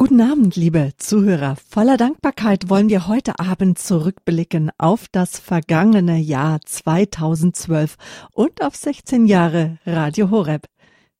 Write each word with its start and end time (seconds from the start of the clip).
Guten 0.00 0.22
Abend, 0.22 0.56
liebe 0.56 0.92
Zuhörer. 0.96 1.56
Voller 1.68 1.98
Dankbarkeit 1.98 2.70
wollen 2.70 2.88
wir 2.88 3.06
heute 3.06 3.38
Abend 3.38 3.78
zurückblicken 3.78 4.70
auf 4.78 5.08
das 5.12 5.38
vergangene 5.38 6.16
Jahr 6.16 6.58
2012 6.64 7.98
und 8.32 8.62
auf 8.62 8.74
16 8.74 9.26
Jahre 9.26 9.76
Radio 9.84 10.30
Horeb. 10.30 10.68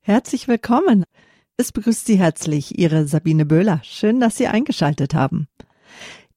Herzlich 0.00 0.48
willkommen. 0.48 1.04
Es 1.58 1.72
begrüßt 1.72 2.06
Sie 2.06 2.18
herzlich 2.18 2.78
Ihre 2.78 3.06
Sabine 3.06 3.44
Böhler. 3.44 3.80
Schön, 3.84 4.18
dass 4.18 4.38
Sie 4.38 4.46
eingeschaltet 4.46 5.12
haben. 5.12 5.46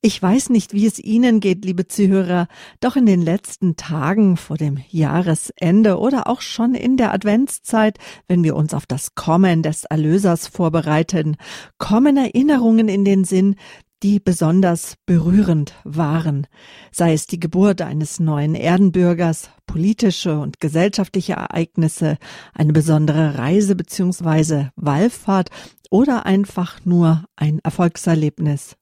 Ich 0.05 0.21
weiß 0.21 0.49
nicht, 0.49 0.73
wie 0.73 0.85
es 0.85 0.99
Ihnen 0.99 1.39
geht, 1.39 1.63
liebe 1.63 1.87
Zuhörer, 1.87 2.49
doch 2.81 2.97
in 2.97 3.05
den 3.05 3.21
letzten 3.21 3.77
Tagen 3.77 4.35
vor 4.35 4.57
dem 4.57 4.77
Jahresende 4.89 5.97
oder 5.97 6.27
auch 6.27 6.41
schon 6.41 6.75
in 6.75 6.97
der 6.97 7.13
Adventszeit, 7.13 7.99
wenn 8.27 8.43
wir 8.43 8.57
uns 8.57 8.73
auf 8.73 8.85
das 8.85 9.15
Kommen 9.15 9.63
des 9.63 9.85
Erlösers 9.85 10.47
vorbereiten, 10.47 11.37
kommen 11.77 12.17
Erinnerungen 12.17 12.89
in 12.89 13.05
den 13.05 13.23
Sinn, 13.23 13.55
die 14.03 14.19
besonders 14.19 14.95
berührend 15.05 15.73
waren, 15.85 16.47
sei 16.91 17.13
es 17.13 17.25
die 17.25 17.39
Geburt 17.39 17.81
eines 17.81 18.19
neuen 18.19 18.55
Erdenbürgers, 18.55 19.51
politische 19.65 20.37
und 20.37 20.59
gesellschaftliche 20.59 21.35
Ereignisse, 21.35 22.17
eine 22.53 22.73
besondere 22.73 23.37
Reise 23.37 23.77
bzw. 23.77 24.65
Wallfahrt 24.75 25.49
oder 25.89 26.25
einfach 26.25 26.83
nur 26.83 27.23
ein 27.37 27.59
Erfolgserlebnis 27.63 28.75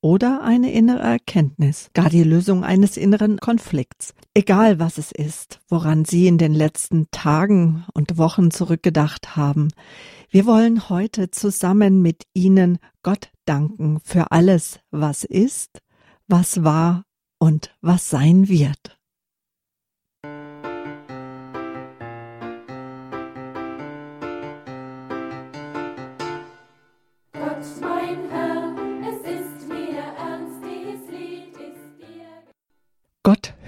oder 0.00 0.42
eine 0.42 0.72
innere 0.72 1.00
Erkenntnis, 1.00 1.90
gar 1.94 2.10
die 2.10 2.22
Lösung 2.22 2.64
eines 2.64 2.96
inneren 2.96 3.38
Konflikts. 3.38 4.14
Egal 4.34 4.78
was 4.78 4.98
es 4.98 5.12
ist, 5.12 5.60
woran 5.68 6.04
Sie 6.04 6.26
in 6.26 6.38
den 6.38 6.54
letzten 6.54 7.10
Tagen 7.10 7.84
und 7.94 8.18
Wochen 8.18 8.50
zurückgedacht 8.50 9.36
haben, 9.36 9.68
wir 10.30 10.46
wollen 10.46 10.88
heute 10.88 11.30
zusammen 11.30 12.02
mit 12.02 12.24
Ihnen 12.34 12.78
Gott 13.02 13.30
danken 13.44 14.00
für 14.04 14.32
alles, 14.32 14.80
was 14.90 15.24
ist, 15.24 15.80
was 16.28 16.64
war 16.64 17.04
und 17.38 17.74
was 17.80 18.10
sein 18.10 18.48
wird. 18.48 18.95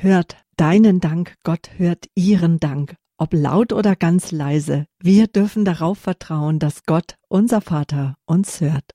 Hört 0.03 0.37
deinen 0.57 1.01
Dank, 1.01 1.35
Gott 1.43 1.71
hört 1.77 2.07
ihren 2.15 2.61
Dank, 2.61 2.97
ob 3.17 3.33
laut 3.33 3.73
oder 3.73 3.97
ganz 3.97 4.33
leise. 4.33 4.87
Wir 5.01 5.27
dürfen 5.27 5.65
darauf 5.65 5.99
vertrauen, 5.99 6.59
dass 6.59 6.85
Gott, 6.85 7.17
unser 7.29 7.61
Vater, 7.61 8.17
uns 8.25 8.61
hört. 8.61 8.93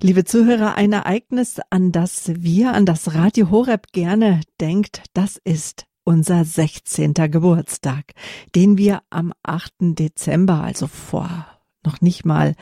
Liebe 0.00 0.24
Zuhörer, 0.24 0.76
ein 0.76 0.92
Ereignis, 0.92 1.60
an 1.70 1.90
das 1.90 2.30
wir, 2.36 2.72
an 2.72 2.86
das 2.86 3.14
Radio 3.14 3.50
Horeb 3.50 3.88
gerne 3.92 4.42
denkt, 4.60 5.02
das 5.12 5.40
ist 5.42 5.86
unser 6.04 6.44
16. 6.44 7.14
Geburtstag, 7.14 8.12
den 8.54 8.78
wir 8.78 9.02
am 9.10 9.32
8. 9.42 9.72
Dezember, 9.80 10.62
also 10.62 10.86
vor 10.86 11.46
noch 11.84 12.00
nicht 12.00 12.24
mal 12.24 12.54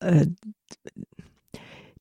äh, 0.00 0.26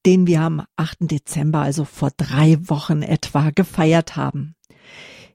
den 0.06 0.28
wir 0.28 0.42
am 0.42 0.64
8. 0.76 1.12
Dezember, 1.12 1.62
also 1.62 1.86
vor 1.86 2.12
drei 2.16 2.60
Wochen 2.70 3.02
etwa, 3.02 3.50
gefeiert 3.52 4.16
haben. 4.16 4.56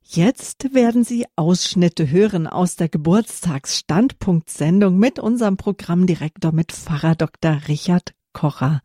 Jetzt 0.03 0.73
werden 0.75 1.03
Sie 1.05 1.27
Ausschnitte 1.37 2.11
hören 2.11 2.47
aus 2.47 2.77
der 2.77 2.89
Geburtstagsstandpunktsendung 2.89 4.99
mit 4.99 5.19
unserem 5.19 5.59
Programmdirektor 5.59 6.53
mit 6.53 6.73
Pfarrer 6.73 7.15
Dr. 7.15 7.61
Richard 7.69 8.15
Kocher, 8.33 8.81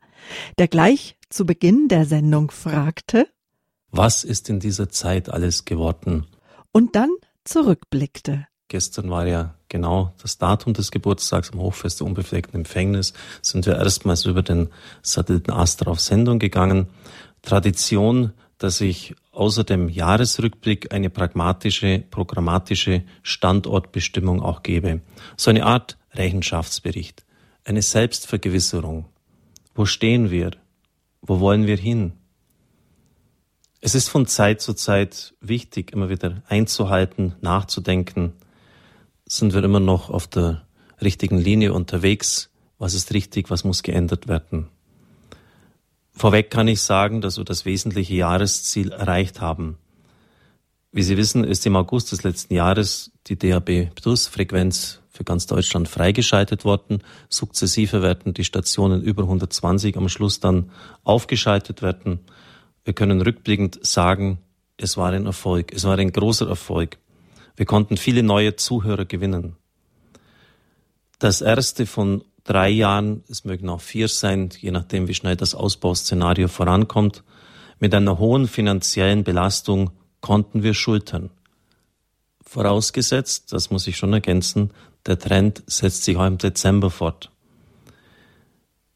der 0.58 0.68
gleich 0.68 1.16
zu 1.30 1.46
Beginn 1.46 1.88
der 1.88 2.06
Sendung 2.06 2.52
fragte, 2.52 3.28
was 3.96 4.24
ist 4.24 4.50
in 4.50 4.60
dieser 4.60 4.90
Zeit 4.90 5.30
alles 5.30 5.66
geworden? 5.66 6.26
Und 6.72 6.96
dann 6.96 7.12
zurückblickte. 7.44 8.48
Gestern 8.68 9.10
war 9.10 9.28
ja 9.28 9.54
genau 9.70 10.14
das 10.22 10.38
Datum 10.38 10.74
des 10.74 10.90
Geburtstags 10.90 11.52
am 11.52 11.60
Hochfest 11.60 12.00
der 12.00 12.08
unbefleckten 12.08 12.60
Empfängnis. 12.60 13.14
Sind 13.42 13.66
wir 13.66 13.76
erstmals 13.76 14.26
über 14.26 14.42
den 14.42 14.70
Satelliten 15.02 15.52
Astra 15.52 15.92
auf 15.92 16.00
Sendung 16.00 16.40
gegangen. 16.40 16.88
Tradition, 17.42 18.34
dass 18.58 18.82
ich 18.82 19.16
außer 19.32 19.64
dem 19.64 19.90
Jahresrückblick 19.90 20.94
eine 20.94 21.10
pragmatische, 21.10 22.04
programmatische 22.10 23.04
Standortbestimmung 23.22 24.42
auch 24.42 24.64
gebe. 24.64 25.02
So 25.36 25.50
eine 25.50 25.66
Art 25.66 25.98
Rechenschaftsbericht, 26.14 27.26
eine 27.66 27.82
Selbstvergewisserung. 27.82 29.06
Wo 29.76 29.86
stehen 29.86 30.30
wir? 30.32 30.52
Wo 31.22 31.40
wollen 31.40 31.68
wir 31.68 31.78
hin? 31.78 32.14
Es 33.82 33.96
ist 33.96 34.08
von 34.08 34.28
Zeit 34.28 34.62
zu 34.62 34.74
Zeit 34.74 35.34
wichtig, 35.42 35.92
immer 35.92 36.10
wieder 36.10 36.42
einzuhalten, 36.48 37.36
nachzudenken, 37.42 38.34
sind 39.26 39.54
wir 39.54 39.64
immer 39.64 39.80
noch 39.80 40.10
auf 40.10 40.28
der 40.28 40.66
richtigen 41.02 41.38
Linie 41.38 41.74
unterwegs. 41.74 42.50
Was 42.78 42.94
ist 42.94 43.14
richtig, 43.14 43.50
was 43.50 43.64
muss 43.64 43.84
geändert 43.84 44.28
werden? 44.28 44.68
Vorweg 46.12 46.52
kann 46.52 46.68
ich 46.68 46.82
sagen, 46.82 47.22
dass 47.22 47.38
wir 47.38 47.44
das 47.44 47.66
wesentliche 47.66 48.16
Jahresziel 48.16 48.92
erreicht 48.92 49.42
haben. 49.42 49.78
Wie 50.92 51.02
Sie 51.02 51.18
wissen, 51.18 51.44
ist 51.44 51.66
im 51.66 51.76
August 51.76 52.12
des 52.12 52.24
letzten 52.24 52.54
Jahres 52.54 53.12
die 53.26 53.38
DAB 53.38 53.90
Plus 53.96 54.28
Frequenz 54.28 55.00
für 55.10 55.24
ganz 55.24 55.48
Deutschland 55.48 55.88
freigeschaltet 55.88 56.66
worden. 56.66 57.02
Sukzessive 57.30 58.02
werden 58.02 58.34
die 58.34 58.44
Stationen 58.44 59.02
über 59.02 59.24
120 59.24 59.98
am 59.98 60.10
Schluss 60.10 60.40
dann 60.40 60.70
aufgeschaltet 61.04 61.82
werden. 61.82 62.20
Wir 62.84 62.94
können 62.94 63.22
rückblickend 63.22 63.84
sagen, 63.84 64.40
es 64.78 64.98
war 64.98 65.12
ein 65.12 65.26
Erfolg. 65.26 65.72
Es 65.74 65.86
war 65.86 65.98
ein 65.98 66.12
großer 66.12 66.48
Erfolg. 66.48 66.98
Wir 67.56 67.66
konnten 67.66 67.98
viele 67.98 68.24
neue 68.24 68.56
Zuhörer 68.56 69.06
gewinnen. 69.06 69.56
Das 71.20 71.42
erste 71.42 71.86
von 71.86 72.24
drei 72.44 72.70
Jahren, 72.70 73.24
es 73.30 73.46
mögen 73.46 73.70
auch 73.70 73.82
vier 73.82 74.08
sein, 74.08 74.50
je 74.60 74.72
nachdem, 74.72 75.08
wie 75.08 75.14
schnell 75.14 75.36
das 75.36 75.56
Ausbauszenario 75.56 76.48
vorankommt, 76.48 77.24
mit 77.80 77.94
einer 77.94 78.18
hohen 78.18 78.48
finanziellen 78.48 79.24
Belastung 79.24 79.92
konnten 80.22 80.64
wir 80.64 80.74
schultern. 80.74 81.30
Vorausgesetzt, 82.44 83.52
das 83.54 83.70
muss 83.72 83.88
ich 83.88 83.98
schon 83.98 84.14
ergänzen, 84.14 84.72
der 85.06 85.20
Trend 85.20 85.64
setzt 85.68 86.04
sich 86.04 86.18
auch 86.18 86.26
im 86.26 86.38
Dezember 86.38 86.90
fort. 86.90 87.32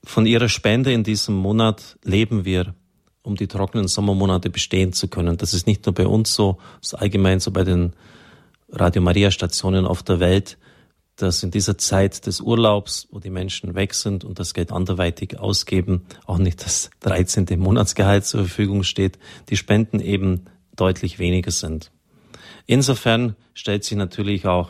Von 0.03 0.25
ihrer 0.25 0.47
Spende 0.47 0.93
in 0.93 1.03
diesem 1.03 1.35
Monat 1.35 1.97
leben 2.03 2.45
wir, 2.45 2.75
um 3.23 3.35
die 3.35 3.47
trockenen 3.47 3.89
Sommermonate 3.89 4.49
bestehen 4.49 4.93
zu 4.93 5.09
können. 5.09 5.37
Das 5.37 5.53
ist 5.53 5.67
nicht 5.67 5.85
nur 5.85 5.93
bei 5.93 6.07
uns 6.07 6.33
so, 6.33 6.59
es 6.81 6.93
ist 6.93 6.99
allgemein 6.99 7.41
so 7.41 7.51
bei 7.51 7.63
den 7.63 7.93
Radio 8.69 9.01
Maria 9.01 9.31
Stationen 9.31 9.85
auf 9.85 10.03
der 10.03 10.19
Welt, 10.19 10.57
dass 11.15 11.41
in 11.41 11.51
dieser 11.51 11.77
Zeit 11.77 12.27
des 12.27 12.41
Urlaubs, 12.41 13.07
wo 13.11 13.19
die 13.19 13.29
Menschen 13.29 13.75
weg 13.75 13.93
sind 13.93 14.23
und 14.23 14.39
das 14.39 14.53
Geld 14.53 14.71
anderweitig 14.71 15.39
ausgeben, 15.39 16.05
auch 16.25 16.37
nicht 16.37 16.63
das 16.63 16.89
13. 16.99 17.47
Monatsgehalt 17.57 18.25
zur 18.25 18.41
Verfügung 18.41 18.83
steht, 18.83 19.17
die 19.49 19.57
Spenden 19.57 19.99
eben 19.99 20.45
deutlich 20.75 21.17
weniger 21.17 21.51
sind. 21.51 21.91
Insofern 22.65 23.35
stellt 23.53 23.83
sich 23.83 23.97
natürlich 23.97 24.45
auch 24.45 24.69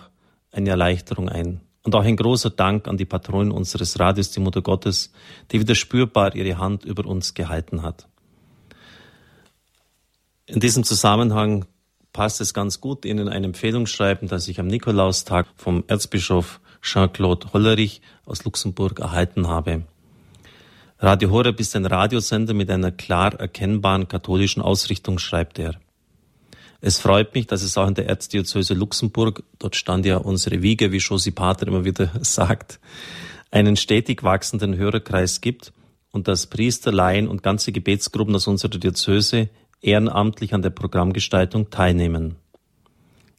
eine 0.52 0.70
Erleichterung 0.70 1.28
ein. 1.28 1.62
Und 1.84 1.96
auch 1.96 2.04
ein 2.04 2.18
großer 2.18 2.50
Dank 2.50 2.88
an 2.88 2.98
die 2.98 3.06
Patronin 3.06 3.52
unseres 3.52 4.00
Radios, 4.00 4.32
die 4.32 4.42
Mutter 4.42 4.62
Gottes, 4.62 5.12
die 5.52 5.60
wieder 5.60 5.74
spürbar 5.74 6.36
ihre 6.36 6.58
Hand 6.58 6.84
über 6.86 7.06
uns 7.06 7.34
gehalten 7.34 7.82
hat. 7.82 8.08
In 10.46 10.60
diesem 10.60 10.84
Zusammenhang 10.84 11.66
passt 12.18 12.42
es 12.42 12.56
ganz 12.56 12.82
gut, 12.82 13.06
Ihnen 13.06 13.30
eine 13.30 13.46
Empfehlung 13.46 13.86
schreiben, 13.86 14.28
dass 14.28 14.48
ich 14.48 14.60
am 14.60 14.66
Nikolaustag 14.66 15.46
vom 15.56 15.84
Erzbischof 15.86 16.60
Jean-Claude 16.82 17.54
Hollerich 17.54 18.02
aus 18.26 18.44
Luxemburg 18.44 18.98
erhalten 19.00 19.48
habe. 19.48 19.84
Radio 20.98 21.30
Horeb 21.30 21.60
ist 21.60 21.76
ein 21.76 21.86
Radiosender 21.86 22.56
mit 22.56 22.72
einer 22.72 22.92
klar 22.92 23.36
erkennbaren 23.36 24.08
katholischen 24.08 24.64
Ausrichtung, 24.64 25.20
schreibt 25.20 25.60
er. 25.60 25.76
Es 26.82 27.00
freut 27.00 27.36
mich, 27.36 27.46
dass 27.46 27.62
es 27.62 27.78
auch 27.78 27.88
in 27.88 27.94
der 27.94 28.08
Erzdiözese 28.08 28.74
Luxemburg, 28.74 29.44
dort 29.60 29.76
stand 29.76 30.04
ja 30.08 30.18
unsere 30.18 30.64
Wiege, 30.64 30.92
wie 30.92 30.98
Josi 30.98 31.30
Pater 31.30 31.68
immer 31.68 31.86
wieder 31.86 32.10
sagt, 32.22 32.80
einen 33.52 33.76
stetig 33.76 34.24
wachsenden 34.24 34.76
Hörerkreis 34.76 35.40
gibt 35.40 35.72
und 36.12 36.28
dass 36.28 36.48
Priester, 36.48 36.92
Laien 36.92 37.28
und 37.28 37.44
ganze 37.44 37.72
Gebetsgruppen 37.72 38.34
aus 38.34 38.48
unserer 38.48 38.72
Diözese 38.72 39.50
ehrenamtlich 39.82 40.54
an 40.54 40.62
der 40.62 40.70
Programmgestaltung 40.70 41.70
teilnehmen. 41.70 42.36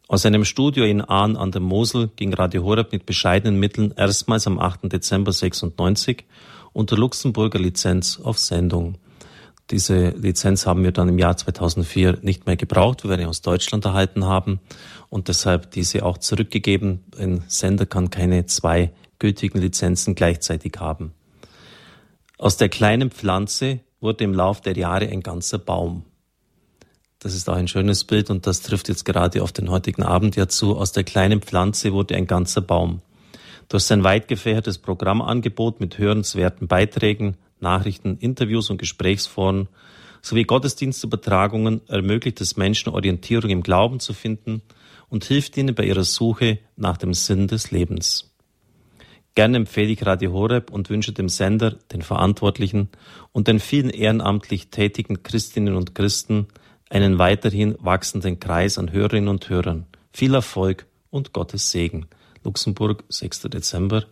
Aus 0.06 0.24
einem 0.24 0.44
Studio 0.44 0.84
in 0.84 1.02
Ahn 1.02 1.36
an 1.36 1.52
der 1.52 1.60
Mosel 1.60 2.08
ging 2.16 2.32
Radio 2.32 2.64
Horeb 2.64 2.92
mit 2.92 3.04
bescheidenen 3.04 3.60
Mitteln 3.60 3.92
erstmals 3.96 4.46
am 4.46 4.58
8. 4.58 4.90
Dezember 4.90 5.32
96 5.32 6.24
unter 6.72 6.96
Luxemburger 6.96 7.58
Lizenz 7.58 8.18
auf 8.18 8.38
Sendung. 8.38 8.96
Diese 9.70 10.10
Lizenz 10.10 10.64
haben 10.64 10.82
wir 10.82 10.92
dann 10.92 11.10
im 11.10 11.18
Jahr 11.18 11.36
2004 11.36 12.20
nicht 12.22 12.46
mehr 12.46 12.56
gebraucht, 12.56 13.04
weil 13.04 13.10
wir 13.10 13.18
eine 13.18 13.28
aus 13.28 13.42
Deutschland 13.42 13.84
erhalten 13.84 14.24
haben 14.24 14.60
und 15.10 15.28
deshalb 15.28 15.72
diese 15.72 16.06
auch 16.06 16.16
zurückgegeben. 16.16 17.04
Ein 17.18 17.44
Sender 17.48 17.84
kann 17.84 18.08
keine 18.08 18.46
zwei 18.46 18.92
gültigen 19.18 19.60
Lizenzen 19.60 20.14
gleichzeitig 20.14 20.76
haben. 20.78 21.12
Aus 22.38 22.56
der 22.56 22.70
kleinen 22.70 23.10
Pflanze 23.10 23.80
wurde 24.00 24.24
im 24.24 24.32
Lauf 24.32 24.62
der 24.62 24.76
Jahre 24.76 25.08
ein 25.08 25.22
ganzer 25.22 25.58
Baum. 25.58 26.04
Das 27.20 27.34
ist 27.34 27.48
auch 27.48 27.56
ein 27.56 27.66
schönes 27.66 28.04
Bild 28.04 28.30
und 28.30 28.46
das 28.46 28.62
trifft 28.62 28.88
jetzt 28.88 29.04
gerade 29.04 29.42
auf 29.42 29.50
den 29.50 29.70
heutigen 29.70 30.04
Abend 30.04 30.36
ja 30.36 30.46
zu. 30.46 30.76
Aus 30.76 30.92
der 30.92 31.02
kleinen 31.02 31.42
Pflanze 31.42 31.92
wurde 31.92 32.14
ein 32.14 32.28
ganzer 32.28 32.60
Baum. 32.60 33.02
Durch 33.68 33.82
sein 33.82 34.04
weit 34.04 34.28
gefächertes 34.28 34.78
Programmangebot 34.78 35.80
mit 35.80 35.98
hörenswerten 35.98 36.68
Beiträgen, 36.68 37.36
Nachrichten, 37.58 38.18
Interviews 38.18 38.70
und 38.70 38.78
Gesprächsforen 38.78 39.68
sowie 40.22 40.44
Gottesdienstübertragungen 40.44 41.80
ermöglicht 41.88 42.40
es 42.40 42.56
Menschen 42.56 42.92
Orientierung 42.92 43.50
im 43.50 43.62
Glauben 43.64 43.98
zu 43.98 44.12
finden 44.12 44.62
und 45.08 45.24
hilft 45.24 45.56
ihnen 45.56 45.74
bei 45.74 45.84
ihrer 45.84 46.04
Suche 46.04 46.60
nach 46.76 46.98
dem 46.98 47.14
Sinn 47.14 47.48
des 47.48 47.72
Lebens. 47.72 48.32
Gerne 49.34 49.56
empfehle 49.56 49.90
ich 49.90 50.06
Radio 50.06 50.32
Horeb 50.32 50.70
und 50.70 50.88
wünsche 50.88 51.12
dem 51.12 51.28
Sender, 51.28 51.72
den 51.92 52.02
Verantwortlichen 52.02 52.88
und 53.32 53.48
den 53.48 53.58
vielen 53.58 53.90
ehrenamtlich 53.90 54.68
tätigen 54.68 55.24
Christinnen 55.24 55.74
und 55.74 55.96
Christen 55.96 56.46
einen 56.90 57.18
weiterhin 57.18 57.76
wachsenden 57.80 58.40
Kreis 58.40 58.78
an 58.78 58.92
Hörerinnen 58.92 59.28
und 59.28 59.48
Hörern. 59.48 59.86
Viel 60.12 60.34
Erfolg 60.34 60.86
und 61.10 61.32
Gottes 61.32 61.70
Segen. 61.70 62.06
Luxemburg, 62.44 63.04
6. 63.08 63.42
Dezember, 63.42 64.04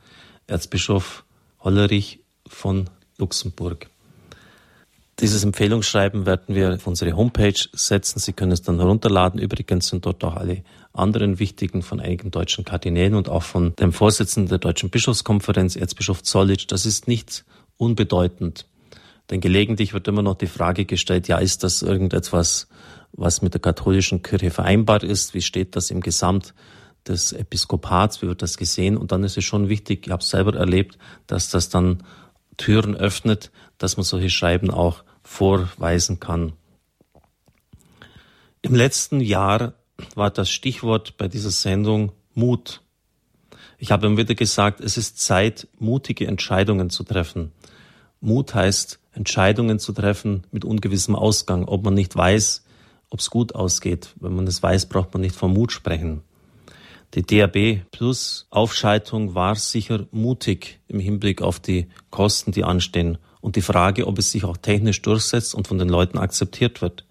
Erzbischof 0.46 1.24
Hollerich 1.60 2.20
von 2.46 2.88
Luxemburg. 3.18 3.88
Dieses 5.18 5.44
Empfehlungsschreiben 5.44 6.26
werden 6.26 6.54
wir 6.54 6.74
auf 6.74 6.86
unsere 6.86 7.16
Homepage 7.16 7.58
setzen. 7.72 8.18
Sie 8.18 8.34
können 8.34 8.52
es 8.52 8.60
dann 8.60 8.78
herunterladen. 8.78 9.40
Übrigens 9.40 9.88
sind 9.88 10.04
dort 10.04 10.22
auch 10.22 10.36
alle 10.36 10.62
anderen 10.92 11.38
wichtigen 11.38 11.82
von 11.82 12.00
einigen 12.00 12.30
deutschen 12.30 12.64
Kardinälen 12.64 13.14
und 13.14 13.30
auch 13.30 13.42
von 13.42 13.74
dem 13.76 13.92
Vorsitzenden 13.92 14.50
der 14.50 14.58
Deutschen 14.58 14.90
Bischofskonferenz, 14.90 15.74
Erzbischof 15.74 16.22
Zollitsch. 16.22 16.66
Das 16.68 16.84
ist 16.84 17.08
nicht 17.08 17.44
unbedeutend. 17.78 18.66
Denn 19.30 19.40
gelegentlich 19.40 19.92
wird 19.92 20.08
immer 20.08 20.22
noch 20.22 20.36
die 20.36 20.46
Frage 20.46 20.84
gestellt, 20.84 21.28
ja, 21.28 21.38
ist 21.38 21.64
das 21.64 21.82
irgendetwas, 21.82 22.68
was 23.12 23.42
mit 23.42 23.54
der 23.54 23.60
katholischen 23.60 24.22
Kirche 24.22 24.50
vereinbar 24.50 25.02
ist? 25.02 25.34
Wie 25.34 25.42
steht 25.42 25.74
das 25.74 25.90
im 25.90 26.00
Gesamt 26.00 26.54
des 27.06 27.32
Episkopats? 27.32 28.22
Wie 28.22 28.28
wird 28.28 28.42
das 28.42 28.56
gesehen? 28.56 28.96
Und 28.96 29.12
dann 29.12 29.24
ist 29.24 29.36
es 29.36 29.44
schon 29.44 29.68
wichtig, 29.68 30.06
ich 30.06 30.12
habe 30.12 30.22
es 30.22 30.30
selber 30.30 30.54
erlebt, 30.54 30.98
dass 31.26 31.50
das 31.50 31.68
dann 31.68 32.04
Türen 32.56 32.94
öffnet, 32.94 33.50
dass 33.78 33.96
man 33.96 34.04
solche 34.04 34.30
Schreiben 34.30 34.70
auch 34.70 35.02
vorweisen 35.22 36.20
kann. 36.20 36.52
Im 38.62 38.74
letzten 38.74 39.20
Jahr 39.20 39.74
war 40.14 40.30
das 40.30 40.50
Stichwort 40.50 41.16
bei 41.16 41.28
dieser 41.28 41.50
Sendung 41.50 42.12
Mut. 42.34 42.82
Ich 43.78 43.90
habe 43.90 44.06
immer 44.06 44.16
wieder 44.16 44.34
gesagt, 44.34 44.80
es 44.80 44.96
ist 44.96 45.20
Zeit, 45.20 45.68
mutige 45.78 46.26
Entscheidungen 46.26 46.90
zu 46.90 47.04
treffen. 47.04 47.52
Mut 48.20 48.54
heißt, 48.54 48.98
Entscheidungen 49.16 49.78
zu 49.78 49.92
treffen 49.92 50.44
mit 50.52 50.64
ungewissem 50.64 51.16
Ausgang, 51.16 51.64
ob 51.64 51.84
man 51.84 51.94
nicht 51.94 52.14
weiß, 52.14 52.64
ob 53.08 53.20
es 53.20 53.30
gut 53.30 53.54
ausgeht. 53.54 54.14
Wenn 54.20 54.34
man 54.34 54.46
es 54.46 54.62
weiß, 54.62 54.86
braucht 54.86 55.14
man 55.14 55.22
nicht 55.22 55.34
vom 55.34 55.54
Mut 55.54 55.72
sprechen. 55.72 56.22
Die 57.14 57.22
DAB 57.22 57.82
Plus 57.92 58.46
Aufschaltung 58.50 59.34
war 59.34 59.54
sicher 59.54 60.06
mutig 60.10 60.80
im 60.86 61.00
Hinblick 61.00 61.40
auf 61.40 61.60
die 61.60 61.88
Kosten, 62.10 62.52
die 62.52 62.64
anstehen 62.64 63.16
und 63.40 63.56
die 63.56 63.62
Frage, 63.62 64.06
ob 64.06 64.18
es 64.18 64.32
sich 64.32 64.44
auch 64.44 64.56
technisch 64.56 65.00
durchsetzt 65.02 65.54
und 65.54 65.66
von 65.66 65.78
den 65.78 65.88
Leuten 65.88 66.18
akzeptiert 66.18 66.82
wird. 66.82 67.06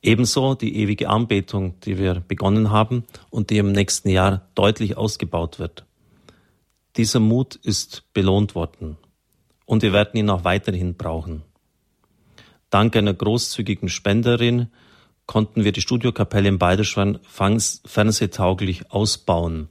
Ebenso 0.00 0.54
die 0.54 0.76
ewige 0.76 1.10
Anbetung, 1.10 1.78
die 1.80 1.98
wir 1.98 2.20
begonnen 2.20 2.70
haben 2.70 3.04
und 3.30 3.50
die 3.50 3.58
im 3.58 3.72
nächsten 3.72 4.08
Jahr 4.08 4.48
deutlich 4.54 4.96
ausgebaut 4.96 5.58
wird. 5.58 5.84
Dieser 6.96 7.20
Mut 7.20 7.56
ist 7.56 8.04
belohnt 8.14 8.54
worden 8.54 8.96
und 9.68 9.82
wir 9.82 9.92
werden 9.92 10.18
ihn 10.18 10.30
auch 10.30 10.44
weiterhin 10.44 10.94
brauchen. 10.94 11.42
Dank 12.70 12.96
einer 12.96 13.12
großzügigen 13.12 13.90
Spenderin 13.90 14.68
konnten 15.26 15.62
wir 15.62 15.72
die 15.72 15.82
Studiokapelle 15.82 16.48
in 16.48 16.58
Balderschwein 16.58 17.18
fernsehtauglich 17.28 18.90
ausbauen. 18.90 19.68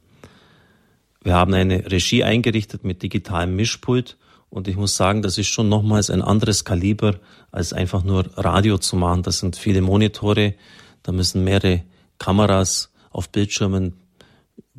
Wir 1.24 1.34
haben 1.34 1.56
eine 1.56 1.92
Regie 1.92 2.24
eingerichtet 2.24 2.84
mit 2.84 3.02
digitalem 3.02 3.56
Mischpult 3.56 4.18
und 4.52 4.68
ich 4.68 4.76
muss 4.76 4.96
sagen, 4.96 5.24
das 5.24 5.40
ist 5.40 5.48
schon 5.48 5.68
nochmals 5.68 6.12
ein 6.12 6.22
anderes 6.22 6.64
Kaliber, 6.64 7.16
als 7.52 7.74
einfach 7.74 8.04
nur 8.04 8.30
Radio 8.38 8.78
zu 8.78 8.98
machen. 8.98 9.24
Das 9.24 9.40
sind 9.40 9.56
viele 9.56 9.82
Monitore, 9.82 10.54
da 11.02 11.12
müssen 11.12 11.44
mehrere 11.44 11.82
Kameras 12.20 12.94
auf 13.10 13.30
Bildschirmen 13.30 13.94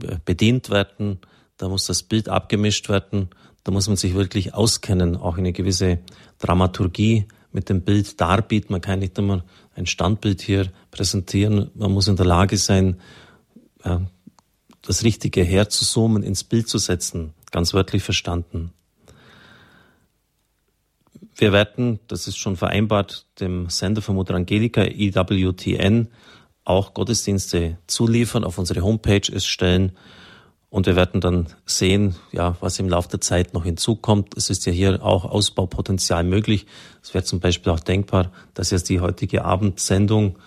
äh, 0.00 0.16
bedient 0.24 0.70
werden, 0.70 1.18
da 1.56 1.68
muss 1.68 1.86
das 1.86 2.04
Bild 2.04 2.28
abgemischt 2.28 2.88
werden, 2.88 3.30
da 3.64 3.72
muss 3.72 3.88
man 3.88 3.96
sich 3.96 4.14
wirklich 4.14 4.54
auskennen, 4.54 5.16
auch 5.16 5.38
eine 5.38 5.52
gewisse 5.52 5.98
Dramaturgie 6.38 7.26
mit 7.52 7.68
dem 7.68 7.82
Bild 7.82 8.20
darbieten. 8.20 8.72
Man 8.72 8.80
kann 8.80 9.00
nicht 9.00 9.18
immer 9.18 9.44
ein 9.74 9.86
Standbild 9.86 10.40
hier 10.40 10.70
präsentieren. 10.90 11.70
Man 11.74 11.92
muss 11.92 12.08
in 12.08 12.16
der 12.16 12.26
Lage 12.26 12.56
sein, 12.56 13.00
das 14.82 15.04
Richtige 15.04 15.42
herzuzoomen, 15.42 16.22
ins 16.22 16.44
Bild 16.44 16.68
zu 16.68 16.78
setzen, 16.78 17.34
ganz 17.50 17.74
wörtlich 17.74 18.02
verstanden. 18.02 18.72
Wir 21.36 21.52
werden, 21.52 22.00
das 22.08 22.26
ist 22.26 22.36
schon 22.36 22.56
vereinbart, 22.56 23.26
dem 23.38 23.70
Sender 23.70 24.02
von 24.02 24.16
Mutter 24.16 24.34
Angelika, 24.34 24.84
IWTN, 24.84 26.08
auch 26.64 26.94
Gottesdienste 26.94 27.78
zuliefern, 27.86 28.44
auf 28.44 28.58
unsere 28.58 28.82
Homepage 28.82 29.32
es 29.32 29.46
stellen. 29.46 29.92
Und 30.70 30.86
wir 30.86 30.96
werden 30.96 31.20
dann 31.20 31.46
sehen, 31.64 32.14
ja, 32.30 32.56
was 32.60 32.78
im 32.78 32.88
Laufe 32.88 33.08
der 33.08 33.22
Zeit 33.22 33.54
noch 33.54 33.64
hinzukommt. 33.64 34.36
Es 34.36 34.50
ist 34.50 34.66
ja 34.66 34.72
hier 34.72 35.02
auch 35.02 35.24
Ausbaupotenzial 35.24 36.24
möglich. 36.24 36.66
Es 37.02 37.14
wäre 37.14 37.24
zum 37.24 37.40
Beispiel 37.40 37.72
auch 37.72 37.80
denkbar, 37.80 38.32
dass 38.52 38.70
jetzt 38.70 38.90
die 38.90 39.00
heutige 39.00 39.44
Abendsendung 39.44 40.38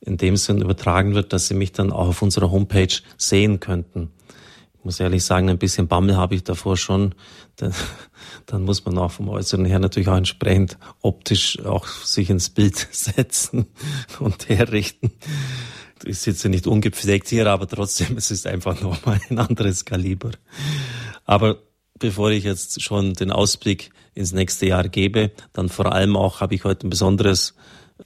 in 0.00 0.16
dem 0.16 0.36
Sinn 0.36 0.62
übertragen 0.62 1.14
wird, 1.14 1.32
dass 1.32 1.48
Sie 1.48 1.54
mich 1.54 1.72
dann 1.72 1.92
auch 1.92 2.08
auf 2.08 2.22
unserer 2.22 2.50
Homepage 2.50 2.94
sehen 3.18 3.60
könnten. 3.60 4.10
Ich 4.78 4.84
muss 4.84 5.00
ehrlich 5.00 5.24
sagen, 5.24 5.50
ein 5.50 5.58
bisschen 5.58 5.88
Bammel 5.88 6.16
habe 6.16 6.34
ich 6.34 6.44
davor 6.44 6.76
schon. 6.76 7.14
Dann, 7.56 7.72
dann 8.44 8.64
muss 8.64 8.84
man 8.84 8.98
auch 8.98 9.12
vom 9.12 9.30
Äußeren 9.30 9.64
her 9.64 9.78
natürlich 9.78 10.08
auch 10.08 10.16
entsprechend 10.16 10.76
optisch 11.00 11.58
auch 11.64 11.86
sich 11.86 12.28
ins 12.28 12.50
Bild 12.50 12.76
setzen 12.90 13.64
und 14.20 14.50
herrichten 14.50 15.10
ist 16.04 16.26
jetzt 16.26 16.44
nicht 16.44 16.66
ungepflegt 16.66 17.28
hier, 17.28 17.46
aber 17.46 17.66
trotzdem, 17.66 18.16
es 18.16 18.30
ist 18.30 18.46
einfach 18.46 18.80
nochmal 18.82 19.20
ein 19.28 19.38
anderes 19.38 19.84
Kaliber. 19.84 20.30
Aber 21.24 21.58
bevor 21.98 22.30
ich 22.30 22.44
jetzt 22.44 22.82
schon 22.82 23.14
den 23.14 23.30
Ausblick 23.30 23.90
ins 24.14 24.32
nächste 24.32 24.66
Jahr 24.66 24.88
gebe, 24.88 25.32
dann 25.52 25.68
vor 25.68 25.92
allem 25.92 26.16
auch 26.16 26.40
habe 26.40 26.54
ich 26.54 26.64
heute 26.64 26.86
ein 26.86 26.90
besonderes 26.90 27.54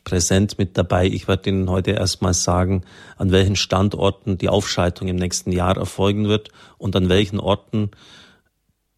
Präsent 0.04 0.58
mit 0.58 0.78
dabei. 0.78 1.06
Ich 1.06 1.26
werde 1.26 1.50
Ihnen 1.50 1.68
heute 1.68 1.90
erstmal 1.92 2.34
sagen, 2.34 2.84
an 3.16 3.32
welchen 3.32 3.56
Standorten 3.56 4.38
die 4.38 4.48
Aufschaltung 4.48 5.08
im 5.08 5.16
nächsten 5.16 5.50
Jahr 5.50 5.76
erfolgen 5.76 6.28
wird 6.28 6.50
und 6.78 6.94
an 6.94 7.08
welchen 7.08 7.40
Orten 7.40 7.90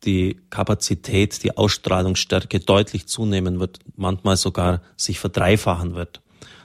die 0.05 0.41
Kapazität, 0.51 1.43
die 1.45 1.57
Ausstrahlungsstärke 1.57 2.61
deutlich 2.61 3.07
zunehmen 3.07 3.59
wird, 3.61 3.79
manchmal 3.97 4.37
sogar 4.37 4.83
sich 4.97 5.19
verdreifachen 5.19 5.95
wird 5.95 6.21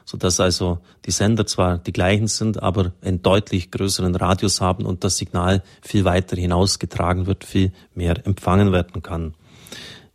sodass 0.08 0.40
also 0.40 0.80
die 1.06 1.12
Sender 1.12 1.46
zwar 1.46 1.80
die 1.80 1.92
gleichen 1.92 2.28
sind, 2.28 2.64
aber 2.64 2.94
einen 3.02 3.22
deutlich 3.22 3.72
größeren 3.72 4.16
Radius 4.16 4.62
haben 4.62 4.86
und 4.86 5.04
das 5.04 5.18
Signal 5.18 5.62
viel 5.82 6.06
weiter 6.06 6.38
hinausgetragen 6.38 7.28
wird, 7.28 7.44
viel 7.44 7.74
mehr 7.94 8.26
empfangen 8.26 8.72
werden 8.72 9.04
kann. 9.04 9.36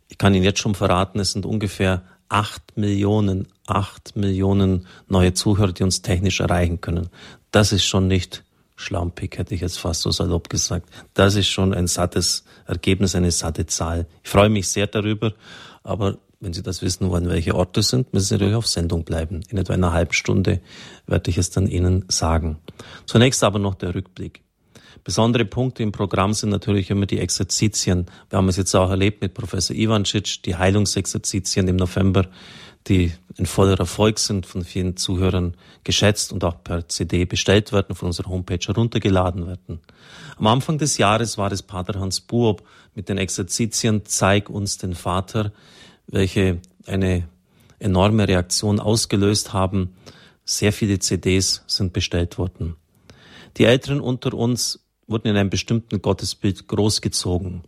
Ich 0.09 0.17
kann 0.17 0.33
Ihnen 0.33 0.43
jetzt 0.43 0.59
schon 0.59 0.73
verraten, 0.73 1.19
es 1.19 1.33
sind 1.33 1.45
ungefähr 1.45 2.01
acht 2.27 2.75
Millionen, 2.75 3.47
acht 3.67 4.15
Millionen 4.15 4.87
neue 5.07 5.35
Zuhörer, 5.35 5.73
die 5.73 5.83
uns 5.83 6.01
technisch 6.01 6.39
erreichen 6.39 6.81
können. 6.81 7.09
Das 7.51 7.71
ist 7.71 7.85
schon 7.85 8.07
nicht 8.07 8.43
schlampig, 8.75 9.37
hätte 9.37 9.53
ich 9.53 9.61
jetzt 9.61 9.77
fast 9.77 10.01
so 10.01 10.09
salopp 10.09 10.49
gesagt. 10.49 10.89
Das 11.13 11.35
ist 11.35 11.49
schon 11.49 11.71
ein 11.71 11.85
sattes 11.85 12.45
Ergebnis, 12.65 13.13
eine 13.13 13.29
satte 13.29 13.67
Zahl. 13.67 14.07
Ich 14.23 14.31
freue 14.31 14.49
mich 14.49 14.67
sehr 14.69 14.87
darüber, 14.87 15.33
aber 15.83 16.17
wenn 16.43 16.53
Sie 16.53 16.61
das 16.61 16.81
wissen 16.81 17.09
wollen, 17.09 17.29
welche 17.29 17.55
Orte 17.55 17.81
sind, 17.81 18.13
müssen 18.13 18.25
Sie 18.25 18.33
natürlich 18.35 18.55
auf 18.55 18.67
Sendung 18.67 19.05
bleiben. 19.05 19.43
In 19.49 19.57
etwa 19.57 19.73
einer 19.73 19.93
halben 19.93 20.11
Stunde 20.11 20.59
werde 21.07 21.29
ich 21.29 21.37
es 21.37 21.51
dann 21.51 21.67
Ihnen 21.67 22.03
sagen. 22.09 22.57
Zunächst 23.05 23.43
aber 23.45 23.59
noch 23.59 23.75
der 23.75 23.95
Rückblick. 23.95 24.41
Besondere 25.05 25.45
Punkte 25.45 25.83
im 25.83 25.93
Programm 25.93 26.33
sind 26.33 26.49
natürlich 26.49 26.89
immer 26.89 27.05
die 27.05 27.19
Exerzitien. 27.19 28.07
Wir 28.29 28.37
haben 28.37 28.49
es 28.49 28.57
jetzt 28.57 28.75
auch 28.75 28.89
erlebt 28.89 29.21
mit 29.21 29.33
Professor 29.33 29.75
Ivancic, 29.75 30.43
die 30.43 30.55
Heilungsexerzitien 30.55 31.67
im 31.69 31.77
November, 31.77 32.27
die 32.87 33.13
in 33.37 33.45
voller 33.45 33.79
Erfolg 33.79 34.19
sind, 34.19 34.45
von 34.45 34.65
vielen 34.65 34.97
Zuhörern 34.97 35.55
geschätzt 35.85 36.33
und 36.33 36.43
auch 36.43 36.61
per 36.61 36.89
CD 36.89 37.23
bestellt 37.23 37.71
werden, 37.71 37.95
von 37.95 38.07
unserer 38.07 38.29
Homepage 38.29 38.59
heruntergeladen 38.65 39.47
werden. 39.47 39.79
Am 40.37 40.47
Anfang 40.47 40.77
des 40.77 40.97
Jahres 40.97 41.37
war 41.37 41.53
es 41.53 41.61
Pater 41.63 41.99
Hans 41.99 42.19
Buob 42.19 42.63
mit 42.95 43.07
den 43.07 43.17
Exerzitien 43.17 44.05
Zeig 44.05 44.49
uns 44.49 44.77
den 44.77 44.93
Vater, 44.93 45.53
welche 46.07 46.59
eine 46.85 47.27
enorme 47.79 48.27
Reaktion 48.27 48.79
ausgelöst 48.79 49.53
haben. 49.53 49.95
Sehr 50.45 50.73
viele 50.73 50.99
CDs 50.99 51.63
sind 51.67 51.93
bestellt 51.93 52.37
worden. 52.37 52.75
Die 53.57 53.65
Älteren 53.65 54.01
unter 54.01 54.33
uns 54.33 54.85
wurden 55.07 55.27
in 55.27 55.37
einem 55.37 55.49
bestimmten 55.49 56.01
Gottesbild 56.01 56.67
großgezogen. 56.67 57.63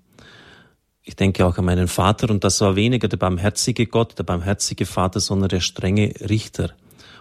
Ich 1.03 1.15
denke 1.15 1.45
auch 1.45 1.57
an 1.57 1.65
meinen 1.65 1.87
Vater 1.87 2.31
und 2.31 2.43
das 2.43 2.59
war 2.61 2.75
weniger 2.75 3.07
der 3.07 3.17
barmherzige 3.17 3.85
Gott, 3.85 4.17
der 4.17 4.23
barmherzige 4.23 4.85
Vater, 4.85 5.19
sondern 5.19 5.49
der 5.49 5.59
strenge 5.59 6.13
Richter. 6.27 6.71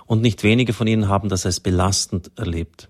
Und 0.06 0.22
nicht 0.22 0.42
wenige 0.42 0.72
von 0.72 0.86
ihnen 0.86 1.08
haben 1.08 1.28
das 1.28 1.44
als 1.44 1.60
belastend 1.60 2.30
erlebt. 2.36 2.88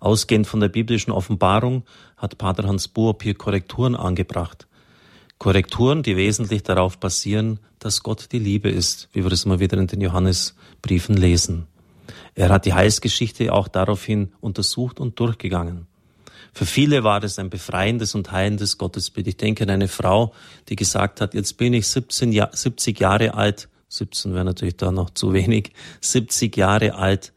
Ausgehend 0.00 0.46
von 0.46 0.60
der 0.60 0.68
biblischen 0.68 1.12
Offenbarung 1.12 1.84
hat 2.16 2.38
Pater 2.38 2.64
Hans 2.64 2.88
Buob 2.88 3.22
hier 3.22 3.34
Korrekturen 3.34 3.96
angebracht. 3.96 4.67
Korrekturen, 5.38 6.02
die 6.02 6.16
wesentlich 6.16 6.64
darauf 6.64 6.98
basieren, 6.98 7.60
dass 7.78 8.02
Gott 8.02 8.32
die 8.32 8.40
Liebe 8.40 8.68
ist, 8.68 9.08
wie 9.12 9.24
wir 9.24 9.32
es 9.32 9.44
immer 9.44 9.60
wieder 9.60 9.78
in 9.78 9.86
den 9.86 10.00
Johannesbriefen 10.00 11.16
lesen. 11.16 11.66
Er 12.34 12.48
hat 12.48 12.66
die 12.66 12.74
Heilsgeschichte 12.74 13.52
auch 13.52 13.68
daraufhin 13.68 14.32
untersucht 14.40 15.00
und 15.00 15.18
durchgegangen. 15.18 15.86
Für 16.52 16.66
viele 16.66 17.04
war 17.04 17.22
es 17.22 17.38
ein 17.38 17.50
befreiendes 17.50 18.14
und 18.14 18.32
heilendes 18.32 18.78
Gottesbild. 18.78 19.28
Ich 19.28 19.36
denke 19.36 19.64
an 19.64 19.70
eine 19.70 19.88
Frau, 19.88 20.32
die 20.68 20.76
gesagt 20.76 21.20
hat, 21.20 21.34
jetzt 21.34 21.56
bin 21.56 21.72
ich 21.72 21.86
17 21.86 22.32
Jahr, 22.32 22.50
70 22.52 22.98
Jahre 22.98 23.34
alt, 23.34 23.68
17 23.88 24.34
wäre 24.34 24.44
natürlich 24.44 24.76
da 24.76 24.90
noch 24.90 25.10
zu 25.10 25.32
wenig, 25.32 25.72
70 26.00 26.56
Jahre 26.56 26.94
alt 26.94 27.32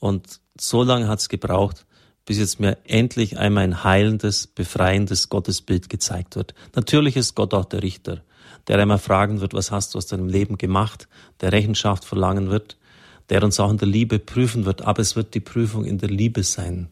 und 0.00 0.40
so 0.60 0.82
lange 0.82 1.08
hat 1.08 1.20
es 1.20 1.28
gebraucht, 1.28 1.86
bis 2.28 2.36
jetzt 2.36 2.60
mir 2.60 2.76
endlich 2.84 3.38
einmal 3.38 3.64
ein 3.64 3.84
heilendes, 3.84 4.46
befreiendes 4.46 5.30
Gottesbild 5.30 5.88
gezeigt 5.88 6.36
wird. 6.36 6.54
Natürlich 6.76 7.16
ist 7.16 7.34
Gott 7.34 7.54
auch 7.54 7.64
der 7.64 7.82
Richter, 7.82 8.22
der 8.66 8.78
einmal 8.78 8.98
fragen 8.98 9.40
wird, 9.40 9.54
was 9.54 9.70
hast 9.70 9.94
du 9.94 9.98
aus 9.98 10.08
deinem 10.08 10.28
Leben 10.28 10.58
gemacht, 10.58 11.08
der 11.40 11.52
Rechenschaft 11.52 12.04
verlangen 12.04 12.50
wird, 12.50 12.76
der 13.30 13.42
uns 13.42 13.58
auch 13.58 13.70
in 13.70 13.78
der 13.78 13.88
Liebe 13.88 14.18
prüfen 14.18 14.66
wird, 14.66 14.82
aber 14.82 15.00
es 15.00 15.16
wird 15.16 15.32
die 15.32 15.40
Prüfung 15.40 15.86
in 15.86 15.96
der 15.96 16.10
Liebe 16.10 16.42
sein. 16.42 16.90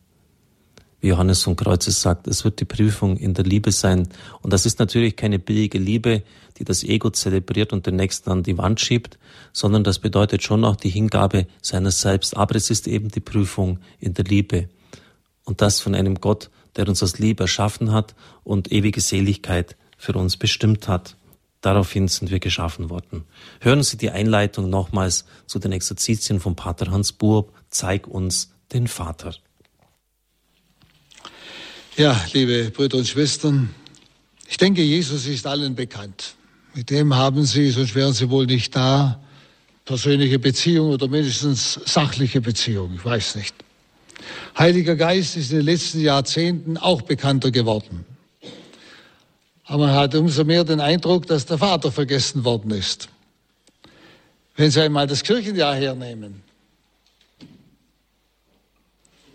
Wie 1.02 1.08
Johannes 1.08 1.42
von 1.42 1.54
Kreuzes 1.54 2.00
sagt, 2.00 2.26
es 2.28 2.42
wird 2.46 2.58
die 2.60 2.64
Prüfung 2.64 3.18
in 3.18 3.34
der 3.34 3.44
Liebe 3.44 3.72
sein. 3.72 4.08
Und 4.40 4.54
das 4.54 4.64
ist 4.64 4.78
natürlich 4.78 5.16
keine 5.16 5.38
billige 5.38 5.78
Liebe, 5.78 6.22
die 6.56 6.64
das 6.64 6.82
Ego 6.82 7.10
zelebriert 7.10 7.74
und 7.74 7.84
den 7.84 7.96
Nächsten 7.96 8.30
an 8.30 8.42
die 8.42 8.56
Wand 8.56 8.80
schiebt, 8.80 9.18
sondern 9.52 9.84
das 9.84 9.98
bedeutet 9.98 10.42
schon 10.42 10.64
auch 10.64 10.76
die 10.76 10.88
Hingabe 10.88 11.46
seiner 11.60 11.90
selbst. 11.90 12.34
Aber 12.34 12.56
es 12.56 12.70
ist 12.70 12.88
eben 12.88 13.10
die 13.10 13.20
Prüfung 13.20 13.80
in 14.00 14.14
der 14.14 14.24
Liebe. 14.24 14.70
Und 15.46 15.62
das 15.62 15.80
von 15.80 15.94
einem 15.94 16.16
Gott, 16.16 16.50
der 16.76 16.86
uns 16.88 17.02
aus 17.02 17.18
Liebe 17.18 17.44
erschaffen 17.44 17.92
hat 17.92 18.14
und 18.44 18.70
ewige 18.70 19.00
Seligkeit 19.00 19.76
für 19.96 20.12
uns 20.12 20.36
bestimmt 20.36 20.88
hat. 20.88 21.16
Daraufhin 21.62 22.08
sind 22.08 22.30
wir 22.30 22.40
geschaffen 22.40 22.90
worden. 22.90 23.24
Hören 23.60 23.82
Sie 23.82 23.96
die 23.96 24.10
Einleitung 24.10 24.68
nochmals 24.68 25.24
zu 25.46 25.58
den 25.58 25.72
Exerzitien 25.72 26.38
von 26.38 26.54
Pater 26.54 26.90
Hans 26.90 27.12
Burb. 27.12 27.52
Zeig 27.70 28.06
uns 28.06 28.52
den 28.72 28.86
Vater. 28.88 29.34
Ja, 31.96 32.20
liebe 32.32 32.70
Brüder 32.70 32.98
und 32.98 33.08
Schwestern, 33.08 33.74
ich 34.48 34.58
denke, 34.58 34.82
Jesus 34.82 35.26
ist 35.26 35.46
allen 35.46 35.74
bekannt. 35.74 36.34
Mit 36.74 36.90
dem 36.90 37.14
haben 37.14 37.46
Sie, 37.46 37.70
sonst 37.70 37.94
wären 37.94 38.12
Sie 38.12 38.28
wohl 38.28 38.46
nicht 38.46 38.76
da, 38.76 39.20
persönliche 39.86 40.38
Beziehung 40.38 40.90
oder 40.90 41.08
mindestens 41.08 41.80
sachliche 41.86 42.42
Beziehung, 42.42 42.94
ich 42.96 43.04
weiß 43.04 43.36
nicht. 43.36 43.54
Heiliger 44.58 44.96
Geist 44.96 45.36
ist 45.36 45.50
in 45.50 45.58
den 45.58 45.66
letzten 45.66 46.00
Jahrzehnten 46.00 46.76
auch 46.76 47.02
bekannter 47.02 47.50
geworden. 47.50 48.04
Aber 49.64 49.86
man 49.86 49.94
hat 49.94 50.14
umso 50.14 50.44
mehr 50.44 50.64
den 50.64 50.80
Eindruck, 50.80 51.26
dass 51.26 51.46
der 51.46 51.58
Vater 51.58 51.90
vergessen 51.90 52.44
worden 52.44 52.70
ist. 52.70 53.08
Wenn 54.56 54.70
Sie 54.70 54.80
einmal 54.80 55.06
das 55.06 55.22
Kirchenjahr 55.22 55.74
hernehmen, 55.74 56.42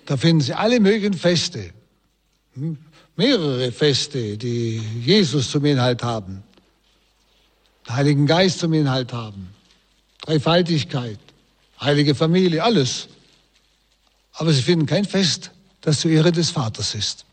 da 0.06 0.18
finden 0.18 0.42
Sie 0.42 0.54
alle 0.54 0.80
möglichen 0.80 1.14
Feste, 1.14 1.72
mehrere 3.16 3.72
Feste, 3.72 4.38
die 4.38 4.82
Jesus 5.04 5.52
zum 5.52 5.66
Inhalt 5.66 6.02
haben, 6.02 6.44
den 7.88 7.96
Heiligen 7.96 8.26
Geist 8.26 8.60
zum 8.60 8.74
Inhalt 8.74 9.14
haben, 9.14 9.50
Dreifaltigkeit, 10.22 11.20
heilige 11.80 12.16
Familie, 12.16 12.64
alles 12.64 13.10
aber 14.34 14.54
sie 14.54 14.62
finden 14.62 14.86
kein 14.86 15.06
Fest, 15.06 15.52
das 15.82 16.00
zur 16.00 16.12
Ehre 16.12 16.32
des 16.32 16.50
Vaters 16.50 16.96
ist. 16.96 17.26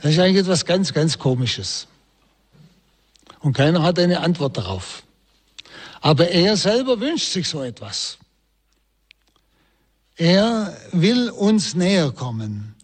Das 0.00 0.12
ist 0.12 0.18
eigentlich 0.18 0.42
etwas 0.42 0.64
ganz, 0.64 0.92
ganz 0.92 1.18
Komisches. 1.18 1.86
Und 3.40 3.54
keiner 3.54 3.82
hat 3.82 3.98
eine 3.98 4.20
Antwort 4.20 4.56
darauf. 4.56 5.02
Aber 6.00 6.28
er 6.28 6.56
selber 6.56 7.00
wünscht 7.00 7.32
sich 7.32 7.48
so 7.48 7.62
etwas. 7.62 8.18
Er 10.16 10.76
will 10.92 11.30
uns 11.30 11.74
näher 11.74 12.12
kommen. 12.12 12.74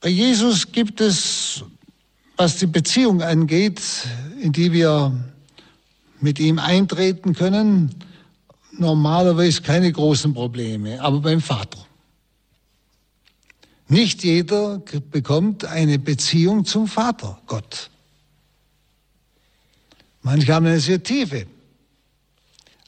Bei 0.00 0.08
Jesus 0.08 0.72
gibt 0.72 1.00
es, 1.00 1.62
was 2.36 2.56
die 2.56 2.66
Beziehung 2.66 3.22
angeht, 3.22 3.80
in 4.40 4.52
die 4.52 4.72
wir 4.72 5.12
mit 6.20 6.38
ihm 6.38 6.58
eintreten 6.58 7.34
können, 7.34 7.94
normalerweise 8.80 9.62
keine 9.62 9.92
großen 9.92 10.34
Probleme, 10.34 11.00
aber 11.00 11.20
beim 11.20 11.40
Vater. 11.40 11.86
Nicht 13.88 14.22
jeder 14.22 14.78
bekommt 15.10 15.64
eine 15.64 15.98
Beziehung 15.98 16.64
zum 16.64 16.86
Vater, 16.86 17.40
Gott. 17.46 17.90
Manche 20.22 20.54
haben 20.54 20.66
eine 20.66 20.80
sehr 20.80 21.02
tiefe, 21.02 21.46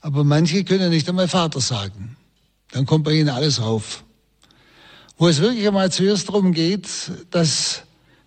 aber 0.00 0.22
manche 0.22 0.64
können 0.64 0.90
nicht 0.90 1.08
einmal 1.08 1.28
Vater 1.28 1.60
sagen. 1.60 2.16
Dann 2.70 2.86
kommt 2.86 3.04
bei 3.04 3.12
ihnen 3.12 3.28
alles 3.28 3.60
rauf. 3.60 4.04
Wo 5.18 5.28
es 5.28 5.40
wirklich 5.40 5.66
einmal 5.66 5.92
zuerst 5.92 6.28
darum 6.28 6.52
geht, 6.52 6.88
dass 7.30 7.82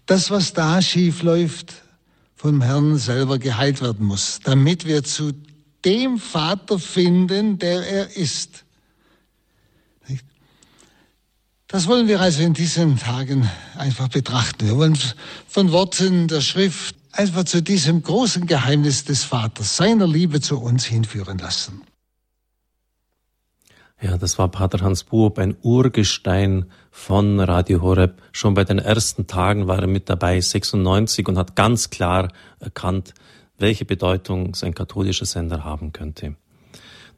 das, 0.06 0.30
was 0.30 0.54
da 0.54 0.82
schief 0.82 1.24
läuft, 1.24 1.74
vom 2.36 2.62
Herrn 2.62 2.98
selber 2.98 3.40
geheilt 3.40 3.82
werden 3.82 4.06
muss, 4.06 4.40
damit 4.44 4.86
wir 4.86 5.04
zu 5.04 5.34
dem 5.86 6.18
Vater 6.18 6.80
finden, 6.80 7.60
der 7.60 7.88
er 7.88 8.18
ist. 8.18 8.66
Das 11.68 11.88
wollen 11.88 12.08
wir 12.08 12.22
also 12.22 12.44
in 12.44 12.54
diesen 12.54 12.98
Tagen 12.98 13.50
einfach 13.78 14.08
betrachten. 14.08 14.68
Wir 14.68 14.78
wollen 14.78 14.98
von 15.48 15.72
Worten 15.72 16.28
der 16.28 16.42
Schrift 16.42 16.96
einfach 17.12 17.44
zu 17.46 17.62
diesem 17.62 18.04
großen 18.04 18.46
Geheimnis 18.46 19.04
des 19.04 19.24
Vaters, 19.24 19.76
seiner 19.76 20.08
Liebe 20.08 20.42
zu 20.42 20.60
uns 20.60 20.86
hinführen 20.86 21.38
lassen. 21.38 21.82
Ja, 24.02 24.18
das 24.18 24.38
war 24.38 24.50
Pater 24.50 24.82
Hans 24.82 25.06
Buob, 25.06 25.40
ein 25.40 25.56
Urgestein 25.62 26.66
von 26.92 27.40
Radio 27.40 27.82
Horeb. 27.82 28.22
Schon 28.34 28.54
bei 28.54 28.64
den 28.64 28.78
ersten 28.78 29.26
Tagen 29.26 29.68
war 29.68 29.80
er 29.80 29.88
mit 29.88 30.10
dabei, 30.10 30.40
96, 30.40 31.28
und 31.28 31.38
hat 31.38 31.56
ganz 31.56 31.90
klar 31.90 32.32
erkannt, 32.60 33.14
welche 33.58 33.86
Bedeutung 33.86 34.56
sein 34.56 34.74
katholischer 34.74 35.26
Sender 35.26 35.64
haben 35.64 35.94
könnte. 35.94 36.36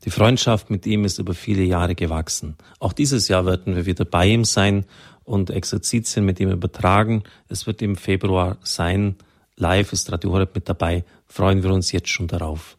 Die 0.06 0.12
Freundschaft 0.12 0.70
mit 0.70 0.86
ihm 0.86 1.06
ist 1.06 1.20
über 1.20 1.34
viele 1.34 1.64
Jahre 1.64 1.96
gewachsen. 1.96 2.56
Auch 2.80 2.94
dieses 2.94 3.28
Jahr 3.28 3.46
werden 3.46 3.76
wir 3.76 3.86
wieder 3.86 4.06
bei 4.06 4.28
ihm 4.28 4.46
sein 4.46 4.86
und 5.24 5.50
Exerzitien 5.50 6.26
mit 6.26 6.40
ihm 6.40 6.52
übertragen. 6.52 7.24
Es 7.50 7.68
wird 7.68 7.82
im 7.82 7.96
Februar 7.96 8.58
sein. 8.62 9.16
Live 9.56 9.94
ist 9.94 10.12
Radio 10.12 10.32
Horeb 10.32 10.54
mit 10.54 10.70
dabei. 10.70 11.04
Freuen 11.28 11.64
wir 11.64 11.74
uns 11.74 11.92
jetzt 11.92 12.10
schon 12.10 12.28
darauf. 12.28 12.78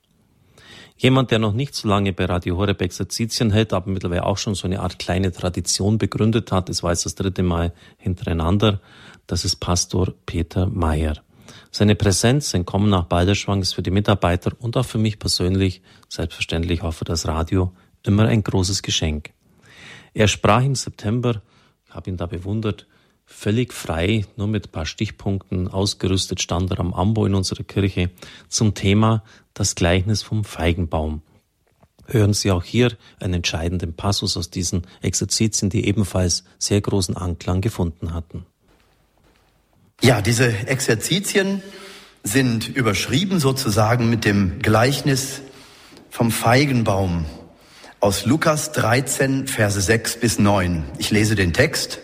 Jemand, 0.97 1.31
der 1.31 1.38
noch 1.38 1.53
nicht 1.53 1.75
so 1.75 1.87
lange 1.87 2.12
bei 2.12 2.25
Radio 2.25 2.57
Horeb 2.57 2.81
Exerzitien 2.83 3.53
hält, 3.53 3.73
aber 3.73 3.91
mittlerweile 3.91 4.27
auch 4.27 4.38
schon 4.38 4.55
so 4.55 4.67
eine 4.67 4.81
Art 4.81 4.99
kleine 4.99 5.31
Tradition 5.31 5.97
begründet 5.97 6.50
hat, 6.50 6.69
es 6.69 6.83
war 6.83 6.91
jetzt 6.91 7.05
das 7.05 7.15
dritte 7.15 7.45
Mal 7.45 7.73
hintereinander, 7.99 8.81
das 9.29 9.45
ist 9.45 9.57
Pastor 9.57 10.12
Peter 10.27 10.67
Mayer. 10.67 11.23
Seine 11.70 11.94
Präsenz, 11.94 12.50
sein 12.50 12.64
Kommen 12.64 12.90
nach 12.90 13.04
Balderschwang 13.04 13.60
ist 13.60 13.75
für 13.75 13.82
die 13.82 13.90
Mitarbeiter 13.90 14.52
und 14.58 14.76
auch 14.76 14.87
für 14.87 14.98
mich 14.98 15.18
persönlich, 15.18 15.82
selbstverständlich 16.08 16.82
auch 16.82 16.92
für 16.92 17.04
das 17.04 17.26
Radio, 17.26 17.72
immer 18.02 18.26
ein 18.26 18.42
großes 18.42 18.82
Geschenk. 18.82 19.30
Er 20.14 20.28
sprach 20.28 20.62
im 20.62 20.75
September, 20.75 21.42
ich 21.87 21.94
habe 21.94 22.10
ihn 22.10 22.16
da 22.16 22.26
bewundert, 22.26 22.87
völlig 23.26 23.75
frei, 23.75 24.25
nur 24.37 24.46
mit 24.46 24.68
ein 24.68 24.72
paar 24.72 24.87
Stichpunkten 24.87 25.68
ausgerüstet 25.68 26.40
stand 26.40 26.70
er 26.70 26.80
am 26.80 26.94
Ambo 26.94 27.26
in 27.26 27.34
unserer 27.34 27.62
Kirche 27.62 28.10
zum 28.48 28.75
Thema 28.75 29.22
das 29.52 29.75
Gleichnis 29.75 30.22
vom 30.22 30.44
Feigenbaum. 30.44 31.22
Hören 32.06 32.32
Sie 32.32 32.50
auch 32.50 32.64
hier 32.64 32.96
einen 33.20 33.34
entscheidenden 33.34 33.92
Passus 33.92 34.38
aus 34.38 34.48
diesen 34.48 34.87
Exerzitien, 35.02 35.68
die 35.68 35.87
ebenfalls 35.87 36.44
sehr 36.58 36.80
großen 36.80 37.16
Anklang 37.18 37.60
gefunden 37.60 38.14
hatten. 38.14 38.46
Ja, 40.00 40.23
diese 40.23 40.47
Exerzitien 40.69 41.61
sind 42.23 42.69
überschrieben 42.69 43.40
sozusagen 43.40 44.09
mit 44.09 44.25
dem 44.25 44.61
Gleichnis 44.61 45.40
vom 46.09 46.31
Feigenbaum 46.31 47.25
aus 47.99 48.25
Lukas 48.25 48.71
13, 48.71 49.49
Verse 49.49 49.81
6 49.81 50.21
bis 50.21 50.38
9. 50.38 50.85
Ich 50.99 51.11
lese 51.11 51.35
den 51.35 51.52
Text. 51.52 51.99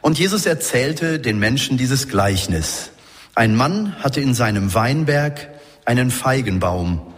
Und 0.00 0.18
Jesus 0.18 0.46
erzählte 0.46 1.20
den 1.20 1.38
Menschen 1.38 1.78
dieses 1.78 2.08
Gleichnis. 2.08 2.90
Ein 3.36 3.54
Mann 3.54 3.94
hatte 4.02 4.20
in 4.20 4.34
seinem 4.34 4.74
Weinberg 4.74 5.48
einen 5.84 6.10
Feigenbaum. 6.10 7.14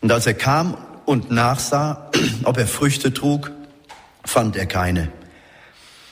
Und 0.00 0.10
als 0.10 0.26
er 0.26 0.34
kam 0.34 0.78
und 1.04 1.30
nachsah, 1.30 2.10
ob 2.44 2.56
er 2.56 2.66
Früchte 2.66 3.12
trug, 3.12 3.50
fand 4.24 4.56
er 4.56 4.64
keine. 4.64 5.12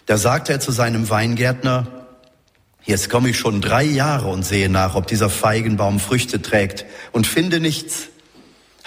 Da 0.04 0.18
sagte 0.18 0.52
er 0.52 0.60
zu 0.60 0.70
seinem 0.70 1.08
Weingärtner, 1.08 1.97
Jetzt 2.88 3.10
komme 3.10 3.28
ich 3.28 3.38
schon 3.38 3.60
drei 3.60 3.84
Jahre 3.84 4.28
und 4.28 4.46
sehe 4.46 4.70
nach, 4.70 4.94
ob 4.94 5.06
dieser 5.06 5.28
Feigenbaum 5.28 6.00
Früchte 6.00 6.40
trägt 6.40 6.86
und 7.12 7.26
finde 7.26 7.60
nichts. 7.60 8.08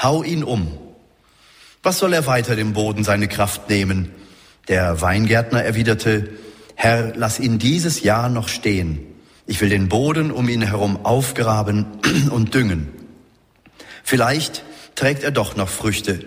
Hau 0.02 0.24
ihn 0.24 0.44
um. 0.44 0.76
Was 1.84 2.00
soll 2.00 2.12
er 2.14 2.26
weiter 2.26 2.56
dem 2.56 2.74
Boden 2.74 3.04
seine 3.04 3.28
Kraft 3.28 3.70
nehmen? 3.70 4.12
Der 4.68 5.02
Weingärtner 5.02 5.64
erwiderte, 5.64 6.32
Herr, 6.74 7.14
lass 7.16 7.40
ihn 7.40 7.60
dieses 7.60 8.02
Jahr 8.02 8.30
noch 8.30 8.48
stehen. 8.48 9.06
Ich 9.46 9.62
will 9.62 9.70
den 9.70 9.88
Boden 9.88 10.32
um 10.32 10.50
ihn 10.50 10.64
herum 10.64 11.06
aufgraben 11.06 11.86
und 12.32 12.56
düngen. 12.56 12.90
Vielleicht 14.04 14.64
trägt 14.96 15.22
er 15.22 15.30
doch 15.30 15.56
noch 15.56 15.70
Früchte. 15.70 16.26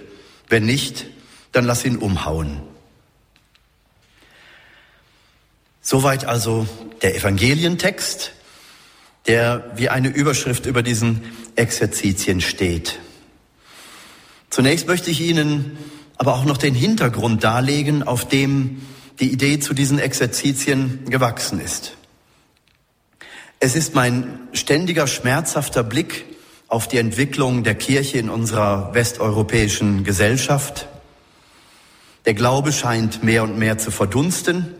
Wenn 0.48 0.64
nicht, 0.64 1.06
dann 1.50 1.64
lass 1.64 1.84
ihn 1.84 1.96
umhauen. 1.96 2.62
Soweit 5.86 6.24
also 6.24 6.66
der 7.02 7.14
Evangelientext, 7.14 8.32
der 9.26 9.70
wie 9.76 9.90
eine 9.90 10.08
Überschrift 10.08 10.64
über 10.64 10.82
diesen 10.82 11.20
Exerzitien 11.56 12.40
steht. 12.40 12.98
Zunächst 14.48 14.88
möchte 14.88 15.10
ich 15.10 15.20
Ihnen 15.20 15.76
aber 16.16 16.36
auch 16.36 16.46
noch 16.46 16.56
den 16.56 16.74
Hintergrund 16.74 17.44
darlegen, 17.44 18.02
auf 18.02 18.26
dem 18.26 18.80
die 19.20 19.30
Idee 19.30 19.60
zu 19.60 19.74
diesen 19.74 19.98
Exerzitien 19.98 21.04
gewachsen 21.10 21.60
ist. 21.60 21.92
Es 23.60 23.76
ist 23.76 23.94
mein 23.94 24.40
ständiger, 24.54 25.06
schmerzhafter 25.06 25.82
Blick 25.82 26.24
auf 26.66 26.88
die 26.88 26.96
Entwicklung 26.96 27.62
der 27.62 27.74
Kirche 27.74 28.16
in 28.16 28.30
unserer 28.30 28.94
westeuropäischen 28.94 30.02
Gesellschaft. 30.02 30.88
Der 32.24 32.32
Glaube 32.32 32.72
scheint 32.72 33.22
mehr 33.22 33.42
und 33.42 33.58
mehr 33.58 33.76
zu 33.76 33.90
verdunsten 33.90 34.74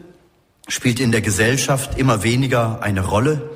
spielt 0.69 1.01
in 1.01 1.13
der 1.13 1.21
Gesellschaft 1.21 1.99
immer 1.99 2.23
weniger 2.23 2.83
eine 2.83 3.05
Rolle, 3.05 3.51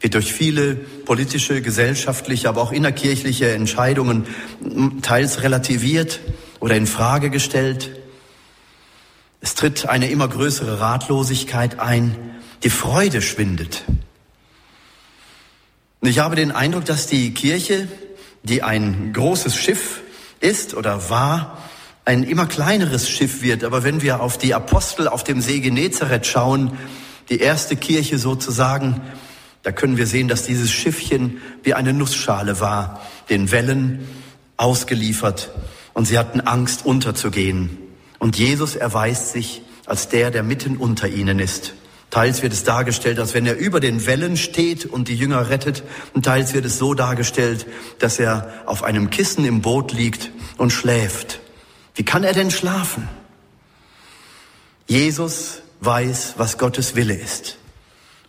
wird 0.00 0.14
durch 0.14 0.32
viele 0.32 0.74
politische, 0.74 1.62
gesellschaftliche, 1.62 2.48
aber 2.48 2.60
auch 2.62 2.72
innerkirchliche 2.72 3.52
Entscheidungen 3.52 4.26
teils 5.02 5.42
relativiert 5.42 6.20
oder 6.58 6.76
in 6.76 6.86
Frage 6.86 7.30
gestellt. 7.30 7.90
Es 9.40 9.54
tritt 9.54 9.88
eine 9.88 10.10
immer 10.10 10.28
größere 10.28 10.80
Ratlosigkeit 10.80 11.78
ein, 11.78 12.16
die 12.64 12.70
Freude 12.70 13.22
schwindet. 13.22 13.84
Und 16.00 16.08
ich 16.08 16.18
habe 16.18 16.34
den 16.34 16.50
Eindruck, 16.50 16.84
dass 16.84 17.06
die 17.06 17.32
Kirche, 17.32 17.86
die 18.42 18.62
ein 18.62 19.12
großes 19.12 19.54
Schiff 19.54 20.00
ist 20.40 20.74
oder 20.74 21.10
war, 21.10 21.58
ein 22.04 22.24
immer 22.24 22.46
kleineres 22.46 23.08
Schiff 23.08 23.42
wird. 23.42 23.64
Aber 23.64 23.84
wenn 23.84 24.02
wir 24.02 24.20
auf 24.20 24.38
die 24.38 24.54
Apostel 24.54 25.08
auf 25.08 25.24
dem 25.24 25.40
See 25.40 25.60
Genezareth 25.60 26.26
schauen, 26.26 26.76
die 27.28 27.38
erste 27.38 27.76
Kirche 27.76 28.18
sozusagen, 28.18 29.00
da 29.62 29.70
können 29.70 29.96
wir 29.96 30.06
sehen, 30.06 30.28
dass 30.28 30.44
dieses 30.44 30.72
Schiffchen 30.72 31.40
wie 31.62 31.74
eine 31.74 31.92
Nussschale 31.92 32.60
war, 32.60 33.00
den 33.30 33.50
Wellen 33.52 34.06
ausgeliefert 34.56 35.50
und 35.94 36.06
sie 36.06 36.18
hatten 36.18 36.40
Angst 36.40 36.84
unterzugehen. 36.84 37.78
Und 38.18 38.36
Jesus 38.36 38.74
erweist 38.76 39.32
sich 39.32 39.62
als 39.86 40.08
der, 40.08 40.30
der 40.30 40.42
mitten 40.42 40.76
unter 40.76 41.08
ihnen 41.08 41.38
ist. 41.38 41.74
Teils 42.10 42.42
wird 42.42 42.52
es 42.52 42.62
dargestellt, 42.62 43.18
als 43.18 43.32
wenn 43.32 43.46
er 43.46 43.56
über 43.56 43.80
den 43.80 44.04
Wellen 44.06 44.36
steht 44.36 44.84
und 44.84 45.08
die 45.08 45.16
Jünger 45.16 45.48
rettet, 45.48 45.82
und 46.12 46.24
teils 46.26 46.52
wird 46.52 46.66
es 46.66 46.76
so 46.76 46.92
dargestellt, 46.92 47.66
dass 48.00 48.18
er 48.18 48.52
auf 48.66 48.82
einem 48.82 49.08
Kissen 49.08 49.46
im 49.46 49.62
Boot 49.62 49.92
liegt 49.92 50.30
und 50.58 50.72
schläft. 50.72 51.40
Wie 51.94 52.04
kann 52.04 52.24
er 52.24 52.32
denn 52.32 52.50
schlafen? 52.50 53.08
Jesus 54.86 55.62
weiß, 55.80 56.34
was 56.36 56.58
Gottes 56.58 56.94
Wille 56.94 57.14
ist. 57.14 57.58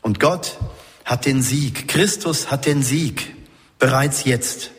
Und 0.02 0.20
Gott 0.20 0.58
hat 1.06 1.26
den 1.26 1.42
Sieg. 1.42 1.88
Christus 1.88 2.52
hat 2.52 2.66
den 2.66 2.84
Sieg. 2.84 3.36
Bereits 3.80 4.26
jetzt. 4.26 4.72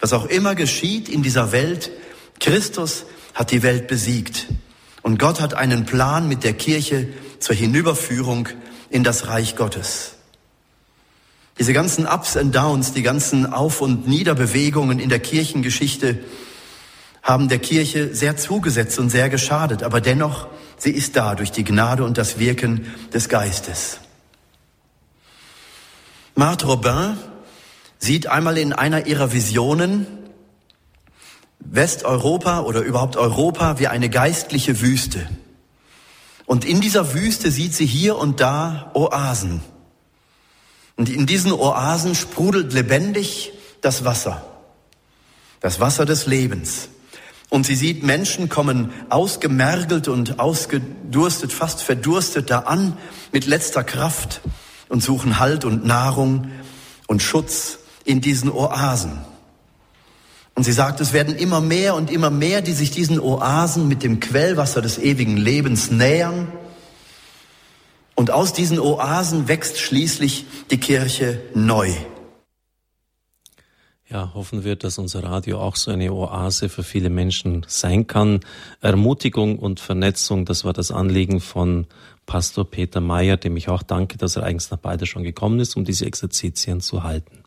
Was 0.00 0.12
auch 0.12 0.26
immer 0.26 0.54
geschieht 0.54 1.08
in 1.08 1.22
dieser 1.22 1.52
Welt, 1.52 1.90
Christus 2.40 3.04
hat 3.34 3.50
die 3.50 3.62
Welt 3.62 3.88
besiegt. 3.88 4.46
Und 5.02 5.18
Gott 5.18 5.40
hat 5.40 5.54
einen 5.54 5.84
Plan 5.84 6.28
mit 6.28 6.44
der 6.44 6.54
Kirche 6.54 7.08
zur 7.38 7.54
Hinüberführung 7.54 8.48
in 8.90 9.04
das 9.04 9.28
Reich 9.28 9.56
Gottes. 9.56 10.14
Diese 11.58 11.72
ganzen 11.72 12.06
Ups 12.06 12.36
and 12.36 12.54
Downs, 12.54 12.92
die 12.92 13.02
ganzen 13.02 13.52
Auf- 13.52 13.80
und 13.80 14.08
Niederbewegungen 14.08 14.98
in 14.98 15.08
der 15.08 15.20
Kirchengeschichte, 15.20 16.18
haben 17.24 17.48
der 17.48 17.58
Kirche 17.58 18.14
sehr 18.14 18.36
zugesetzt 18.36 18.98
und 18.98 19.08
sehr 19.08 19.30
geschadet, 19.30 19.82
aber 19.82 20.02
dennoch, 20.02 20.46
sie 20.76 20.90
ist 20.90 21.16
da 21.16 21.34
durch 21.34 21.50
die 21.50 21.64
Gnade 21.64 22.04
und 22.04 22.18
das 22.18 22.38
Wirken 22.38 22.94
des 23.14 23.30
Geistes. 23.30 23.98
Marthe 26.34 26.66
Robin 26.66 27.16
sieht 27.98 28.26
einmal 28.26 28.58
in 28.58 28.74
einer 28.74 29.06
ihrer 29.06 29.32
Visionen 29.32 30.06
Westeuropa 31.60 32.60
oder 32.60 32.82
überhaupt 32.82 33.16
Europa 33.16 33.78
wie 33.78 33.88
eine 33.88 34.10
geistliche 34.10 34.82
Wüste. 34.82 35.26
Und 36.44 36.66
in 36.66 36.82
dieser 36.82 37.14
Wüste 37.14 37.50
sieht 37.50 37.74
sie 37.74 37.86
hier 37.86 38.18
und 38.18 38.40
da 38.40 38.90
Oasen. 38.92 39.62
Und 40.96 41.08
in 41.08 41.24
diesen 41.24 41.52
Oasen 41.52 42.14
sprudelt 42.14 42.74
lebendig 42.74 43.52
das 43.80 44.04
Wasser, 44.04 44.44
das 45.60 45.80
Wasser 45.80 46.04
des 46.04 46.26
Lebens. 46.26 46.90
Und 47.54 47.64
sie 47.64 47.76
sieht, 47.76 48.02
Menschen 48.02 48.48
kommen 48.48 48.92
ausgemergelt 49.10 50.08
und 50.08 50.40
ausgedurstet, 50.40 51.52
fast 51.52 51.82
verdurstet 51.82 52.50
da 52.50 52.58
an 52.58 52.96
mit 53.30 53.46
letzter 53.46 53.84
Kraft 53.84 54.40
und 54.88 55.04
suchen 55.04 55.38
Halt 55.38 55.64
und 55.64 55.86
Nahrung 55.86 56.50
und 57.06 57.22
Schutz 57.22 57.78
in 58.04 58.20
diesen 58.20 58.50
Oasen. 58.50 59.20
Und 60.56 60.64
sie 60.64 60.72
sagt, 60.72 61.00
es 61.00 61.12
werden 61.12 61.36
immer 61.36 61.60
mehr 61.60 61.94
und 61.94 62.10
immer 62.10 62.28
mehr, 62.28 62.60
die 62.60 62.72
sich 62.72 62.90
diesen 62.90 63.20
Oasen 63.20 63.86
mit 63.86 64.02
dem 64.02 64.18
Quellwasser 64.18 64.82
des 64.82 64.98
ewigen 64.98 65.36
Lebens 65.36 65.92
nähern. 65.92 66.50
Und 68.16 68.32
aus 68.32 68.52
diesen 68.52 68.80
Oasen 68.80 69.46
wächst 69.46 69.78
schließlich 69.78 70.44
die 70.72 70.80
Kirche 70.80 71.40
neu. 71.54 71.92
Ja, 74.14 74.30
hoffen 74.32 74.62
wir, 74.62 74.76
dass 74.76 74.98
unser 74.98 75.24
Radio 75.24 75.58
auch 75.58 75.74
so 75.74 75.90
eine 75.90 76.12
Oase 76.12 76.68
für 76.68 76.84
viele 76.84 77.10
Menschen 77.10 77.66
sein 77.66 78.06
kann. 78.06 78.38
Ermutigung 78.80 79.58
und 79.58 79.80
Vernetzung, 79.80 80.44
das 80.44 80.64
war 80.64 80.72
das 80.72 80.92
Anliegen 80.92 81.40
von 81.40 81.88
Pastor 82.24 82.64
Peter 82.64 83.00
Meyer, 83.00 83.36
dem 83.38 83.56
ich 83.56 83.68
auch 83.68 83.82
danke, 83.82 84.16
dass 84.16 84.36
er 84.36 84.44
eigens 84.44 84.70
nach 84.70 84.78
beide 84.78 85.06
schon 85.06 85.24
gekommen 85.24 85.58
ist, 85.58 85.76
um 85.76 85.84
diese 85.84 86.06
Exerzitien 86.06 86.80
zu 86.80 87.02
halten. 87.02 87.42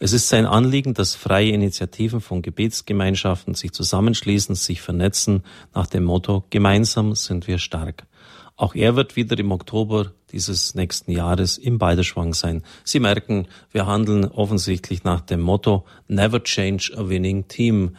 Es 0.00 0.12
ist 0.12 0.28
sein 0.28 0.46
Anliegen, 0.46 0.94
dass 0.94 1.14
freie 1.14 1.50
Initiativen 1.50 2.20
von 2.20 2.42
Gebetsgemeinschaften 2.42 3.54
sich 3.54 3.70
zusammenschließen, 3.70 4.56
sich 4.56 4.80
vernetzen 4.80 5.44
nach 5.74 5.86
dem 5.86 6.02
Motto 6.02 6.42
Gemeinsam 6.50 7.14
sind 7.14 7.46
wir 7.46 7.58
stark. 7.58 8.04
Auch 8.56 8.74
er 8.74 8.96
wird 8.96 9.14
wieder 9.14 9.38
im 9.38 9.52
Oktober 9.52 10.10
dieses 10.32 10.74
nächsten 10.74 11.12
Jahres 11.12 11.58
im 11.58 11.78
Balderschwang 11.78 12.34
sein. 12.34 12.62
Sie 12.84 13.00
merken, 13.00 13.46
wir 13.70 13.86
handeln 13.86 14.24
offensichtlich 14.24 15.04
nach 15.04 15.20
dem 15.20 15.40
Motto 15.40 15.84
Never 16.08 16.42
change 16.42 16.92
a 16.96 17.08
winning 17.08 17.48
team. 17.48 17.96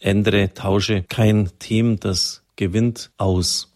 Ändere, 0.00 0.52
tausche 0.52 1.02
kein 1.02 1.50
Team, 1.58 1.98
das 1.98 2.42
gewinnt 2.56 3.10
aus. 3.16 3.71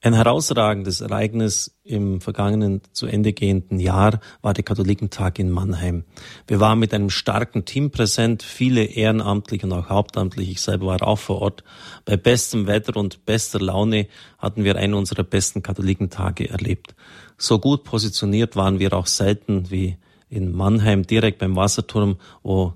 Ein 0.00 0.14
herausragendes 0.14 1.00
Ereignis 1.00 1.76
im 1.82 2.20
vergangenen 2.20 2.82
zu 2.92 3.06
Ende 3.06 3.32
gehenden 3.32 3.80
Jahr 3.80 4.20
war 4.42 4.54
der 4.54 4.62
Katholikentag 4.62 5.40
in 5.40 5.50
Mannheim. 5.50 6.04
Wir 6.46 6.60
waren 6.60 6.78
mit 6.78 6.94
einem 6.94 7.10
starken 7.10 7.64
Team 7.64 7.90
präsent, 7.90 8.44
viele 8.44 8.84
ehrenamtlich 8.84 9.64
und 9.64 9.72
auch 9.72 9.88
hauptamtlich. 9.88 10.50
Ich 10.50 10.60
selber 10.60 10.86
war 10.86 11.02
auch 11.02 11.18
vor 11.18 11.42
Ort. 11.42 11.64
Bei 12.04 12.16
bestem 12.16 12.68
Wetter 12.68 12.96
und 12.96 13.26
bester 13.26 13.58
Laune 13.58 14.06
hatten 14.38 14.62
wir 14.62 14.76
einen 14.76 14.94
unserer 14.94 15.24
besten 15.24 15.64
Katholikentage 15.64 16.48
erlebt. 16.48 16.94
So 17.36 17.58
gut 17.58 17.82
positioniert 17.82 18.54
waren 18.54 18.78
wir 18.78 18.92
auch 18.92 19.08
selten 19.08 19.68
wie 19.72 19.96
in 20.28 20.52
Mannheim 20.52 21.08
direkt 21.08 21.38
beim 21.40 21.56
Wasserturm, 21.56 22.18
wo 22.44 22.74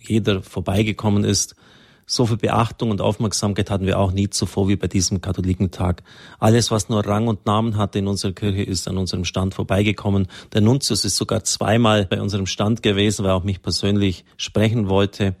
jeder 0.00 0.42
vorbeigekommen 0.42 1.24
ist. 1.24 1.56
So 2.06 2.26
viel 2.26 2.36
Beachtung 2.36 2.90
und 2.90 3.00
Aufmerksamkeit 3.00 3.70
hatten 3.70 3.86
wir 3.86 3.98
auch 3.98 4.12
nie 4.12 4.28
zuvor 4.28 4.68
wie 4.68 4.76
bei 4.76 4.88
diesem 4.88 5.20
Katholikentag. 5.20 6.02
Alles, 6.38 6.70
was 6.70 6.88
nur 6.88 7.06
Rang 7.06 7.28
und 7.28 7.46
Namen 7.46 7.76
hatte 7.76 7.98
in 7.98 8.08
unserer 8.08 8.32
Kirche, 8.32 8.62
ist 8.62 8.88
an 8.88 8.98
unserem 8.98 9.24
Stand 9.24 9.54
vorbeigekommen. 9.54 10.28
Der 10.52 10.60
Nuntius 10.60 11.04
ist 11.04 11.16
sogar 11.16 11.44
zweimal 11.44 12.04
bei 12.06 12.20
unserem 12.20 12.46
Stand 12.46 12.82
gewesen, 12.82 13.24
weil 13.24 13.30
er 13.30 13.36
auch 13.36 13.44
mich 13.44 13.62
persönlich 13.62 14.24
sprechen 14.36 14.88
wollte. 14.88 15.34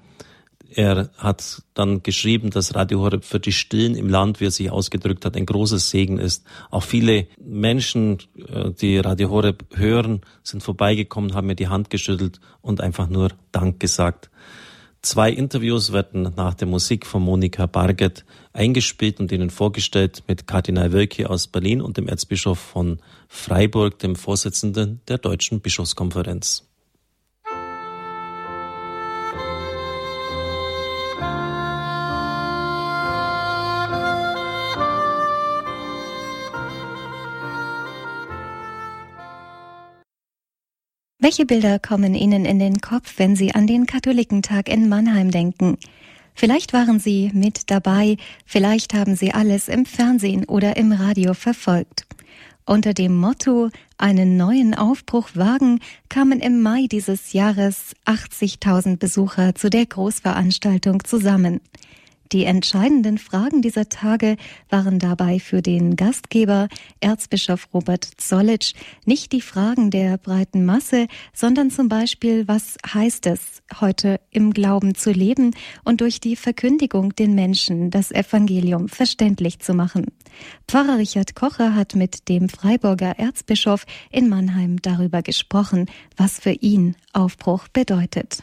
Er 0.76 1.10
hat 1.18 1.62
dann 1.74 2.02
geschrieben, 2.02 2.50
dass 2.50 2.74
Radio 2.74 3.00
Horeb 3.00 3.24
für 3.24 3.38
die 3.38 3.52
Stillen 3.52 3.94
im 3.94 4.08
Land, 4.08 4.40
wie 4.40 4.46
er 4.46 4.50
sich 4.50 4.70
ausgedrückt 4.70 5.24
hat, 5.24 5.36
ein 5.36 5.46
großes 5.46 5.88
Segen 5.88 6.18
ist. 6.18 6.44
Auch 6.70 6.82
viele 6.82 7.28
Menschen, 7.40 8.18
äh, 8.48 8.70
die 8.72 8.98
Radio 8.98 9.30
Horeb 9.30 9.66
hören, 9.74 10.22
sind 10.42 10.64
vorbeigekommen, 10.64 11.34
haben 11.34 11.46
mir 11.46 11.54
die 11.54 11.68
Hand 11.68 11.90
geschüttelt 11.90 12.40
und 12.60 12.80
einfach 12.80 13.08
nur 13.08 13.30
Dank 13.52 13.78
gesagt. 13.78 14.30
Zwei 15.04 15.30
Interviews 15.30 15.92
werden 15.92 16.32
nach 16.34 16.54
der 16.54 16.66
Musik 16.66 17.04
von 17.04 17.22
Monika 17.22 17.66
Barget 17.66 18.24
eingespielt 18.54 19.20
und 19.20 19.30
Ihnen 19.32 19.50
vorgestellt 19.50 20.22
mit 20.28 20.46
Kardinal 20.46 20.94
Wölki 20.94 21.26
aus 21.26 21.46
Berlin 21.46 21.82
und 21.82 21.98
dem 21.98 22.08
Erzbischof 22.08 22.58
von 22.58 23.00
Freiburg, 23.28 23.98
dem 23.98 24.16
Vorsitzenden 24.16 25.02
der 25.06 25.18
Deutschen 25.18 25.60
Bischofskonferenz. 25.60 26.66
Welche 41.24 41.46
Bilder 41.46 41.78
kommen 41.78 42.14
Ihnen 42.14 42.44
in 42.44 42.58
den 42.58 42.82
Kopf, 42.82 43.14
wenn 43.16 43.34
Sie 43.34 43.54
an 43.54 43.66
den 43.66 43.86
Katholikentag 43.86 44.68
in 44.68 44.90
Mannheim 44.90 45.30
denken? 45.30 45.78
Vielleicht 46.34 46.74
waren 46.74 47.00
Sie 47.00 47.30
mit 47.32 47.70
dabei, 47.70 48.18
vielleicht 48.44 48.92
haben 48.92 49.16
Sie 49.16 49.32
alles 49.32 49.68
im 49.68 49.86
Fernsehen 49.86 50.44
oder 50.44 50.76
im 50.76 50.92
Radio 50.92 51.32
verfolgt. 51.32 52.04
Unter 52.66 52.92
dem 52.92 53.16
Motto 53.16 53.70
einen 53.96 54.36
neuen 54.36 54.74
Aufbruch 54.74 55.30
wagen 55.32 55.80
kamen 56.10 56.40
im 56.40 56.60
Mai 56.60 56.88
dieses 56.92 57.32
Jahres 57.32 57.96
80.000 58.04 58.98
Besucher 58.98 59.54
zu 59.54 59.70
der 59.70 59.86
Großveranstaltung 59.86 61.04
zusammen. 61.04 61.62
Die 62.32 62.44
entscheidenden 62.44 63.18
Fragen 63.18 63.62
dieser 63.62 63.88
Tage 63.88 64.36
waren 64.70 64.98
dabei 64.98 65.38
für 65.38 65.62
den 65.62 65.94
Gastgeber 65.94 66.68
Erzbischof 67.00 67.68
Robert 67.72 68.08
Zollitsch 68.16 68.72
nicht 69.04 69.32
die 69.32 69.40
Fragen 69.40 69.90
der 69.90 70.16
breiten 70.16 70.64
Masse, 70.64 71.06
sondern 71.32 71.70
zum 71.70 71.88
Beispiel, 71.88 72.48
was 72.48 72.76
heißt 72.92 73.26
es, 73.26 73.62
heute 73.80 74.20
im 74.30 74.52
Glauben 74.52 74.94
zu 74.94 75.10
leben 75.10 75.54
und 75.84 76.00
durch 76.00 76.20
die 76.20 76.36
Verkündigung 76.36 77.14
den 77.14 77.34
Menschen 77.34 77.90
das 77.90 78.10
Evangelium 78.10 78.88
verständlich 78.88 79.58
zu 79.60 79.74
machen. 79.74 80.06
Pfarrer 80.66 80.98
Richard 80.98 81.34
Kocher 81.34 81.74
hat 81.74 81.94
mit 81.94 82.28
dem 82.28 82.48
Freiburger 82.48 83.18
Erzbischof 83.18 83.84
in 84.10 84.28
Mannheim 84.28 84.80
darüber 84.80 85.22
gesprochen, 85.22 85.86
was 86.16 86.40
für 86.40 86.52
ihn 86.52 86.96
Aufbruch 87.12 87.68
bedeutet. 87.68 88.42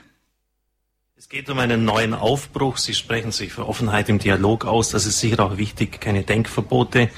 Es 1.21 1.29
geht 1.29 1.51
um 1.51 1.60
einen 1.60 1.86
neuen 1.86 2.15
Aufbruch. 2.15 2.77
Sie 2.77 2.95
sprechen 2.95 3.31
sich 3.31 3.53
für 3.53 3.67
Offenheit 3.67 4.10
im 4.10 4.17
Dialog 4.17 4.65
aus. 4.65 4.89
Das 4.89 5.05
ist 5.05 5.19
sicher 5.19 5.45
auch 5.45 5.55
wichtig, 5.55 6.01
keine 6.01 6.23
Denkverbote. 6.23 7.12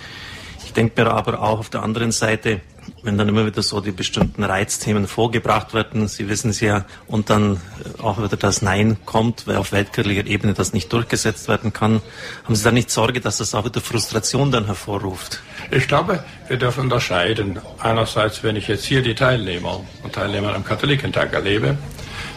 Ich 0.66 0.74
denke 0.74 1.02
mir 1.02 1.12
aber 1.12 1.42
auch 1.42 1.60
auf 1.60 1.70
der 1.70 1.84
anderen 1.84 2.12
Seite, 2.12 2.60
wenn 3.02 3.18
dann 3.18 3.30
immer 3.30 3.46
wieder 3.46 3.64
so 3.64 3.80
die 3.80 3.94
bestimmten 3.94 4.44
Reizthemen 4.44 5.08
vorgebracht 5.08 5.74
werden, 5.74 6.10
Sie 6.10 6.28
wissen 6.28 6.50
es 6.50 6.60
ja, 6.60 6.84
und 7.08 7.30
dann 7.30 7.62
auch 8.02 8.22
wieder 8.22 8.36
das 8.36 8.62
Nein 8.62 8.98
kommt, 9.06 9.48
weil 9.48 9.56
auf 9.56 9.72
weltkirchlicher 9.72 10.28
Ebene 10.28 10.54
das 10.54 10.74
nicht 10.74 10.92
durchgesetzt 10.92 11.48
werden 11.48 11.72
kann, 11.72 12.02
haben 12.44 12.56
Sie 12.58 12.64
da 12.66 12.74
nicht 12.74 12.92
Sorge, 12.92 13.22
dass 13.22 13.38
das 13.38 13.56
auch 13.56 13.64
wieder 13.64 13.80
Frustration 13.80 14.52
dann 14.52 14.66
hervorruft? 14.66 15.42
Ich 15.72 15.88
glaube, 15.88 16.26
wir 16.50 16.58
dürfen 16.58 16.84
unterscheiden. 16.84 17.58
Einerseits, 17.80 18.44
wenn 18.44 18.58
ich 18.58 18.68
jetzt 18.68 18.84
hier 18.84 19.02
die 19.02 19.16
Teilnehmer 19.16 19.80
und 20.04 20.12
Teilnehmer 20.12 20.54
am 20.54 20.66
Katholikentag 20.66 21.32
erlebe, 21.32 21.78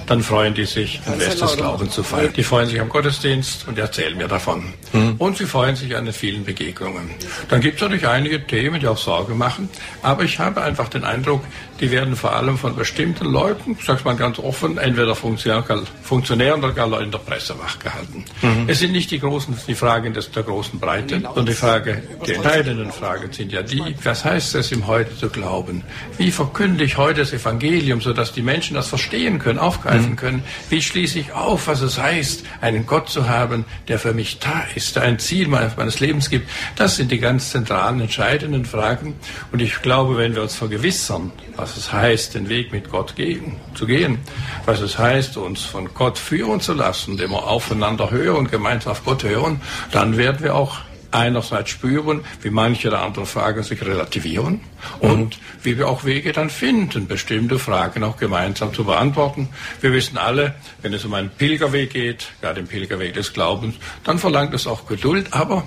dann 0.06 0.22
freuen 0.22 0.54
die 0.54 0.64
sich, 0.64 1.00
den 1.00 1.14
Rest 1.14 1.42
des 1.42 1.56
Glaubens 1.56 1.94
zu 1.94 2.02
feiern. 2.02 2.32
Die 2.36 2.42
freuen 2.42 2.68
sich 2.68 2.80
am 2.80 2.88
Gottesdienst 2.88 3.66
und 3.66 3.78
erzählen 3.78 4.16
mir 4.16 4.28
davon. 4.28 4.72
Mhm. 4.92 5.16
Und 5.18 5.36
sie 5.36 5.46
freuen 5.46 5.76
sich 5.76 5.96
an 5.96 6.04
den 6.04 6.14
vielen 6.14 6.44
Begegnungen. 6.44 7.10
Dann 7.48 7.60
gibt 7.60 7.76
es 7.76 7.82
natürlich 7.82 8.06
einige 8.06 8.46
Themen, 8.46 8.80
die 8.80 8.86
auch 8.86 8.98
Sorge 8.98 9.34
machen, 9.34 9.68
aber 10.02 10.22
ich 10.24 10.38
habe 10.38 10.62
einfach 10.62 10.88
den 10.88 11.04
Eindruck, 11.04 11.42
die 11.80 11.90
werden 11.90 12.16
vor 12.16 12.34
allem 12.34 12.58
von 12.58 12.74
bestimmten 12.76 13.26
Leuten, 13.26 13.76
ich 13.78 13.84
sag's 13.84 14.04
mal 14.04 14.16
ganz 14.16 14.38
offen, 14.38 14.78
entweder 14.78 15.14
Funktionären 15.14 16.64
oder 16.64 16.72
gar 16.72 16.88
Leuten 16.88 17.10
der 17.10 17.18
Presse 17.18 17.58
wachgehalten. 17.58 18.24
Mhm. 18.42 18.64
Es 18.66 18.78
sind 18.78 18.92
nicht 18.92 19.10
die 19.10 19.18
großen, 19.18 19.56
die 19.66 19.74
Fragen 19.74 20.14
des, 20.14 20.30
der 20.30 20.42
großen 20.42 20.78
Breite, 20.78 21.20
sondern 21.20 21.46
die 21.46 21.52
Frage, 21.52 22.02
die 22.26 22.32
entscheidenden 22.32 22.92
Fragen 22.92 23.32
sind 23.32 23.52
ja 23.52 23.62
die, 23.62 23.82
was 24.02 24.24
heißt 24.24 24.54
es, 24.54 24.72
im 24.72 24.86
Heute 24.86 25.16
zu 25.16 25.28
glauben? 25.28 25.82
Wie 26.18 26.30
verkünde 26.30 26.84
ich 26.84 26.96
heute 26.96 27.20
das 27.20 27.32
Evangelium, 27.32 28.00
sodass 28.00 28.32
die 28.32 28.42
Menschen 28.42 28.74
das 28.74 28.88
verstehen 28.88 29.38
können, 29.38 29.58
aufgreifen 29.58 30.12
mhm. 30.12 30.16
können? 30.16 30.44
Wie 30.70 30.82
schließe 30.82 31.18
ich 31.18 31.32
auf, 31.32 31.66
was 31.66 31.82
es 31.82 31.98
heißt, 31.98 32.44
einen 32.60 32.86
Gott 32.86 33.08
zu 33.08 33.28
haben, 33.28 33.64
der 33.88 33.98
für 33.98 34.14
mich 34.14 34.38
da 34.38 34.64
ist, 34.74 34.96
der 34.96 35.02
ein 35.02 35.18
Ziel 35.18 35.48
meines 35.48 36.00
Lebens 36.00 36.30
gibt? 36.30 36.48
Das 36.76 36.96
sind 36.96 37.10
die 37.10 37.18
ganz 37.18 37.50
zentralen, 37.50 38.00
entscheidenden 38.00 38.64
Fragen. 38.64 39.16
Und 39.52 39.60
ich 39.60 39.82
glaube, 39.82 40.16
wenn 40.16 40.34
wir 40.34 40.42
uns 40.42 40.54
vergewissern, 40.54 41.32
was 41.66 41.76
es 41.76 41.92
heißt, 41.92 42.36
den 42.36 42.48
Weg 42.48 42.70
mit 42.70 42.92
Gott 42.92 43.16
gehen, 43.16 43.56
zu 43.74 43.86
gehen, 43.86 44.18
was 44.66 44.80
es 44.80 44.98
heißt, 44.98 45.36
uns 45.36 45.64
von 45.64 45.92
Gott 45.94 46.16
führen 46.16 46.60
zu 46.60 46.74
lassen, 46.74 47.12
indem 47.12 47.32
wir 47.32 47.42
aufeinander 47.42 48.12
hören 48.12 48.36
und 48.36 48.52
gemeinsam 48.52 48.92
auf 48.92 49.04
Gott 49.04 49.24
hören, 49.24 49.60
dann 49.90 50.16
werden 50.16 50.44
wir 50.44 50.54
auch 50.54 50.78
einerseits 51.10 51.70
spüren, 51.70 52.24
wie 52.40 52.50
manche 52.50 52.88
der 52.88 53.02
anderen 53.02 53.26
Fragen 53.26 53.64
sich 53.64 53.84
relativieren 53.84 54.60
und 55.00 55.40
wie 55.64 55.76
wir 55.76 55.88
auch 55.88 56.04
Wege 56.04 56.32
dann 56.32 56.50
finden, 56.50 57.08
bestimmte 57.08 57.58
Fragen 57.58 58.04
auch 58.04 58.16
gemeinsam 58.16 58.72
zu 58.72 58.84
beantworten. 58.84 59.48
Wir 59.80 59.92
wissen 59.92 60.18
alle, 60.18 60.54
wenn 60.82 60.94
es 60.94 61.04
um 61.04 61.14
einen 61.14 61.30
Pilgerweg 61.30 61.90
geht, 61.90 62.28
ja 62.42 62.52
den 62.52 62.68
Pilgerweg 62.68 63.14
des 63.14 63.32
Glaubens, 63.32 63.74
dann 64.04 64.20
verlangt 64.20 64.54
es 64.54 64.68
auch 64.68 64.86
Geduld, 64.86 65.32
aber 65.32 65.64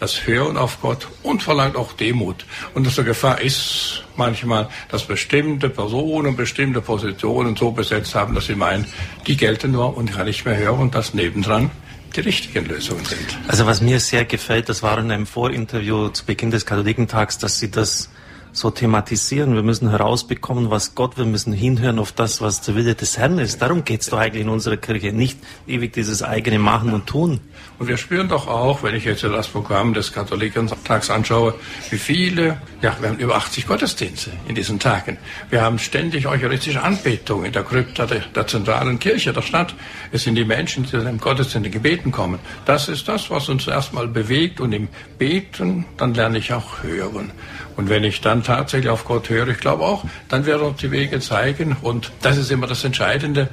das 0.00 0.26
Hören 0.26 0.56
auf 0.56 0.80
Gott 0.80 1.08
und 1.22 1.42
verlangt 1.42 1.76
auch 1.76 1.92
Demut. 1.92 2.46
Und 2.74 2.86
unsere 2.86 3.06
Gefahr 3.06 3.40
ist 3.40 4.02
manchmal, 4.16 4.68
dass 4.88 5.04
bestimmte 5.04 5.68
Personen 5.68 6.36
bestimmte 6.36 6.80
Positionen 6.80 7.54
so 7.54 7.70
besetzt 7.70 8.14
haben, 8.14 8.34
dass 8.34 8.46
sie 8.46 8.54
meinen, 8.54 8.86
die 9.26 9.36
gelten 9.36 9.72
nur 9.72 9.96
und 9.96 10.12
kann 10.12 10.26
nicht 10.26 10.44
mehr 10.44 10.56
hören 10.56 10.80
und 10.80 10.94
das 10.94 11.14
nebendran 11.14 11.70
die 12.16 12.20
richtigen 12.20 12.66
Lösungen 12.66 13.04
sind. 13.04 13.38
Also 13.46 13.66
was 13.66 13.80
mir 13.80 14.00
sehr 14.00 14.24
gefällt, 14.24 14.68
das 14.68 14.82
war 14.82 14.98
in 14.98 15.10
einem 15.10 15.26
Vorinterview 15.26 16.08
zu 16.08 16.24
Beginn 16.24 16.50
des 16.50 16.66
Katholikentags, 16.66 17.38
dass 17.38 17.58
Sie 17.58 17.70
das 17.70 18.10
so 18.52 18.70
thematisieren. 18.70 19.54
Wir 19.54 19.62
müssen 19.62 19.90
herausbekommen, 19.90 20.70
was 20.70 20.94
Gott, 20.94 21.16
wir 21.16 21.24
müssen 21.24 21.52
hinhören 21.52 21.98
auf 21.98 22.12
das, 22.12 22.40
was 22.40 22.60
der 22.62 22.74
Wille 22.74 22.94
des 22.94 23.18
Herrn 23.18 23.38
ist. 23.38 23.62
Darum 23.62 23.84
geht 23.84 24.02
es 24.02 24.08
doch 24.08 24.18
eigentlich 24.18 24.42
in 24.42 24.48
unserer 24.48 24.76
Kirche, 24.76 25.12
nicht 25.12 25.38
ewig 25.66 25.92
dieses 25.92 26.22
eigene 26.22 26.58
Machen 26.58 26.92
und 26.92 27.06
Tun. 27.06 27.40
Und 27.78 27.88
wir 27.88 27.96
spüren 27.96 28.28
doch 28.28 28.46
auch, 28.46 28.82
wenn 28.82 28.94
ich 28.94 29.04
jetzt 29.04 29.24
das 29.24 29.48
Programm 29.48 29.94
des 29.94 30.12
Katholikentags 30.12 31.08
anschaue, 31.08 31.54
wie 31.88 31.96
viele, 31.96 32.60
ja, 32.82 32.96
wir 33.00 33.08
haben 33.08 33.18
über 33.18 33.36
80 33.36 33.66
Gottesdienste 33.66 34.30
in 34.48 34.54
diesen 34.54 34.78
Tagen. 34.78 35.16
Wir 35.48 35.62
haben 35.62 35.78
ständig 35.78 36.26
eucharistische 36.26 36.82
Anbetung 36.82 37.44
in 37.44 37.52
der 37.52 37.62
Krypta 37.62 38.06
der, 38.06 38.20
der 38.20 38.46
zentralen 38.46 38.98
Kirche 38.98 39.32
der 39.32 39.42
Stadt. 39.42 39.74
Es 40.12 40.24
sind 40.24 40.34
die 40.34 40.44
Menschen, 40.44 40.84
die 40.84 40.96
im 40.96 41.18
Gottesdienst 41.18 41.66
in 41.66 41.72
Gebeten 41.72 42.12
kommen. 42.12 42.38
Das 42.66 42.88
ist 42.88 43.08
das, 43.08 43.30
was 43.30 43.48
uns 43.48 43.66
erstmal 43.66 44.08
bewegt 44.08 44.60
und 44.60 44.72
im 44.72 44.88
Beten, 45.18 45.86
dann 45.96 46.14
lerne 46.14 46.38
ich 46.38 46.52
auch 46.52 46.82
hören. 46.82 47.32
Und 47.80 47.88
wenn 47.88 48.04
ich 48.04 48.20
dann 48.20 48.42
tatsächlich 48.42 48.90
auf 48.90 49.06
Gott 49.06 49.30
höre, 49.30 49.48
ich 49.48 49.56
glaube 49.56 49.84
auch, 49.84 50.04
dann 50.28 50.44
wird 50.44 50.60
er 50.60 50.66
uns 50.66 50.80
die 50.80 50.90
Wege 50.90 51.18
zeigen. 51.18 51.74
Und 51.80 52.12
das 52.20 52.36
ist 52.36 52.50
immer 52.50 52.66
das 52.66 52.84
Entscheidende. 52.84 53.48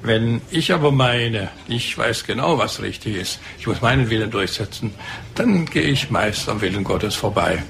Wenn 0.00 0.40
ich 0.50 0.72
aber 0.72 0.92
meine, 0.92 1.50
ich 1.68 1.98
weiß 1.98 2.24
genau, 2.24 2.56
was 2.56 2.80
richtig 2.80 3.16
ist, 3.16 3.38
ich 3.58 3.66
muss 3.66 3.82
meinen 3.82 4.08
Willen 4.08 4.30
durchsetzen, 4.30 4.94
dann 5.34 5.66
gehe 5.66 5.82
ich 5.82 6.10
meist 6.10 6.48
am 6.48 6.62
Willen 6.62 6.84
Gottes 6.84 7.16
vorbei. 7.16 7.62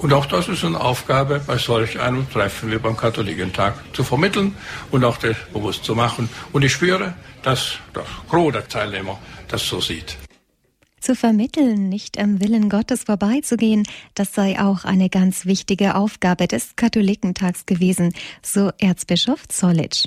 Und 0.00 0.12
auch 0.12 0.26
das 0.26 0.48
ist 0.48 0.64
eine 0.64 0.80
Aufgabe 0.80 1.40
bei 1.46 1.58
solch 1.58 2.00
einem 2.00 2.28
Treffen 2.28 2.72
wie 2.72 2.78
beim 2.78 2.96
Katholikentag 2.96 3.74
zu 3.92 4.02
vermitteln 4.02 4.56
und 4.90 5.04
auch 5.04 5.16
das 5.18 5.36
bewusst 5.52 5.84
zu 5.84 5.94
machen. 5.94 6.28
Und 6.50 6.64
ich 6.64 6.72
spüre, 6.72 7.14
dass 7.44 7.74
das 7.92 8.06
Gros 8.28 8.52
der 8.52 8.66
Teilnehmer 8.66 9.16
das 9.46 9.64
so 9.64 9.80
sieht. 9.80 10.16
Zu 11.02 11.16
vermitteln, 11.16 11.88
nicht 11.88 12.16
am 12.16 12.40
Willen 12.40 12.68
Gottes 12.68 13.02
vorbeizugehen, 13.02 13.82
das 14.14 14.34
sei 14.34 14.60
auch 14.60 14.84
eine 14.84 15.08
ganz 15.08 15.46
wichtige 15.46 15.96
Aufgabe 15.96 16.46
des 16.46 16.76
Katholikentags 16.76 17.66
gewesen, 17.66 18.14
so 18.40 18.70
Erzbischof 18.78 19.48
Zollitsch. 19.48 20.06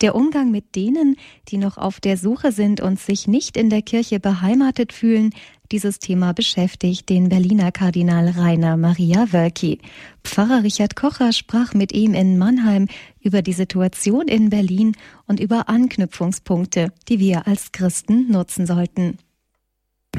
Der 0.00 0.16
Umgang 0.16 0.50
mit 0.50 0.74
denen, 0.74 1.14
die 1.46 1.58
noch 1.58 1.78
auf 1.78 2.00
der 2.00 2.16
Suche 2.16 2.50
sind 2.50 2.80
und 2.80 2.98
sich 2.98 3.28
nicht 3.28 3.56
in 3.56 3.70
der 3.70 3.82
Kirche 3.82 4.18
beheimatet 4.18 4.92
fühlen, 4.92 5.30
dieses 5.70 6.00
Thema 6.00 6.32
beschäftigt 6.32 7.08
den 7.08 7.28
Berliner 7.28 7.70
Kardinal 7.70 8.30
Rainer 8.30 8.76
Maria 8.76 9.32
Wölki. 9.32 9.78
Pfarrer 10.24 10.64
Richard 10.64 10.96
Kocher 10.96 11.32
sprach 11.32 11.72
mit 11.72 11.92
ihm 11.92 12.14
in 12.14 12.36
Mannheim 12.36 12.88
über 13.20 13.42
die 13.42 13.52
Situation 13.52 14.26
in 14.26 14.50
Berlin 14.50 14.96
und 15.28 15.38
über 15.38 15.68
Anknüpfungspunkte, 15.68 16.92
die 17.08 17.20
wir 17.20 17.46
als 17.46 17.70
Christen 17.70 18.28
nutzen 18.28 18.66
sollten. 18.66 19.18